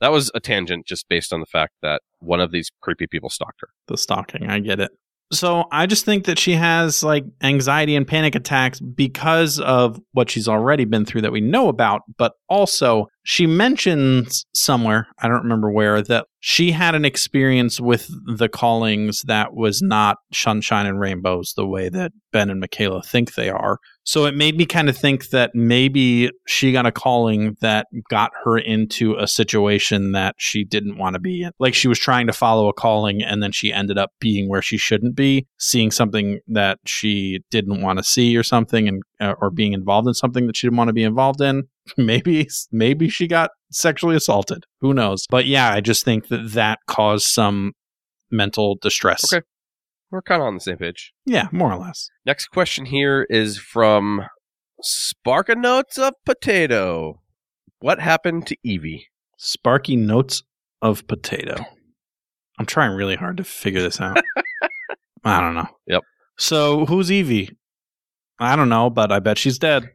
That 0.05 0.13
was 0.13 0.31
a 0.35 0.41
tangent 0.41 0.85
just 0.87 1.09
based 1.09 1.33
on 1.33 1.41
the 1.41 1.47
fact 1.47 1.73
that 1.81 2.03
one 2.19 2.39
of 2.39 2.53
these 2.53 2.71
creepy 2.83 3.07
people 3.07 3.31
stalked 3.31 3.63
her. 3.63 3.69
The 3.87 3.97
stalking, 3.97 4.51
I 4.51 4.59
get 4.59 4.79
it. 4.79 4.91
So 5.33 5.65
I 5.73 5.87
just 5.87 6.05
think 6.05 6.27
that 6.27 6.39
she 6.39 6.53
has 6.53 7.03
like 7.03 7.25
anxiety 7.43 7.97
and 7.97 8.07
panic 8.07 8.35
attacks 8.35 8.81
because 8.81 9.59
of 9.61 9.99
what 10.13 10.29
she's 10.29 10.47
already 10.47 10.85
been 10.85 11.07
through 11.07 11.23
that 11.23 11.33
we 11.33 11.41
know 11.41 11.69
about, 11.69 12.03
but 12.19 12.35
also 12.51 13.07
she 13.25 13.47
mentions 13.47 14.45
somewhere, 14.55 15.09
I 15.19 15.29
don't 15.29 15.43
remember 15.43 15.71
where, 15.71 16.03
that 16.03 16.27
she 16.41 16.73
had 16.73 16.95
an 16.95 17.07
experience 17.07 17.81
with 17.81 18.11
the 18.37 18.51
callings 18.51 19.23
that 19.23 19.55
was 19.55 19.81
not 19.81 20.19
sunshine 20.31 20.85
and 20.85 21.01
rainbows 21.01 21.55
the 21.57 21.67
way 21.67 21.89
that 21.89 22.13
Ben 22.33 22.51
and 22.51 22.61
Michaela 22.61 23.03
think 23.03 23.33
they 23.33 23.49
are. 23.49 23.79
So 24.03 24.27
it 24.27 24.37
made 24.37 24.59
me 24.59 24.67
kind 24.67 24.91
of 24.91 24.99
think 24.99 25.31
that 25.31 25.55
maybe 25.55 26.31
she 26.47 26.71
got 26.71 26.85
a 26.85 26.93
calling 26.93 27.57
that 27.63 27.87
got 28.11 28.31
her 28.45 28.59
into 28.59 29.17
a 29.17 29.27
situation 29.27 30.13
that 30.13 30.35
she 30.37 30.63
didn't 30.63 30.99
want 30.99 31.15
to 31.15 31.21
be 31.21 31.45
in. 31.45 31.53
Like 31.59 31.73
she 31.73 31.89
was 31.89 31.99
trying 31.99 32.27
to 32.27 32.35
follow 32.35 32.69
a 32.69 32.75
calling 32.75 33.23
and 33.23 33.43
then 33.43 33.53
she 33.53 33.73
ended 33.73 33.97
up 33.97 34.11
being 34.21 34.51
where 34.51 34.61
she 34.61 34.77
shouldn't 34.77 35.17
be, 35.17 35.47
seeing 35.59 35.91
something 35.91 36.41
that 36.49 36.79
she 36.85 37.41
didn't 37.51 37.81
want 37.81 37.99
to 37.99 38.05
see 38.05 38.37
or 38.37 38.43
something 38.43 38.87
and 38.87 39.03
uh, 39.25 39.35
or 39.41 39.51
being 39.51 39.73
involved 39.73 40.07
in 40.07 40.15
something 40.15 40.47
that 40.47 40.57
she 40.57 40.67
didn't 40.67 40.77
want 40.77 40.89
to 40.89 40.95
be 40.95 41.03
involved 41.03 41.41
in. 41.41 41.65
Maybe 41.97 42.49
maybe 42.73 43.09
she 43.09 43.27
got 43.27 43.51
sexually 43.71 44.17
assaulted. 44.17 44.65
Who 44.81 44.95
knows? 44.95 45.27
But 45.29 45.47
yeah, 45.47 45.71
I 45.71 45.81
just 45.81 46.05
think 46.05 46.29
that 46.29 46.53
that 46.53 46.79
caused 46.87 47.27
some 47.27 47.73
mental 48.31 48.77
distress. 48.81 49.33
Okay. 49.33 49.45
We're 50.11 50.23
kind 50.23 50.41
of 50.41 50.47
on 50.47 50.55
the 50.55 50.61
same 50.61 50.79
page. 50.79 51.13
Yeah, 51.27 51.49
more 51.53 51.73
or 51.73 51.79
less. 51.79 52.09
Next 52.25 52.47
question 52.49 52.87
here 52.87 53.27
is 53.29 53.59
from 53.59 54.23
Sparka 54.81 55.55
Notes 55.57 55.99
of 55.99 56.15
Potato. 56.25 57.21
What 57.81 58.01
happened 58.01 58.47
to 58.47 58.57
Evie? 58.63 59.09
Sparky 59.37 59.97
notes 59.97 60.43
of 60.81 61.07
potato. 61.07 61.57
I'm 62.59 62.67
trying 62.67 62.93
really 62.93 63.17
hard 63.17 63.37
to 63.39 63.45
figure 63.45 63.83
this 63.83 64.01
out. 64.01 64.17
I 65.25 65.41
don't 65.41 65.55
know. 65.55 65.69
Yep. 65.87 66.03
So 66.39 66.87
who's 66.87 67.11
Evie? 67.11 67.51
I 68.39 68.57
don't 68.57 68.69
know, 68.69 68.91
but 68.91 69.13
I 69.13 69.21
bet 69.21 69.39
she's 69.39 69.59
dead. 69.59 69.91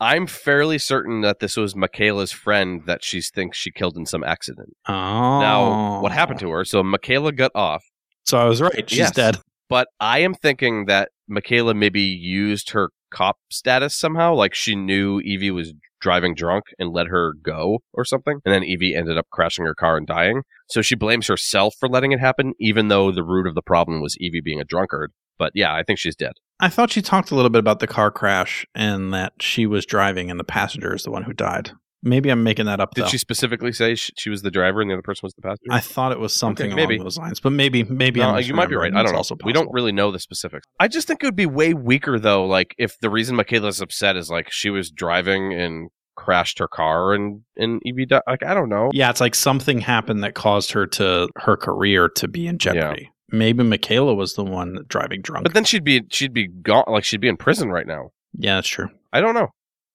I'm 0.00 0.26
fairly 0.26 0.78
certain 0.78 1.20
that 1.20 1.40
this 1.40 1.56
was 1.56 1.76
Michaela's 1.76 2.32
friend 2.32 2.82
that 2.86 3.04
she 3.04 3.20
thinks 3.20 3.58
she 3.58 3.70
killed 3.70 3.96
in 3.98 4.06
some 4.06 4.24
accident. 4.24 4.74
Oh. 4.88 4.92
Now, 5.40 6.00
what 6.00 6.12
happened 6.12 6.38
oh. 6.38 6.46
to 6.46 6.50
her? 6.52 6.64
So 6.64 6.82
Michaela 6.82 7.32
got 7.32 7.50
off, 7.54 7.84
So 8.24 8.38
I 8.38 8.44
was 8.44 8.62
right. 8.62 8.88
She's 8.88 8.98
Yes. 8.98 9.12
dead. 9.12 9.36
but 9.68 9.88
I 10.00 10.20
am 10.20 10.34
thinking 10.34 10.86
that 10.86 11.10
Michaela 11.28 11.74
maybe 11.74 12.00
used 12.00 12.70
her 12.70 12.90
cop 13.12 13.36
status 13.50 13.94
somehow, 13.94 14.34
like 14.34 14.54
she 14.54 14.74
knew 14.74 15.20
Evie 15.20 15.50
was 15.50 15.74
driving 16.00 16.34
drunk 16.34 16.64
and 16.78 16.90
let 16.92 17.08
her 17.08 17.34
go 17.42 17.80
or 17.92 18.04
something, 18.04 18.40
and 18.44 18.54
then 18.54 18.64
Evie 18.64 18.94
ended 18.94 19.18
up 19.18 19.26
crashing 19.30 19.66
her 19.66 19.74
car 19.74 19.96
and 19.98 20.06
dying. 20.06 20.42
So 20.68 20.80
she 20.80 20.94
blames 20.94 21.26
herself 21.26 21.74
for 21.78 21.88
letting 21.88 22.12
it 22.12 22.20
happen, 22.20 22.54
even 22.58 22.88
though 22.88 23.12
the 23.12 23.22
root 23.24 23.46
of 23.46 23.54
the 23.54 23.62
problem 23.62 24.00
was 24.00 24.16
Evie 24.18 24.40
being 24.40 24.60
a 24.60 24.64
drunkard. 24.64 25.12
But 25.38 25.52
yeah, 25.54 25.74
I 25.74 25.82
think 25.82 25.98
she's 25.98 26.16
dead. 26.16 26.32
I 26.60 26.68
thought 26.68 26.90
she 26.92 27.02
talked 27.02 27.30
a 27.30 27.34
little 27.34 27.50
bit 27.50 27.58
about 27.58 27.80
the 27.80 27.86
car 27.86 28.10
crash 28.10 28.66
and 28.74 29.12
that 29.14 29.32
she 29.40 29.66
was 29.66 29.86
driving 29.86 30.30
and 30.30 30.38
the 30.38 30.44
passenger 30.44 30.94
is 30.94 31.02
the 31.02 31.10
one 31.10 31.22
who 31.22 31.32
died. 31.32 31.70
Maybe 32.02 32.30
I'm 32.30 32.42
making 32.42 32.64
that 32.66 32.80
up. 32.80 32.94
Did 32.94 33.04
though. 33.04 33.08
she 33.08 33.18
specifically 33.18 33.72
say 33.72 33.94
she, 33.94 34.12
she 34.16 34.30
was 34.30 34.40
the 34.40 34.50
driver 34.50 34.80
and 34.80 34.88
the 34.90 34.94
other 34.94 35.02
person 35.02 35.20
was 35.26 35.34
the 35.34 35.42
passenger? 35.42 35.70
I 35.70 35.80
thought 35.80 36.12
it 36.12 36.18
was 36.18 36.32
something 36.32 36.68
Okay, 36.68 36.74
maybe. 36.74 36.94
along 36.94 37.04
those 37.04 37.18
lines, 37.18 37.40
but 37.40 37.50
maybe 37.52 37.84
maybe 37.84 38.20
No, 38.20 38.38
you 38.38 38.54
might 38.54 38.70
be 38.70 38.76
right. 38.76 38.94
I 38.94 39.02
don't 39.02 39.12
know. 39.12 39.18
Also 39.18 39.36
we 39.44 39.52
don't 39.52 39.68
really 39.70 39.92
know 39.92 40.10
the 40.10 40.18
specifics. 40.18 40.66
I 40.78 40.88
just 40.88 41.06
think 41.06 41.22
it 41.22 41.26
would 41.26 41.36
be 41.36 41.46
way 41.46 41.74
weaker 41.74 42.18
though. 42.18 42.46
Like 42.46 42.74
if 42.78 42.98
the 43.00 43.10
reason 43.10 43.36
Michaela's 43.36 43.82
upset 43.82 44.16
is 44.16 44.30
like 44.30 44.50
she 44.50 44.70
was 44.70 44.90
driving 44.90 45.52
and 45.52 45.90
crashed 46.16 46.58
her 46.58 46.68
car 46.68 47.12
and 47.12 47.42
and 47.56 47.80
Evie 47.84 48.06
died. 48.06 48.22
Like 48.26 48.44
I 48.44 48.54
don't 48.54 48.68
know. 48.68 48.90
Yeah, 48.92 49.10
it's 49.10 49.20
like 49.20 49.34
something 49.34 49.80
happened 49.80 50.24
that 50.24 50.34
caused 50.34 50.72
her 50.72 50.86
to 50.86 51.28
her 51.36 51.56
career 51.56 52.08
to 52.16 52.28
be 52.28 52.46
in 52.46 52.58
jeopardy. 52.58 53.10
Maybe 53.32 53.62
Michaela 53.62 54.14
was 54.14 54.34
the 54.34 54.44
one 54.44 54.84
driving 54.88 55.22
drunk. 55.22 55.44
But 55.44 55.54
then 55.54 55.64
she'd 55.64 55.84
be 55.84 56.02
she'd 56.10 56.32
be 56.32 56.48
gone. 56.48 56.84
Like 56.88 57.04
she'd 57.04 57.20
be 57.20 57.28
in 57.28 57.36
prison 57.36 57.70
right 57.70 57.86
now. 57.86 58.10
yeah, 58.34 58.56
that's 58.56 58.68
true. 58.68 58.88
I 59.12 59.20
don't 59.20 59.34
know. 59.34 59.48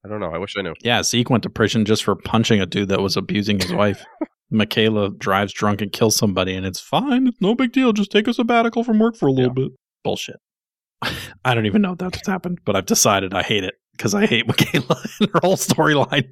I 0.05 0.07
don't 0.07 0.19
know. 0.19 0.31
I 0.31 0.37
wish 0.37 0.55
I 0.57 0.61
knew. 0.61 0.75
Yeah, 0.81 1.01
Zeke 1.01 1.29
went 1.29 1.43
to 1.43 1.49
prison 1.49 1.83
just 1.83 2.03
for 2.03 2.15
punching 2.15 2.61
a 2.61 2.65
dude 2.65 2.89
that 2.89 3.01
was 3.01 3.17
abusing 3.17 3.59
his 3.59 3.73
wife. 3.73 4.05
Michaela 4.51 5.09
drives 5.09 5.51
drunk 5.51 5.81
and 5.81 5.91
kills 5.91 6.15
somebody, 6.15 6.55
and 6.55 6.65
it's 6.65 6.79
fine. 6.79 7.27
It's 7.27 7.41
no 7.41 7.55
big 7.55 7.71
deal. 7.71 7.91
Just 7.91 8.11
take 8.11 8.27
a 8.27 8.33
sabbatical 8.33 8.83
from 8.83 8.99
work 8.99 9.15
for 9.15 9.27
a 9.27 9.31
little 9.31 9.53
bit. 9.53 9.71
Bullshit. 10.03 10.35
I 11.43 11.55
don't 11.55 11.65
even 11.65 11.81
know 11.81 11.93
if 11.93 11.97
that's 11.97 12.17
what's 12.17 12.27
happened, 12.27 12.59
but 12.65 12.75
I've 12.75 12.85
decided 12.85 13.33
I 13.33 13.41
hate 13.41 13.63
it 13.63 13.73
because 13.93 14.13
I 14.13 14.27
hate 14.27 14.47
Michaela 14.47 15.01
and 15.19 15.29
her 15.33 15.39
whole 15.41 15.57
storyline. 15.57 16.29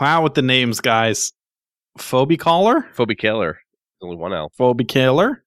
Wow, 0.00 0.24
with 0.24 0.34
the 0.34 0.42
names, 0.42 0.80
guys. 0.80 1.32
Phoebe 1.98 2.36
Caller? 2.36 2.86
Phoebe 2.92 3.14
Killer. 3.14 3.58
Only 4.02 4.16
one 4.16 4.32
L. 4.32 4.50
Phoebe 4.56 4.84
Killer 4.84 5.44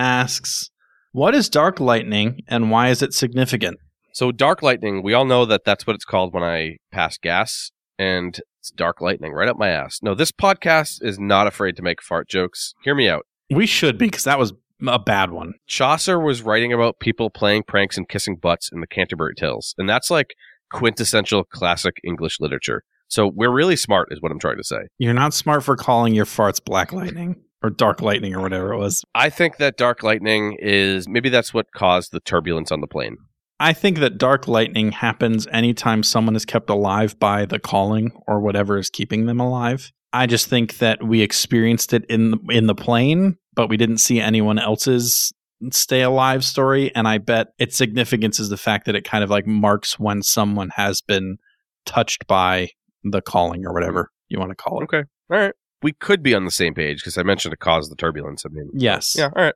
asks, 0.00 0.70
What 1.12 1.34
is 1.34 1.48
dark 1.48 1.78
lightning 1.78 2.40
and 2.48 2.70
why 2.70 2.88
is 2.88 3.02
it 3.02 3.12
significant? 3.12 3.78
So 4.12 4.32
dark 4.32 4.62
lightning. 4.62 5.02
We 5.02 5.14
all 5.14 5.24
know 5.24 5.44
that 5.44 5.64
that's 5.64 5.86
what 5.86 5.94
it's 5.94 6.04
called 6.04 6.34
when 6.34 6.42
I 6.42 6.78
pass 6.90 7.16
gas, 7.18 7.70
and 7.98 8.40
it's 8.58 8.70
dark 8.70 9.00
lightning 9.00 9.32
right 9.32 9.48
up 9.48 9.56
my 9.56 9.68
ass. 9.68 10.00
No, 10.02 10.14
this 10.14 10.32
podcast 10.32 10.98
is 11.02 11.18
not 11.18 11.46
afraid 11.46 11.76
to 11.76 11.82
make 11.82 12.02
fart 12.02 12.28
jokes. 12.28 12.74
Hear 12.82 12.94
me 12.94 13.08
out. 13.08 13.26
We 13.50 13.66
should 13.66 13.98
be 13.98 14.06
because 14.06 14.24
that 14.24 14.38
was 14.38 14.52
a 14.86 14.98
bad 14.98 15.30
one. 15.30 15.54
Chaucer 15.66 16.18
was 16.18 16.42
writing 16.42 16.72
about 16.72 16.98
people 16.98 17.30
playing 17.30 17.64
pranks 17.64 17.96
and 17.96 18.08
kissing 18.08 18.36
butts 18.36 18.70
in 18.72 18.80
the 18.80 18.86
Canterbury 18.86 19.34
Tales, 19.36 19.74
and 19.78 19.88
that's 19.88 20.10
like 20.10 20.34
quintessential 20.72 21.44
classic 21.44 21.96
English 22.04 22.40
literature. 22.40 22.82
So 23.08 23.30
we're 23.34 23.50
really 23.50 23.76
smart, 23.76 24.08
is 24.12 24.22
what 24.22 24.30
I'm 24.32 24.38
trying 24.38 24.56
to 24.56 24.64
say. 24.64 24.82
You're 24.98 25.14
not 25.14 25.34
smart 25.34 25.64
for 25.64 25.76
calling 25.76 26.14
your 26.14 26.26
farts 26.26 26.64
black 26.64 26.92
lightning 26.92 27.36
or 27.62 27.70
dark 27.70 28.00
lightning 28.00 28.34
or 28.34 28.40
whatever 28.40 28.72
it 28.72 28.78
was. 28.78 29.02
I 29.14 29.30
think 29.30 29.58
that 29.58 29.76
dark 29.76 30.02
lightning 30.02 30.56
is 30.60 31.08
maybe 31.08 31.28
that's 31.28 31.52
what 31.52 31.66
caused 31.74 32.12
the 32.12 32.20
turbulence 32.20 32.72
on 32.72 32.80
the 32.80 32.86
plane. 32.86 33.16
I 33.58 33.74
think 33.74 33.98
that 33.98 34.16
dark 34.16 34.48
lightning 34.48 34.92
happens 34.92 35.46
anytime 35.52 36.02
someone 36.02 36.34
is 36.34 36.46
kept 36.46 36.70
alive 36.70 37.18
by 37.18 37.44
the 37.44 37.58
calling 37.58 38.12
or 38.26 38.40
whatever 38.40 38.78
is 38.78 38.88
keeping 38.88 39.26
them 39.26 39.38
alive. 39.38 39.92
I 40.12 40.26
just 40.26 40.48
think 40.48 40.78
that 40.78 41.02
we 41.02 41.20
experienced 41.20 41.92
it 41.92 42.04
in 42.08 42.40
in 42.48 42.66
the 42.66 42.74
plane, 42.74 43.36
but 43.54 43.68
we 43.68 43.76
didn't 43.76 43.98
see 43.98 44.18
anyone 44.18 44.58
else's 44.58 45.32
stay 45.70 46.00
alive 46.00 46.42
story 46.42 46.90
and 46.94 47.06
I 47.06 47.18
bet 47.18 47.48
its 47.58 47.76
significance 47.76 48.40
is 48.40 48.48
the 48.48 48.56
fact 48.56 48.86
that 48.86 48.94
it 48.94 49.04
kind 49.04 49.22
of 49.22 49.28
like 49.28 49.46
marks 49.46 49.98
when 49.98 50.22
someone 50.22 50.70
has 50.76 51.02
been 51.02 51.36
touched 51.84 52.26
by 52.26 52.70
the 53.04 53.20
calling 53.20 53.66
or 53.66 53.74
whatever 53.74 54.10
you 54.30 54.38
want 54.38 54.50
to 54.50 54.54
call 54.54 54.80
it. 54.80 54.84
Okay. 54.84 55.02
All 55.30 55.38
right. 55.38 55.52
We 55.82 55.92
could 55.92 56.22
be 56.22 56.34
on 56.34 56.44
the 56.44 56.50
same 56.50 56.74
page 56.74 56.98
because 56.98 57.16
I 57.16 57.22
mentioned 57.22 57.54
it 57.54 57.60
caused 57.60 57.90
the 57.90 57.96
turbulence. 57.96 58.44
I 58.44 58.50
mean, 58.50 58.70
Yes. 58.74 59.14
yeah. 59.16 59.30
All 59.34 59.42
right. 59.42 59.54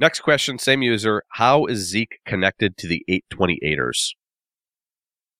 Next 0.00 0.20
question, 0.20 0.58
same 0.58 0.82
user. 0.82 1.22
How 1.32 1.64
is 1.66 1.88
Zeke 1.88 2.18
connected 2.26 2.76
to 2.78 2.86
the 2.86 3.04
828ers? 3.10 4.10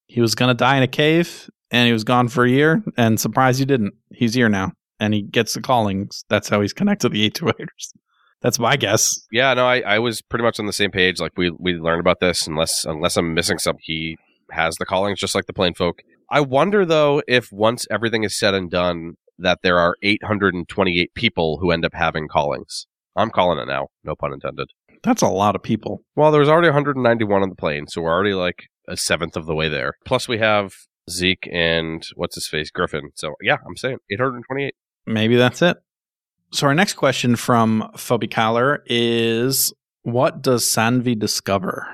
He 0.06 0.20
was 0.20 0.34
going 0.34 0.48
to 0.48 0.54
die 0.54 0.76
in 0.78 0.82
a 0.82 0.88
cave 0.88 1.50
and 1.70 1.86
he 1.86 1.92
was 1.92 2.04
gone 2.04 2.28
for 2.28 2.44
a 2.44 2.50
year 2.50 2.82
and 2.96 3.20
surprise 3.20 3.58
he 3.58 3.64
didn't. 3.64 3.94
He's 4.12 4.34
here 4.34 4.48
now 4.48 4.72
and 4.98 5.12
he 5.14 5.22
gets 5.22 5.54
the 5.54 5.60
callings. 5.60 6.24
That's 6.28 6.48
how 6.48 6.60
he's 6.60 6.72
connected 6.72 7.08
to 7.10 7.12
the 7.14 7.30
828ers. 7.30 7.92
That's 8.40 8.58
my 8.58 8.76
guess. 8.76 9.26
Yeah, 9.32 9.52
no, 9.54 9.66
I, 9.66 9.80
I 9.80 9.98
was 9.98 10.22
pretty 10.22 10.44
much 10.44 10.58
on 10.60 10.66
the 10.66 10.72
same 10.72 10.92
page. 10.92 11.18
Like 11.20 11.32
we 11.36 11.50
we 11.50 11.74
learned 11.74 12.00
about 12.00 12.20
this, 12.20 12.46
unless 12.46 12.84
unless 12.84 13.16
I'm 13.16 13.34
missing 13.34 13.58
something, 13.58 13.82
he 13.84 14.16
has 14.52 14.76
the 14.76 14.86
callings 14.86 15.18
just 15.18 15.34
like 15.34 15.46
the 15.46 15.52
plain 15.52 15.74
folk. 15.74 16.02
I 16.30 16.40
wonder 16.40 16.84
though 16.86 17.20
if 17.26 17.50
once 17.52 17.84
everything 17.90 18.22
is 18.22 18.38
said 18.38 18.54
and 18.54 18.70
done, 18.70 19.14
that 19.38 19.60
there 19.62 19.78
are 19.78 19.96
828 20.02 21.14
people 21.14 21.58
who 21.60 21.70
end 21.70 21.84
up 21.84 21.94
having 21.94 22.28
callings. 22.28 22.86
I'm 23.16 23.30
calling 23.30 23.58
it 23.58 23.66
now, 23.66 23.88
no 24.04 24.14
pun 24.14 24.32
intended. 24.32 24.68
That's 25.02 25.22
a 25.22 25.28
lot 25.28 25.54
of 25.54 25.62
people. 25.62 26.02
Well, 26.16 26.30
there 26.30 26.40
was 26.40 26.48
already 26.48 26.68
191 26.68 27.42
on 27.42 27.48
the 27.48 27.54
plane, 27.54 27.86
so 27.86 28.02
we're 28.02 28.12
already 28.12 28.34
like 28.34 28.68
a 28.88 28.96
seventh 28.96 29.36
of 29.36 29.46
the 29.46 29.54
way 29.54 29.68
there. 29.68 29.94
Plus, 30.04 30.28
we 30.28 30.38
have 30.38 30.74
Zeke 31.08 31.48
and 31.52 32.06
what's 32.14 32.34
his 32.34 32.48
face 32.48 32.70
Griffin. 32.70 33.10
So 33.14 33.34
yeah, 33.42 33.56
I'm 33.66 33.76
saying 33.76 33.98
828. 34.10 34.74
Maybe 35.06 35.36
that's 35.36 35.62
it. 35.62 35.76
So 36.52 36.66
our 36.66 36.74
next 36.74 36.94
question 36.94 37.36
from 37.36 37.90
Phobicaler 37.94 38.78
is 38.86 39.72
what 40.02 40.42
does 40.42 40.64
Sanvi 40.64 41.18
discover? 41.18 41.86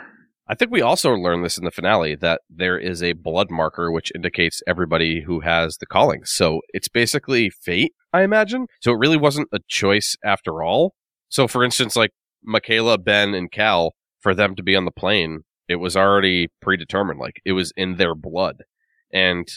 I 0.47 0.55
think 0.55 0.71
we 0.71 0.83
also 0.83 1.15
learned 1.15 1.43
this 1.43 1.57
in 1.57 1.65
the 1.65 1.71
finale 1.71 2.15
that 2.17 2.43
there 2.51 2.79
is 2.79 3.03
a 3.03 3.15
blood 3.15 3.51
marker 3.51 3.91
which 3.91 4.13
indicates 4.15 4.63
everybody 4.67 5.23
who 5.23 5.41
has 5.41 5.79
the 5.79 5.87
calling. 5.87 6.25
So 6.25 6.61
it's 6.75 6.89
basically 6.89 7.49
fate, 7.49 7.95
I 8.13 8.23
imagine. 8.23 8.67
So 8.83 8.93
it 8.93 8.99
really 8.99 9.17
wasn't 9.17 9.49
a 9.55 9.61
choice 9.69 10.17
after 10.23 10.63
all. 10.63 10.95
So 11.31 11.49
for 11.49 11.65
instance, 11.65 11.97
like 11.97 12.11
Michaela, 12.43 12.99
Ben, 12.99 13.35
and 13.35 13.51
Cal, 13.51 13.93
for 14.21 14.35
them 14.35 14.55
to 14.57 14.63
be 14.63 14.77
on 14.77 14.85
the 14.85 14.91
plane, 14.91 15.45
it 15.67 15.77
was 15.77 15.97
already 15.97 16.49
predetermined. 16.61 17.19
Like 17.19 17.41
it 17.47 17.53
was 17.53 17.73
in 17.75 17.97
their 17.97 18.15
blood. 18.15 18.65
And 19.11 19.49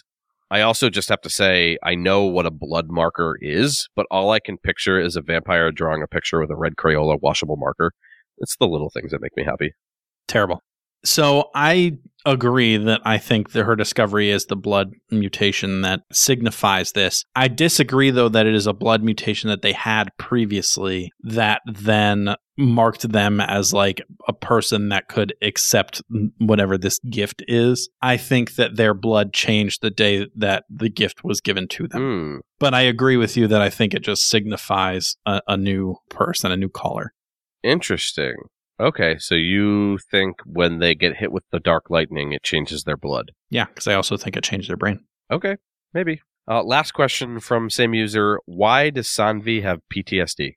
I 0.50 0.62
also 0.62 0.90
just 0.90 1.10
have 1.10 1.22
to 1.22 1.30
say, 1.30 1.78
I 1.84 1.96
know 1.96 2.24
what 2.24 2.46
a 2.46 2.52
blood 2.52 2.86
marker 2.90 3.38
is, 3.42 3.90
but 3.98 4.06
all 4.10 4.32
I 4.32 4.40
can 4.40 4.58
picture 4.58 4.98
is 4.98 5.18
a 5.18 5.22
vampire 5.22 5.70
drawing 5.74 6.02
a 6.02 6.08
picture 6.08 6.40
with 6.40 6.50
a 6.50 6.56
red 6.56 6.78
Crayola 6.78 7.18
washable 7.22 7.58
marker. 7.58 7.92
It's 8.38 8.56
the 8.56 8.68
little 8.68 8.90
things 8.90 9.12
that 9.12 9.22
make 9.22 9.36
me 9.36 9.44
happy. 9.44 9.74
Terrible. 10.30 10.62
So 11.08 11.50
I 11.56 12.00
agree 12.26 12.76
that 12.76 13.00
I 13.06 13.18
think 13.18 13.54
that 13.54 13.64
her 13.64 13.78
discovery 13.78 14.30
is 14.30 14.48
the 14.48 14.58
blood 14.58 14.92
mutation 15.10 15.82
that 15.82 16.02
signifies 16.12 16.92
this. 16.92 17.24
I 17.34 17.48
disagree 17.48 18.12
though 18.12 18.28
that 18.28 18.46
it 18.46 18.54
is 18.54 18.68
a 18.68 18.74
blood 18.74 19.02
mutation 19.02 19.50
that 19.50 19.62
they 19.62 19.72
had 19.72 20.10
previously 20.18 21.12
that 21.24 21.62
then 21.66 22.36
marked 22.58 23.10
them 23.10 23.40
as 23.40 23.72
like 23.72 24.02
a 24.28 24.34
person 24.34 24.90
that 24.90 25.08
could 25.08 25.34
accept 25.42 26.02
whatever 26.40 26.78
this 26.78 27.00
gift 27.10 27.42
is. 27.48 27.88
I 28.02 28.18
think 28.18 28.56
that 28.56 28.76
their 28.76 28.94
blood 28.94 29.32
changed 29.32 29.82
the 29.82 29.92
day 29.92 30.28
that 30.36 30.66
the 30.70 30.90
gift 30.90 31.24
was 31.24 31.40
given 31.40 31.70
to 31.70 31.88
them. 31.88 32.02
Hmm. 32.02 32.38
But 32.60 32.74
I 32.74 32.82
agree 32.82 33.16
with 33.16 33.38
you 33.38 33.48
that 33.48 33.62
I 33.62 33.70
think 33.70 33.94
it 33.94 34.02
just 34.02 34.30
signifies 34.30 35.16
a, 35.26 35.42
a 35.48 35.56
new 35.56 35.96
person, 36.10 36.52
a 36.52 36.58
new 36.58 36.70
caller. 36.70 37.14
Interesting. 37.64 38.36
Okay, 38.80 39.18
so 39.18 39.34
you 39.34 39.98
think 39.98 40.38
when 40.46 40.80
they 40.80 40.94
get 40.94 41.18
hit 41.18 41.32
with 41.32 41.44
the 41.52 41.60
dark 41.60 41.90
lightning, 41.90 42.32
it 42.32 42.44
changes 42.44 42.84
their 42.84 42.98
blood? 42.98 43.32
Yeah, 43.50 43.66
because 43.66 43.88
I 43.88 43.96
also 43.96 44.18
think 44.18 44.38
it 44.38 44.44
changed 44.44 44.70
their 44.70 44.78
brain. 44.78 45.00
Okay, 45.32 45.58
maybe. 45.94 46.22
Uh, 46.48 46.64
last 46.64 46.92
question 46.92 47.40
from 47.40 47.70
same 47.70 47.94
user: 47.94 48.40
Why 48.46 48.92
does 48.92 49.08
Sanvi 49.08 49.64
have 49.64 49.82
PTSD? 49.94 50.54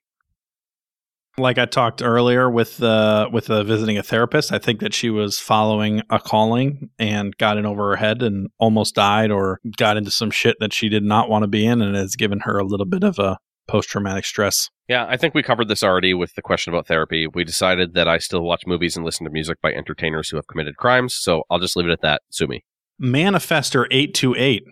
Like 1.37 1.57
I 1.57 1.65
talked 1.65 2.01
earlier 2.03 2.49
with 2.49 2.77
the 2.77 3.27
with 3.31 3.47
the 3.47 3.63
visiting 3.63 3.97
a 3.97 4.03
therapist, 4.03 4.51
I 4.51 4.59
think 4.59 4.81
that 4.81 4.93
she 4.93 5.09
was 5.09 5.39
following 5.39 6.01
a 6.09 6.19
calling 6.19 6.89
and 6.99 7.35
got 7.37 7.57
in 7.57 7.65
over 7.65 7.89
her 7.89 7.95
head 7.95 8.21
and 8.21 8.49
almost 8.59 8.95
died, 8.95 9.31
or 9.31 9.59
got 9.77 9.97
into 9.97 10.11
some 10.11 10.29
shit 10.29 10.57
that 10.59 10.73
she 10.73 10.89
did 10.89 11.03
not 11.03 11.29
want 11.29 11.43
to 11.43 11.47
be 11.47 11.65
in, 11.65 11.81
and 11.81 11.95
has 11.95 12.15
given 12.15 12.41
her 12.41 12.59
a 12.59 12.65
little 12.65 12.85
bit 12.85 13.03
of 13.03 13.17
a 13.17 13.37
post 13.71 13.87
traumatic 13.89 14.25
stress. 14.25 14.69
Yeah, 14.89 15.05
I 15.07 15.15
think 15.15 15.33
we 15.33 15.41
covered 15.41 15.69
this 15.69 15.81
already 15.81 16.13
with 16.13 16.35
the 16.35 16.41
question 16.41 16.73
about 16.73 16.87
therapy. 16.87 17.25
We 17.25 17.45
decided 17.45 17.93
that 17.93 18.05
I 18.07 18.17
still 18.17 18.41
watch 18.41 18.63
movies 18.67 18.97
and 18.97 19.05
listen 19.05 19.23
to 19.25 19.31
music 19.31 19.61
by 19.61 19.71
entertainers 19.71 20.29
who 20.29 20.35
have 20.35 20.47
committed 20.47 20.75
crimes, 20.75 21.13
so 21.13 21.43
I'll 21.49 21.59
just 21.59 21.77
leave 21.77 21.87
it 21.87 21.93
at 21.93 22.01
that. 22.01 22.21
Sue 22.29 22.47
me. 22.47 22.65
Manifester 23.01 23.87
eight 23.89 24.13
two 24.13 24.35
eight. 24.35 24.63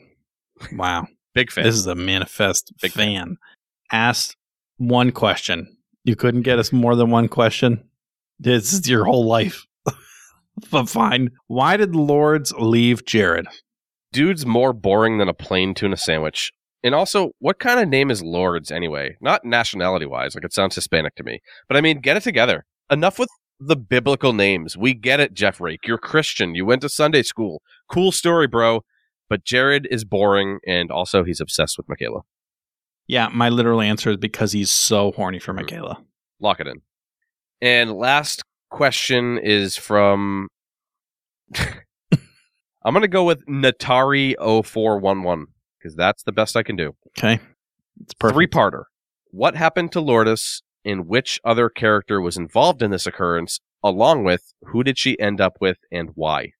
Wow, 0.74 1.08
Big 1.34 1.50
fan. 1.50 1.64
this 1.64 1.76
is 1.76 1.88
a 1.88 1.96
manifest 1.96 2.74
Big 2.82 2.92
fan. 2.92 3.06
fan. 3.16 3.38
Asked 3.92 4.36
one 4.78 5.12
question. 5.14 5.78
You 6.04 6.18
couldn't 6.18 6.42
get 6.42 6.60
us 6.60 6.74
more 6.74 6.96
than 6.96 7.10
one 7.10 7.30
question. 7.30 7.84
This 8.38 8.74
is 8.74 8.90
your 8.90 9.06
whole 9.06 9.26
life. 9.26 9.66
but 10.72 10.90
fine. 10.90 11.30
Why 11.48 11.78
did 11.78 11.96
Lourdes 11.96 12.52
leave 12.60 13.06
Jared? 13.06 13.48
Dude's 14.12 14.46
more 14.46 14.74
boring 14.74 15.20
than 15.20 15.30
a 15.30 15.34
plain 15.34 15.74
tuna 15.74 15.98
sandwich. 15.98 16.52
And 16.84 16.96
also, 16.96 17.32
what 17.40 17.60
kind 17.60 17.80
of 17.80 17.90
name 17.90 18.10
is 18.10 18.24
Lourdes 18.24 18.72
anyway? 18.72 19.18
Not 19.20 19.44
nationality 19.44 20.06
wise, 20.06 20.34
like 20.36 20.46
it 20.46 20.54
sounds 20.54 20.76
Hispanic 20.76 21.16
to 21.16 21.24
me. 21.24 21.42
But 21.68 21.76
I 21.78 21.82
mean, 21.82 22.00
get 22.00 22.16
it 22.18 22.24
together. 22.24 22.66
Enough 22.90 23.20
with 23.20 23.30
the 23.60 23.76
biblical 23.76 24.32
names. 24.34 24.78
We 24.78 24.94
get 24.94 25.20
it, 25.20 25.34
Jeff 25.34 25.60
Rake. 25.60 25.86
You're 25.86 25.98
Christian. 25.98 26.56
You 26.56 26.66
went 26.66 26.82
to 26.82 26.90
Sunday 26.90 27.24
school. 27.24 27.62
Cool 27.92 28.12
story, 28.14 28.48
bro. 28.48 28.84
But 29.30 29.44
Jared 29.44 29.88
is 29.92 30.06
boring, 30.06 30.60
and 30.66 30.90
also 30.90 31.24
he's 31.24 31.42
obsessed 31.42 31.78
with 31.78 31.90
Michaela. 31.90 32.22
Yeah, 33.08 33.28
my 33.34 33.50
literal 33.50 33.82
answer 33.82 34.12
is 34.12 34.18
because 34.18 34.54
he's 34.54 34.72
so 34.72 35.12
horny 35.12 35.40
for 35.40 35.52
Hmm. 35.52 35.58
Michaela. 35.58 36.04
Lock 36.40 36.60
it 36.62 36.68
in. 36.68 36.82
And 37.62 37.92
last 37.92 38.42
question 38.70 39.38
is 39.40 39.76
from. 39.76 40.48
I'm 42.86 42.94
going 42.94 43.02
to 43.02 43.10
go 43.10 43.26
with 43.26 43.46
Natari0411 43.48 45.46
because 45.80 45.96
that's 45.96 46.24
the 46.24 46.32
best 46.32 46.56
I 46.56 46.64
can 46.64 46.76
do. 46.76 46.96
Okay. 47.18 47.40
It's 48.02 48.14
perfect. 48.14 48.36
Three 48.36 48.48
parter. 48.48 48.84
What 49.32 49.56
happened 49.56 49.92
to 49.94 50.02
Lourdes 50.02 50.62
and 50.86 51.08
which 51.08 51.40
other 51.44 51.70
character 51.70 52.20
was 52.22 52.38
involved 52.38 52.82
in 52.82 52.92
this 52.92 53.06
occurrence, 53.08 53.60
along 53.84 54.24
with 54.24 54.54
who 54.68 54.84
did 54.84 54.98
she 54.98 55.20
end 55.20 55.40
up 55.42 55.58
with 55.62 55.78
and 55.92 56.12
why? 56.16 56.52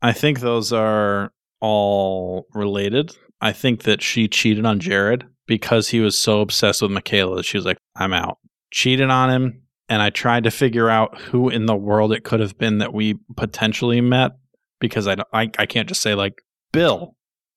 I 0.00 0.12
think 0.12 0.40
those 0.40 0.72
are 0.72 1.32
all 1.60 2.46
related. 2.54 3.16
I 3.40 3.52
think 3.52 3.84
that 3.84 4.02
she 4.02 4.28
cheated 4.28 4.66
on 4.66 4.80
Jared 4.80 5.24
because 5.46 5.88
he 5.88 6.00
was 6.00 6.18
so 6.18 6.40
obsessed 6.40 6.82
with 6.82 6.90
Michaela 6.90 7.36
that 7.36 7.44
she 7.44 7.56
was 7.56 7.64
like, 7.64 7.78
I'm 7.96 8.12
out. 8.12 8.38
Cheated 8.72 9.10
on 9.10 9.30
him. 9.30 9.62
And 9.88 10.00
I 10.00 10.10
tried 10.10 10.44
to 10.44 10.50
figure 10.50 10.88
out 10.88 11.20
who 11.20 11.48
in 11.48 11.66
the 11.66 11.76
world 11.76 12.12
it 12.12 12.24
could 12.24 12.40
have 12.40 12.56
been 12.56 12.78
that 12.78 12.94
we 12.94 13.18
potentially 13.36 14.00
met 14.00 14.32
because 14.80 15.06
I, 15.06 15.16
don't- 15.16 15.28
I, 15.32 15.50
I 15.58 15.66
can't 15.66 15.88
just 15.88 16.00
say, 16.02 16.14
like, 16.14 16.42
Bill. 16.72 17.14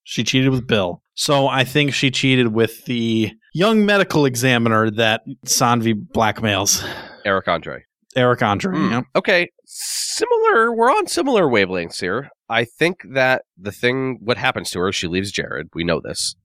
She 0.08 0.22
cheated 0.22 0.50
with 0.50 0.68
Bill. 0.68 1.02
So 1.14 1.48
I 1.48 1.64
think 1.64 1.92
she 1.92 2.12
cheated 2.12 2.54
with 2.54 2.84
the 2.84 3.32
young 3.52 3.84
medical 3.84 4.24
examiner 4.24 4.88
that 4.92 5.22
Sanvi 5.46 5.94
blackmails. 5.94 6.88
Eric 7.24 7.48
Andre. 7.48 7.82
Eric 8.14 8.40
Andre. 8.40 8.78
Hmm. 8.78 8.92
yeah. 8.92 9.00
Okay, 9.16 9.50
similar. 9.64 10.72
We're 10.72 10.92
on 10.92 11.08
similar 11.08 11.48
wavelengths 11.48 11.98
here. 11.98 12.30
I 12.48 12.64
think 12.64 12.98
that 13.14 13.42
the 13.58 13.72
thing, 13.72 14.18
what 14.20 14.36
happens 14.38 14.70
to 14.70 14.78
her, 14.78 14.92
she 14.92 15.08
leaves 15.08 15.32
Jared. 15.32 15.70
We 15.74 15.82
know 15.82 16.00
this, 16.00 16.36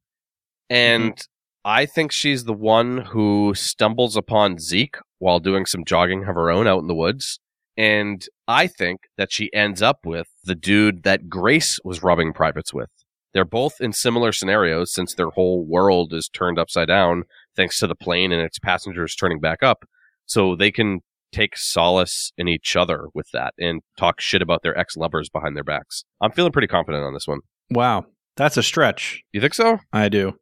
and 0.67 1.23
I 1.63 1.85
think 1.85 2.11
she's 2.11 2.45
the 2.45 2.53
one 2.53 2.97
who 2.97 3.53
stumbles 3.53 4.17
upon 4.17 4.57
Zeke 4.57 4.97
while 5.19 5.39
doing 5.39 5.67
some 5.67 5.85
jogging 5.85 6.21
of 6.21 6.33
her 6.33 6.49
own 6.49 6.65
out 6.65 6.79
in 6.79 6.87
the 6.87 6.95
woods. 6.95 7.39
And 7.77 8.25
I 8.47 8.65
think 8.65 9.01
that 9.17 9.31
she 9.31 9.53
ends 9.53 9.83
up 9.83 9.99
with 10.03 10.29
the 10.43 10.55
dude 10.55 11.03
that 11.03 11.29
Grace 11.29 11.79
was 11.83 12.01
robbing 12.01 12.33
privates 12.33 12.73
with. 12.73 12.89
They're 13.33 13.45
both 13.45 13.79
in 13.79 13.93
similar 13.93 14.31
scenarios 14.31 14.93
since 14.93 15.13
their 15.13 15.29
whole 15.29 15.65
world 15.65 16.13
is 16.13 16.29
turned 16.29 16.59
upside 16.59 16.87
down 16.89 17.23
thanks 17.55 17.79
to 17.79 17.87
the 17.87 17.95
plane 17.95 18.31
and 18.31 18.41
its 18.41 18.59
passengers 18.59 19.15
turning 19.15 19.39
back 19.39 19.63
up. 19.63 19.85
So 20.25 20.55
they 20.55 20.71
can 20.71 20.99
take 21.31 21.57
solace 21.57 22.33
in 22.37 22.47
each 22.49 22.75
other 22.75 23.07
with 23.13 23.27
that 23.31 23.53
and 23.57 23.81
talk 23.97 24.19
shit 24.19 24.41
about 24.41 24.63
their 24.63 24.77
ex 24.77 24.97
lovers 24.97 25.29
behind 25.29 25.55
their 25.55 25.63
backs. 25.63 26.03
I'm 26.21 26.31
feeling 26.31 26.51
pretty 26.51 26.67
confident 26.67 27.03
on 27.03 27.13
this 27.13 27.27
one. 27.27 27.39
Wow. 27.69 28.05
That's 28.37 28.57
a 28.57 28.63
stretch. 28.63 29.21
You 29.31 29.39
think 29.41 29.53
so? 29.53 29.79
I 29.93 30.09
do. 30.09 30.33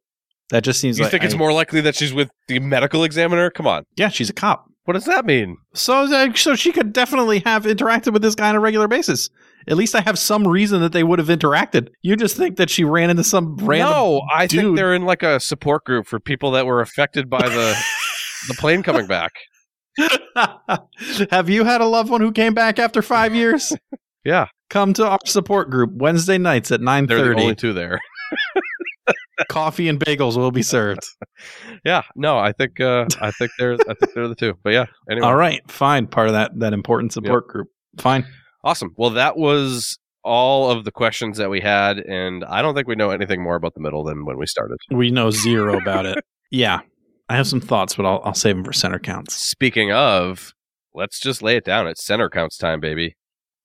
That 0.50 0.64
just 0.64 0.80
seems 0.80 0.98
You 0.98 1.04
like 1.04 1.12
think 1.12 1.24
it's 1.24 1.36
I- 1.36 1.38
more 1.38 1.54
likely 1.54 1.82
that 1.82 1.96
she's 1.96 2.12
with 2.14 2.32
the 2.48 2.60
medical 2.60 3.04
examiner? 3.04 3.52
Come 3.52 3.68
on. 3.68 3.84
Yeah, 3.98 4.10
she's 4.10 4.30
a 4.32 4.34
cop. 4.34 4.66
What 4.90 4.94
does 4.94 5.06
that 5.06 5.24
mean? 5.24 5.58
So, 5.76 6.12
uh, 6.12 6.34
so 6.34 6.56
she 6.56 6.72
could 6.72 6.94
definitely 6.94 7.44
have 7.46 7.66
interacted 7.66 8.12
with 8.12 8.24
this 8.24 8.34
guy 8.34 8.50
on 8.50 8.56
a 8.56 8.60
regular 8.60 8.88
basis. 8.88 9.30
At 9.68 9.78
least 9.78 9.94
I 9.94 10.02
have 10.02 10.18
some 10.18 10.48
reason 10.48 10.82
that 10.82 10.94
they 10.94 11.04
would 11.04 11.20
have 11.20 11.28
interacted. 11.28 11.90
You 12.02 12.16
just 12.16 12.36
think 12.36 12.58
that 12.58 12.72
she 12.72 12.84
ran 12.84 13.12
into 13.12 13.24
some 13.24 13.56
random. 13.58 13.92
no, 13.92 14.22
I 14.34 14.48
think 14.48 14.76
they're 14.76 14.96
in 14.96 15.06
like 15.06 15.22
a 15.22 15.40
support 15.40 15.84
group 15.84 16.08
for 16.08 16.20
people 16.20 16.50
that 16.54 16.66
were 16.66 16.82
affected 16.82 17.30
by 17.30 17.48
the 17.48 17.78
the 18.48 18.56
plane 18.56 18.82
coming 18.82 19.06
back. 19.06 19.34
have 21.30 21.52
you 21.52 21.66
had 21.66 21.82
a 21.82 21.86
loved 21.86 22.10
one 22.10 22.22
who 22.22 22.32
came 22.32 22.56
back 22.56 22.80
after 22.80 23.04
five 23.04 23.36
years? 23.36 23.72
Yeah, 24.26 24.48
Come 24.70 24.94
to 24.96 25.08
our 25.08 25.20
support 25.26 25.70
group 25.70 25.92
Wednesday 25.94 26.38
nights 26.38 26.72
at 26.72 26.82
nine 26.82 27.06
they're 27.06 27.20
the 27.20 27.30
only 27.30 27.44
thirty. 27.50 27.56
two 27.56 27.74
there. 27.74 28.02
Coffee 29.48 29.88
and 29.88 30.00
bagels 30.00 30.38
will 30.38 30.52
be 30.52 30.64
served. 30.64 31.04
Yeah, 31.86 32.02
no, 32.14 32.38
I 32.38 32.52
think 32.52 32.82
uh, 32.82 33.06
I 33.22 33.32
think 33.32 33.52
they're 33.58 33.76
I 33.76 33.94
think 33.94 34.14
they're 34.14 34.28
the 34.28 34.36
two. 34.36 34.56
But 34.64 34.74
yeah, 34.74 34.86
anyway, 35.10 35.26
All 35.26 35.36
right, 35.38 35.62
fine. 35.72 36.08
Part 36.08 36.28
of 36.28 36.34
that 36.34 36.52
that 36.60 36.74
important 36.74 37.14
support 37.14 37.48
group. 37.48 37.70
Fine. 37.98 38.26
awesome. 38.66 38.94
Well, 38.98 39.12
that 39.12 39.38
was 39.38 39.98
all 40.22 40.70
of 40.70 40.84
the 40.84 40.92
questions 40.92 41.38
that 41.38 41.50
we 41.50 41.62
had, 41.62 42.00
and 42.00 42.44
I 42.44 42.62
don't 42.62 42.76
think 42.76 42.88
we 42.90 42.96
know 42.96 43.12
anything 43.12 43.42
more 43.42 43.56
about 43.56 43.74
the 43.76 43.80
middle 43.80 44.04
than 44.04 44.26
when 44.26 44.38
we 44.38 44.46
started. 44.46 44.78
We 44.92 45.10
know 45.12 45.32
zero 45.32 45.78
about 45.78 46.06
it. 46.06 46.20
Yeah, 46.52 46.80
I 47.30 47.38
have 47.38 47.48
some 47.48 47.62
thoughts, 47.62 47.96
but 47.96 48.06
I'll 48.06 48.22
I'll 48.26 48.34
save 48.34 48.56
them 48.58 48.66
for 48.66 48.74
center 48.74 49.00
counts. 49.00 49.36
Speaking 49.36 49.94
of, 49.94 50.52
let's 50.94 51.20
just 51.22 51.42
lay 51.42 51.56
it 51.56 51.64
down. 51.64 51.88
It's 51.88 52.06
center 52.06 52.30
counts 52.30 52.58
time, 52.58 52.82
baby. 52.82 53.16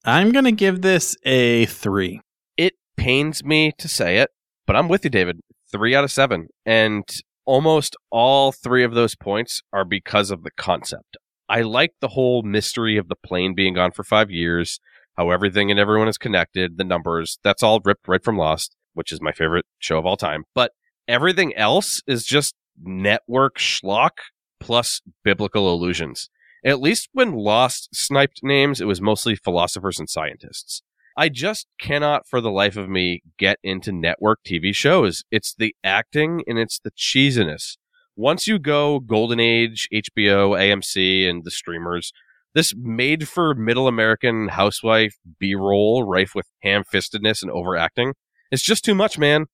I'm 0.05 0.31
gonna 0.31 0.53
give 0.53 0.83
this 0.83 1.17
a 1.25 1.67
three. 1.67 2.21
It 2.57 2.75
pains 2.97 3.43
me 3.43 3.73
to 3.79 3.89
say 3.89 4.19
it, 4.19 4.31
but 4.67 4.77
I'm 4.77 4.87
with 4.89 5.03
you, 5.03 5.11
David. 5.11 5.41
Three 5.75 5.97
out 5.97 6.05
of 6.05 6.13
seven. 6.13 6.47
And 6.65 7.03
almost 7.45 7.97
all 8.13 8.53
three 8.53 8.85
of 8.85 8.95
those 8.95 9.17
points 9.17 9.61
are 9.73 9.85
because 9.85 10.31
of 10.31 10.45
the 10.45 10.53
concept. 10.53 11.17
I 11.49 11.63
like 11.63 11.95
the 12.01 12.11
whole 12.11 12.45
mystery 12.45 12.97
of 12.97 13.09
the 13.09 13.17
plane 13.17 13.57
being 13.57 13.75
gone 13.75 13.91
for 13.91 14.05
five 14.05 14.31
years, 14.31 14.79
how 15.17 15.31
everything 15.31 15.73
and 15.73 15.81
everyone 15.81 16.07
is 16.07 16.17
connected, 16.17 16.79
the 16.79 16.85
numbers. 16.85 17.41
That's 17.43 17.65
all 17.65 17.81
ripped 17.85 18.07
right 18.07 18.23
from 18.23 18.39
Lost, 18.39 18.77
which 18.93 19.11
is 19.11 19.21
my 19.21 19.33
favorite 19.33 19.67
show 19.81 19.99
of 19.99 20.07
all 20.07 20.17
time. 20.17 20.45
But 20.55 20.71
everything 21.09 21.53
else 21.57 22.01
is 22.07 22.23
just 22.25 22.55
network 22.81 23.59
schlock 23.59 24.19
plus 24.61 25.03
biblical 25.25 25.75
illusions. 25.75 26.31
At 26.65 26.81
least 26.81 27.09
when 27.13 27.33
Lost 27.33 27.89
sniped 27.93 28.45
names, 28.45 28.81
it 28.81 28.87
was 28.87 29.01
mostly 29.01 29.35
philosophers 29.35 29.99
and 29.99 30.09
scientists. 30.09 30.85
I 31.17 31.29
just 31.29 31.67
cannot 31.81 32.27
for 32.29 32.41
the 32.41 32.51
life 32.51 32.77
of 32.77 32.89
me 32.89 33.23
get 33.39 33.59
into 33.63 33.93
network 33.93 34.41
TV 34.45 34.75
shows. 34.75 35.25
It's 35.31 35.55
the 35.57 35.75
acting 35.85 36.43
and 36.47 36.59
it's 36.59 36.81
the 36.81 36.91
cheesiness. 36.91 37.77
Once 38.17 38.47
you 38.47 38.59
go 38.59 39.01
Golden 39.01 39.41
Age, 39.41 39.89
HBO, 39.93 40.57
AMC, 40.59 41.29
and 41.29 41.45
the 41.45 41.51
streamers, 41.51 42.13
this 42.55 42.73
made 42.77 43.29
for 43.29 43.55
middle 43.55 43.89
American 43.89 44.49
housewife 44.49 45.17
B 45.39 45.55
roll 45.55 46.05
rife 46.05 46.33
with 46.35 46.47
ham 46.63 46.85
fistedness 46.93 47.43
and 47.43 47.51
overacting 47.51 48.15
It's 48.51 48.63
just 48.63 48.85
too 48.85 48.95
much, 48.95 49.19
man. 49.19 49.47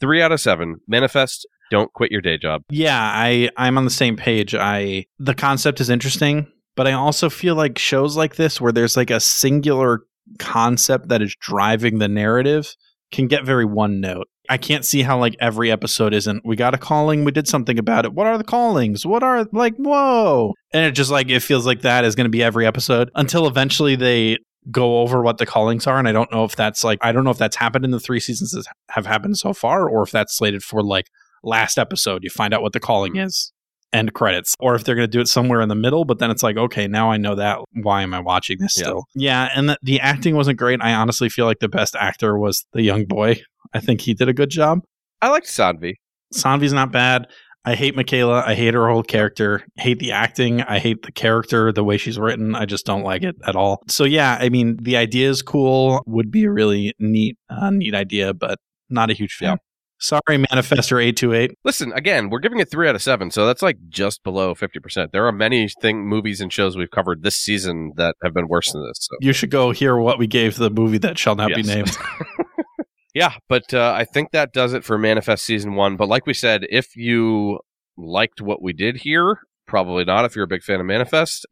Three 0.00 0.22
out 0.22 0.32
of 0.32 0.40
seven. 0.40 0.76
Manifest. 0.88 1.46
Don't 1.70 1.92
quit 1.92 2.12
your 2.12 2.20
day 2.20 2.38
job. 2.38 2.62
Yeah, 2.70 2.98
I 2.98 3.50
I'm 3.56 3.76
on 3.76 3.84
the 3.84 3.90
same 3.90 4.16
page. 4.16 4.54
I 4.54 5.06
the 5.18 5.34
concept 5.34 5.80
is 5.80 5.90
interesting, 5.90 6.46
but 6.76 6.86
I 6.86 6.92
also 6.92 7.28
feel 7.28 7.54
like 7.54 7.78
shows 7.78 8.16
like 8.16 8.36
this 8.36 8.60
where 8.60 8.72
there's 8.72 8.96
like 8.96 9.10
a 9.10 9.20
singular 9.20 10.02
concept 10.38 11.08
that 11.08 11.22
is 11.22 11.34
driving 11.40 11.98
the 11.98 12.08
narrative 12.08 12.74
can 13.12 13.26
get 13.26 13.44
very 13.44 13.64
one 13.64 14.00
note. 14.00 14.28
I 14.48 14.58
can't 14.58 14.84
see 14.84 15.02
how 15.02 15.18
like 15.18 15.36
every 15.40 15.70
episode 15.70 16.14
isn't 16.14 16.42
we 16.44 16.56
got 16.56 16.74
a 16.74 16.78
calling, 16.78 17.24
we 17.24 17.32
did 17.32 17.48
something 17.48 17.78
about 17.78 18.04
it. 18.04 18.12
What 18.12 18.26
are 18.26 18.38
the 18.38 18.44
callings? 18.44 19.04
What 19.04 19.22
are 19.22 19.46
like 19.52 19.74
whoa? 19.76 20.54
And 20.72 20.84
it 20.84 20.92
just 20.92 21.10
like 21.10 21.28
it 21.28 21.40
feels 21.40 21.66
like 21.66 21.82
that 21.82 22.04
is 22.04 22.14
going 22.14 22.26
to 22.26 22.30
be 22.30 22.42
every 22.42 22.66
episode 22.66 23.10
until 23.14 23.46
eventually 23.46 23.96
they 23.96 24.38
go 24.70 24.98
over 25.00 25.22
what 25.22 25.38
the 25.38 25.46
callings 25.46 25.86
are 25.86 25.98
and 25.98 26.08
I 26.08 26.12
don't 26.12 26.32
know 26.32 26.44
if 26.44 26.56
that's 26.56 26.82
like 26.82 26.98
I 27.00 27.12
don't 27.12 27.22
know 27.22 27.30
if 27.30 27.38
that's 27.38 27.56
happened 27.56 27.84
in 27.84 27.92
the 27.92 28.00
3 28.00 28.18
seasons 28.18 28.50
that 28.50 28.64
have 28.90 29.06
happened 29.06 29.38
so 29.38 29.52
far 29.52 29.88
or 29.88 30.02
if 30.02 30.10
that's 30.10 30.36
slated 30.36 30.64
for 30.64 30.82
like 30.82 31.06
last 31.44 31.78
episode 31.78 32.24
you 32.24 32.30
find 32.30 32.52
out 32.52 32.62
what 32.62 32.72
the 32.72 32.80
calling 32.80 33.12
hmm. 33.12 33.20
is 33.20 33.52
end 33.92 34.12
credits 34.14 34.54
or 34.60 34.74
if 34.74 34.84
they're 34.84 34.94
going 34.96 35.06
to 35.08 35.10
do 35.10 35.20
it 35.20 35.28
somewhere 35.28 35.60
in 35.60 35.68
the 35.68 35.74
middle 35.74 36.04
but 36.04 36.18
then 36.18 36.30
it's 36.30 36.42
like 36.42 36.56
okay 36.56 36.86
now 36.88 37.10
i 37.10 37.16
know 37.16 37.34
that 37.34 37.58
why 37.72 38.02
am 38.02 38.12
i 38.12 38.20
watching 38.20 38.58
this 38.58 38.76
Yeah. 38.76 38.84
still? 38.84 39.04
Yeah 39.14 39.48
and 39.54 39.68
the, 39.70 39.78
the 39.82 40.00
acting 40.00 40.34
wasn't 40.36 40.58
great. 40.58 40.80
I 40.82 40.92
honestly 40.94 41.28
feel 41.28 41.46
like 41.46 41.60
the 41.60 41.68
best 41.68 41.94
actor 41.96 42.36
was 42.38 42.66
the 42.72 42.82
young 42.82 43.04
boy. 43.04 43.36
I 43.72 43.80
think 43.80 44.00
he 44.00 44.12
did 44.14 44.28
a 44.28 44.32
good 44.34 44.50
job. 44.50 44.80
I 45.22 45.30
liked 45.30 45.46
Sanvi. 45.46 45.94
sanvi's 46.34 46.72
not 46.72 46.92
bad. 46.92 47.26
I 47.64 47.74
hate 47.74 47.96
michaela. 47.96 48.42
I 48.46 48.54
hate 48.54 48.74
her 48.74 48.88
whole 48.88 49.02
character. 49.02 49.64
Hate 49.76 49.98
the 49.98 50.12
acting. 50.12 50.62
I 50.62 50.78
hate 50.78 51.02
the 51.02 51.10
character 51.12 51.72
the 51.72 51.82
way 51.82 51.96
she's 51.96 52.18
written. 52.18 52.54
I 52.54 52.64
just 52.64 52.86
don't 52.86 53.02
like 53.02 53.22
it 53.22 53.36
at 53.46 53.56
all. 53.56 53.82
So 53.88 54.04
yeah 54.04 54.36
i 54.40 54.48
mean 54.48 54.76
the 54.82 54.96
idea 54.96 55.28
is 55.30 55.42
cool. 55.42 56.02
Would 56.06 56.30
be 56.30 56.44
a 56.44 56.50
really 56.50 56.92
neat 56.98 57.36
uh, 57.48 57.70
neat 57.70 57.94
idea 57.94 58.34
but 58.34 58.58
not 58.90 59.10
a 59.10 59.14
huge 59.14 59.34
fan. 59.34 59.48
Yeah. 59.50 59.56
Sorry 59.98 60.38
manifestor 60.38 61.02
828 61.02 61.52
Listen, 61.64 61.92
again, 61.92 62.30
we're 62.30 62.38
giving 62.38 62.58
it 62.58 62.70
three 62.70 62.88
out 62.88 62.94
of 62.94 63.02
seven, 63.02 63.30
so 63.30 63.46
that's 63.46 63.62
like 63.62 63.78
just 63.88 64.22
below 64.22 64.54
fifty 64.54 64.78
percent. 64.78 65.12
There 65.12 65.26
are 65.26 65.32
many 65.32 65.68
thing 65.80 66.06
movies 66.06 66.40
and 66.40 66.52
shows 66.52 66.76
we've 66.76 66.90
covered 66.90 67.22
this 67.22 67.36
season 67.36 67.92
that 67.96 68.16
have 68.22 68.34
been 68.34 68.48
worse 68.48 68.72
than 68.72 68.86
this. 68.86 68.98
So 69.00 69.16
You 69.20 69.32
should 69.32 69.50
go 69.50 69.70
hear 69.72 69.96
what 69.96 70.18
we 70.18 70.26
gave 70.26 70.56
the 70.56 70.70
movie 70.70 70.98
that 70.98 71.18
shall 71.18 71.34
not 71.34 71.48
be 71.54 71.62
named. 71.62 71.96
yeah, 73.14 73.34
but 73.48 73.72
uh, 73.72 73.94
I 73.96 74.04
think 74.04 74.30
that 74.32 74.52
does 74.52 74.72
it 74.72 74.84
for 74.84 74.98
Manifest 74.98 75.44
season 75.44 75.74
one. 75.74 75.96
But 75.96 76.08
like 76.08 76.26
we 76.26 76.34
said, 76.34 76.66
if 76.70 76.96
you 76.96 77.60
liked 77.96 78.40
what 78.40 78.62
we 78.62 78.72
did 78.72 78.98
here, 78.98 79.38
probably 79.66 80.04
not. 80.04 80.24
If 80.24 80.36
you're 80.36 80.44
a 80.44 80.48
big 80.48 80.62
fan 80.62 80.80
of 80.80 80.86
Manifest, 80.86 81.46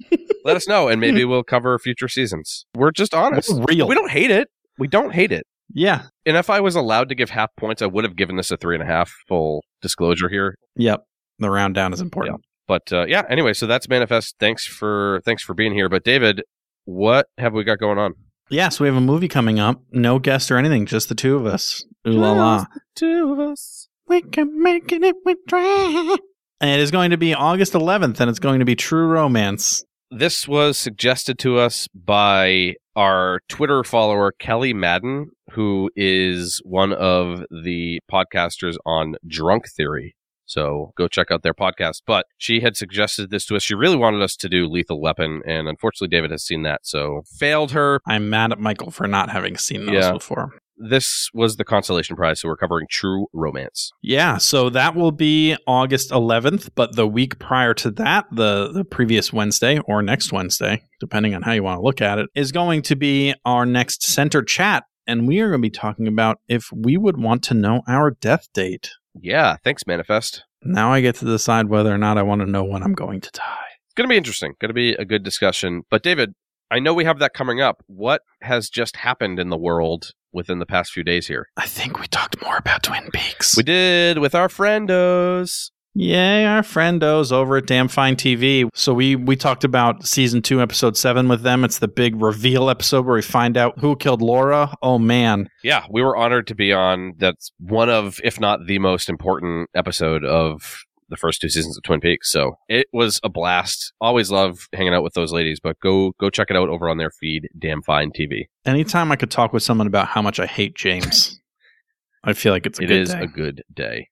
let 0.45 0.57
us 0.57 0.69
know, 0.69 0.89
and 0.89 1.01
maybe 1.01 1.25
we'll 1.25 1.43
cover 1.43 1.79
future 1.79 2.09
seasons. 2.09 2.67
We're 2.75 2.93
just 2.93 3.15
honest. 3.15 3.51
We're 3.53 3.65
real. 3.69 3.89
We 3.89 3.95
don't 3.95 4.11
hate 4.11 4.31
it. 4.31 4.49
We 4.79 4.89
don't 4.89 5.13
hate 5.13 5.33
it. 5.33 5.47
Yeah. 5.73 6.07
And 6.27 6.37
if 6.37 6.51
I 6.51 6.61
was 6.61 6.77
allowed 6.77 7.09
to 7.09 7.15
give 7.15 7.31
half 7.31 7.51
points, 7.57 7.83
I 7.83 7.87
would 7.87 8.05
have 8.05 8.17
given 8.17 8.37
this 8.37 8.51
a 8.51 8.57
three 8.57 8.75
and 8.75 8.83
a 8.83 8.87
half. 8.87 9.13
Full 9.29 9.63
disclosure 9.83 10.29
here. 10.29 10.57
Yep. 10.77 11.05
The 11.39 11.51
round 11.51 11.75
down 11.75 11.93
is 11.93 12.01
important. 12.01 12.45
But 12.67 12.93
uh, 12.93 13.07
yeah, 13.07 13.23
anyway, 13.29 13.53
so 13.53 13.67
that's 13.67 13.89
Manifest. 13.89 14.37
Thanks 14.39 14.67
for 14.67 15.21
thanks 15.25 15.43
for 15.43 15.55
being 15.55 15.75
here. 15.75 15.89
But 15.89 16.05
David, 16.05 16.43
what 16.85 17.27
have 17.39 17.53
we 17.53 17.65
got 17.65 17.79
going 17.79 17.99
on? 17.99 18.15
Yeah. 18.51 18.69
so 18.69 18.85
we 18.85 18.89
have 18.89 18.97
a 18.97 19.01
movie 19.01 19.29
coming 19.29 19.59
up. 19.59 19.83
No 19.91 20.19
guest 20.19 20.51
or 20.51 20.57
anything, 20.59 20.87
just 20.87 21.09
the 21.09 21.15
two 21.15 21.37
of 21.37 21.47
us. 21.47 21.85
Ooh 22.07 22.13
la 22.13 22.33
la. 22.33 22.67
Two 22.95 23.33
of 23.33 23.39
us. 23.39 23.89
We 24.07 24.23
can 24.23 24.63
make 24.63 24.93
it 24.93 25.03
if 25.03 25.17
we 25.25 25.37
try. 25.49 26.17
And 26.61 26.71
it 26.71 26.81
is 26.81 26.91
going 26.91 27.11
to 27.11 27.17
be 27.17 27.35
August 27.35 27.73
11th, 27.73 28.21
and 28.21 28.31
it's 28.31 28.39
going 28.39 28.61
to 28.61 28.65
be 28.65 28.77
True 28.77 29.07
Romance. 29.07 29.85
This 30.11 30.47
was 30.47 30.79
suggested 30.79 31.39
to 31.41 31.59
us 31.59 31.89
by 31.89 32.75
our 32.97 33.41
Twitter 33.49 33.83
follower 33.85 34.33
Kelly 34.39 34.73
Madden, 34.73 35.31
who 35.53 35.91
is 35.97 36.61
one 36.65 36.93
of 36.93 37.45
the 37.51 38.01
podcasters 38.11 38.77
on 38.87 39.17
Drunk 39.27 39.69
Theory. 39.69 40.15
So 40.47 40.93
go 40.97 41.09
check 41.09 41.31
out 41.31 41.43
their 41.43 41.55
podcast. 41.55 42.03
But 42.07 42.27
she 42.37 42.61
had 42.61 42.77
suggested 42.77 43.31
this 43.31 43.47
to 43.47 43.57
us. 43.57 43.63
She 43.63 43.75
really 43.75 43.97
wanted 43.97 44.21
us 44.23 44.37
to 44.37 44.49
do 44.49 44.67
Lethal 44.67 45.01
Weapon, 45.01 45.41
and 45.47 45.69
unfortunately, 45.69 46.09
David 46.15 46.31
has 46.31 46.45
seen 46.45 46.63
that, 46.65 46.81
so 46.85 47.23
failed 47.39 47.73
her. 47.73 48.01
I'm 48.07 48.29
mad 48.29 48.53
at 48.53 48.61
Michael 48.61 48.91
for 48.91 49.07
not 49.07 49.31
having 49.31 49.57
seen 49.57 49.87
those 49.87 49.95
Yeah. 50.05 50.13
before. 50.13 50.51
This 50.77 51.29
was 51.33 51.57
the 51.57 51.65
consolation 51.65 52.17
prize, 52.17 52.41
so 52.41 52.49
we're 52.49 52.57
covering 52.57 52.87
True 52.91 53.27
Romance. 53.33 53.93
Yeah, 54.03 54.39
so 54.39 54.71
that 54.71 54.95
will 54.95 55.13
be 55.13 55.57
August 55.67 56.11
11th, 56.11 56.71
but 56.75 56.97
the 56.97 57.07
week 57.07 57.39
prior 57.39 57.75
to 57.75 57.91
that, 57.93 58.27
the, 58.33 58.73
the 58.73 58.85
previous 58.85 59.33
Wednesday 59.33 59.79
or 59.87 60.03
next 60.03 60.33
Wednesday, 60.33 60.83
depending 61.01 61.35
on 61.35 61.43
how 61.43 61.53
you 61.53 61.63
want 61.63 61.79
to 61.79 61.83
look 61.83 62.01
at 62.01 62.19
it, 62.19 62.29
is 62.35 62.53
going 62.53 62.83
to 62.83 62.97
be 62.97 63.35
our 63.45 63.65
next 63.65 64.03
center 64.03 64.43
chat. 64.43 64.85
And 65.07 65.29
we 65.29 65.41
are 65.41 65.51
going 65.51 65.61
to 65.61 65.67
be 65.67 65.71
talking 65.71 66.09
about 66.09 66.39
if 66.49 66.71
we 66.73 66.97
would 66.97 67.19
want 67.19 67.43
to 67.45 67.55
know 67.55 67.83
our 67.87 68.13
death 68.13 68.49
date. 68.55 68.91
Yeah, 69.21 69.57
thanks, 69.63 69.87
Manifest. 69.87 70.45
Now 70.63 70.93
I 70.93 71.03
get 71.03 71.17
to 71.17 71.27
decide 71.27 71.69
whether 71.69 71.95
or 71.95 71.99
not 71.99 72.19
I 72.19 72.23
want 72.23 72.41
to 72.41 72.51
know 72.51 72.65
when 72.65 72.83
I'm 72.83 72.95
going 72.95 73.21
to 73.21 73.31
die. 73.33 73.65
It's 73.87 73.95
going 73.95 74.09
to 74.09 74.13
be 74.13 74.17
interesting. 74.17 74.55
Going 74.61 74.71
to 74.71 74.75
be 74.75 74.95
a 74.95 75.05
good 75.05 75.23
discussion. 75.23 75.83
But 75.91 76.03
David, 76.03 76.35
I 76.75 76.81
know 76.81 76.93
we 76.93 77.05
have 77.05 77.21
that 77.21 77.35
coming 77.35 77.61
up. 77.61 77.85
What 77.87 78.23
has 78.43 78.69
just 78.69 78.97
happened 78.97 79.39
in 79.39 79.49
the 79.49 79.57
world 79.57 80.11
within 80.33 80.59
the 80.59 80.67
past 80.67 80.91
few 80.91 81.05
days 81.05 81.29
here? 81.29 81.47
I 81.57 81.69
think 81.69 82.01
we 82.01 82.09
talked 82.09 82.43
more 82.43 82.57
about 82.57 82.83
Twin 82.83 83.11
Peaks. 83.13 83.57
We 83.57 83.63
did 83.63 84.19
with 84.19 84.35
our 84.35 84.49
friendos. 84.49 85.71
Yay, 85.95 86.45
our 86.45 86.63
friendos 86.63 87.31
over 87.31 87.59
at 87.59 87.69
Damn 87.69 87.87
Fine 87.87 88.17
TV. 88.17 88.69
So 88.75 88.93
we 88.93 89.15
we 89.15 89.37
talked 89.37 89.63
about 89.63 90.05
season 90.05 90.43
two, 90.43 90.61
episode 90.61 90.97
seven 90.97 91.29
with 91.29 91.43
them. 91.43 91.63
It's 91.63 91.79
the 91.79 91.87
big 91.87 92.21
reveal 92.21 92.69
episode 92.69 93.07
where 93.07 93.15
we 93.15 93.23
find 93.23 93.57
out 93.57 93.79
who 93.79 93.95
killed 93.95 94.21
Laura. 94.21 94.75
Oh 94.83 94.99
man. 94.99 95.49
Yeah, 95.63 95.85
we 95.89 96.03
were 96.03 96.17
honored 96.17 96.49
to 96.49 96.57
be 96.57 96.73
on. 96.73 97.13
That's 97.19 97.53
one 97.61 97.89
of, 97.89 98.21
if 98.25 98.41
not 98.41 98.67
the 98.67 98.81
most 98.81 99.09
important 99.09 99.71
episode 99.77 100.25
of 100.25 100.83
the 101.09 101.17
first 101.17 101.41
two 101.41 101.49
seasons 101.49 101.77
of 101.77 101.83
Twin 101.83 102.01
Peaks. 102.01 102.31
So 102.31 102.57
it 102.69 102.87
was 102.93 103.21
a 103.25 103.29
blast. 103.29 103.93
Always 104.01 104.31
love 104.31 104.69
hanging 104.73 104.95
out 104.95 105.03
with 105.03 105.15
those 105.15 105.33
ladies. 105.33 105.61
But 105.61 105.79
go 105.81 106.13
go 106.21 106.31
check 106.31 106.49
it 106.51 106.57
out 106.57 106.69
over 106.69 106.89
on 106.89 106.99
their 106.99 107.11
feed, 107.11 107.49
Damn 107.59 107.83
Fine 107.83 108.13
TV. 108.19 108.47
Anytime 108.65 109.13
I 109.13 109.17
could 109.17 109.31
talk 109.31 109.53
with 109.53 109.63
someone 109.63 109.87
about 109.87 110.09
how 110.09 110.23
much 110.23 110.39
I 110.41 110.47
hate 110.47 110.75
James, 110.75 111.41
I 112.25 112.33
feel 112.33 112.53
like 112.53 112.67
it's 112.67 112.79
a 112.81 112.83
It 112.85 112.87
good 112.89 112.97
is 113.03 113.13
day. 113.13 113.21
a 113.21 113.27
good 113.27 113.63
day. 113.73 114.09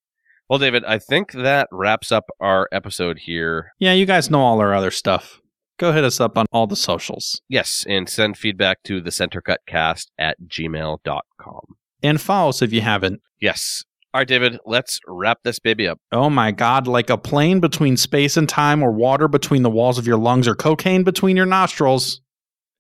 Well, 0.49 0.59
David, 0.59 0.85
I 0.85 0.99
think 0.99 1.33
that 1.33 1.69
wraps 1.73 2.13
up 2.13 2.25
our 2.39 2.69
episode 2.73 3.21
here. 3.21 3.73
yeah, 3.79 3.93
you 3.95 4.05
guys 4.05 4.31
know 4.31 4.41
all 4.41 4.61
our 4.61 4.75
other 4.75 4.91
stuff. 4.91 5.41
Go 5.79 5.93
hit 5.93 6.05
us 6.05 6.21
up 6.21 6.37
on 6.37 6.45
all 6.53 6.67
the 6.67 6.77
socials 6.77 7.41
Yes, 7.49 7.87
and 7.89 8.07
send 8.09 8.37
feedback 8.37 8.83
to 8.85 9.01
the 9.01 9.09
centercutcast 9.11 10.09
at 10.19 10.37
gmail.com. 10.47 11.61
and 12.03 12.21
follow 12.21 12.51
us 12.51 12.61
if 12.63 12.73
you 12.73 12.83
haven't. 12.83 13.21
Yes. 13.41 13.85
All 14.15 14.21
right, 14.21 14.29
David, 14.29 14.59
let's 14.67 15.01
wrap 15.07 15.39
this 15.43 15.59
baby 15.59 15.89
up. 15.89 15.99
Oh 16.13 16.29
my 16.29 16.53
God, 16.53 16.87
like 16.87 17.09
a 17.09 17.17
plane 17.17 17.61
between 17.61 17.97
space 17.97 18.37
and 18.37 18.47
time, 18.47 18.83
or 18.83 18.93
water 18.93 19.27
between 19.27 19.63
the 19.63 19.71
walls 19.71 19.97
of 19.97 20.07
your 20.07 20.19
lungs, 20.19 20.47
or 20.47 20.55
cocaine 20.55 21.03
between 21.03 21.35
your 21.35 21.47
nostrils. 21.47 22.21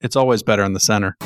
It's 0.02 0.14
always 0.14 0.42
better 0.42 0.62
in 0.62 0.74
the 0.74 0.80
center. 0.80 1.16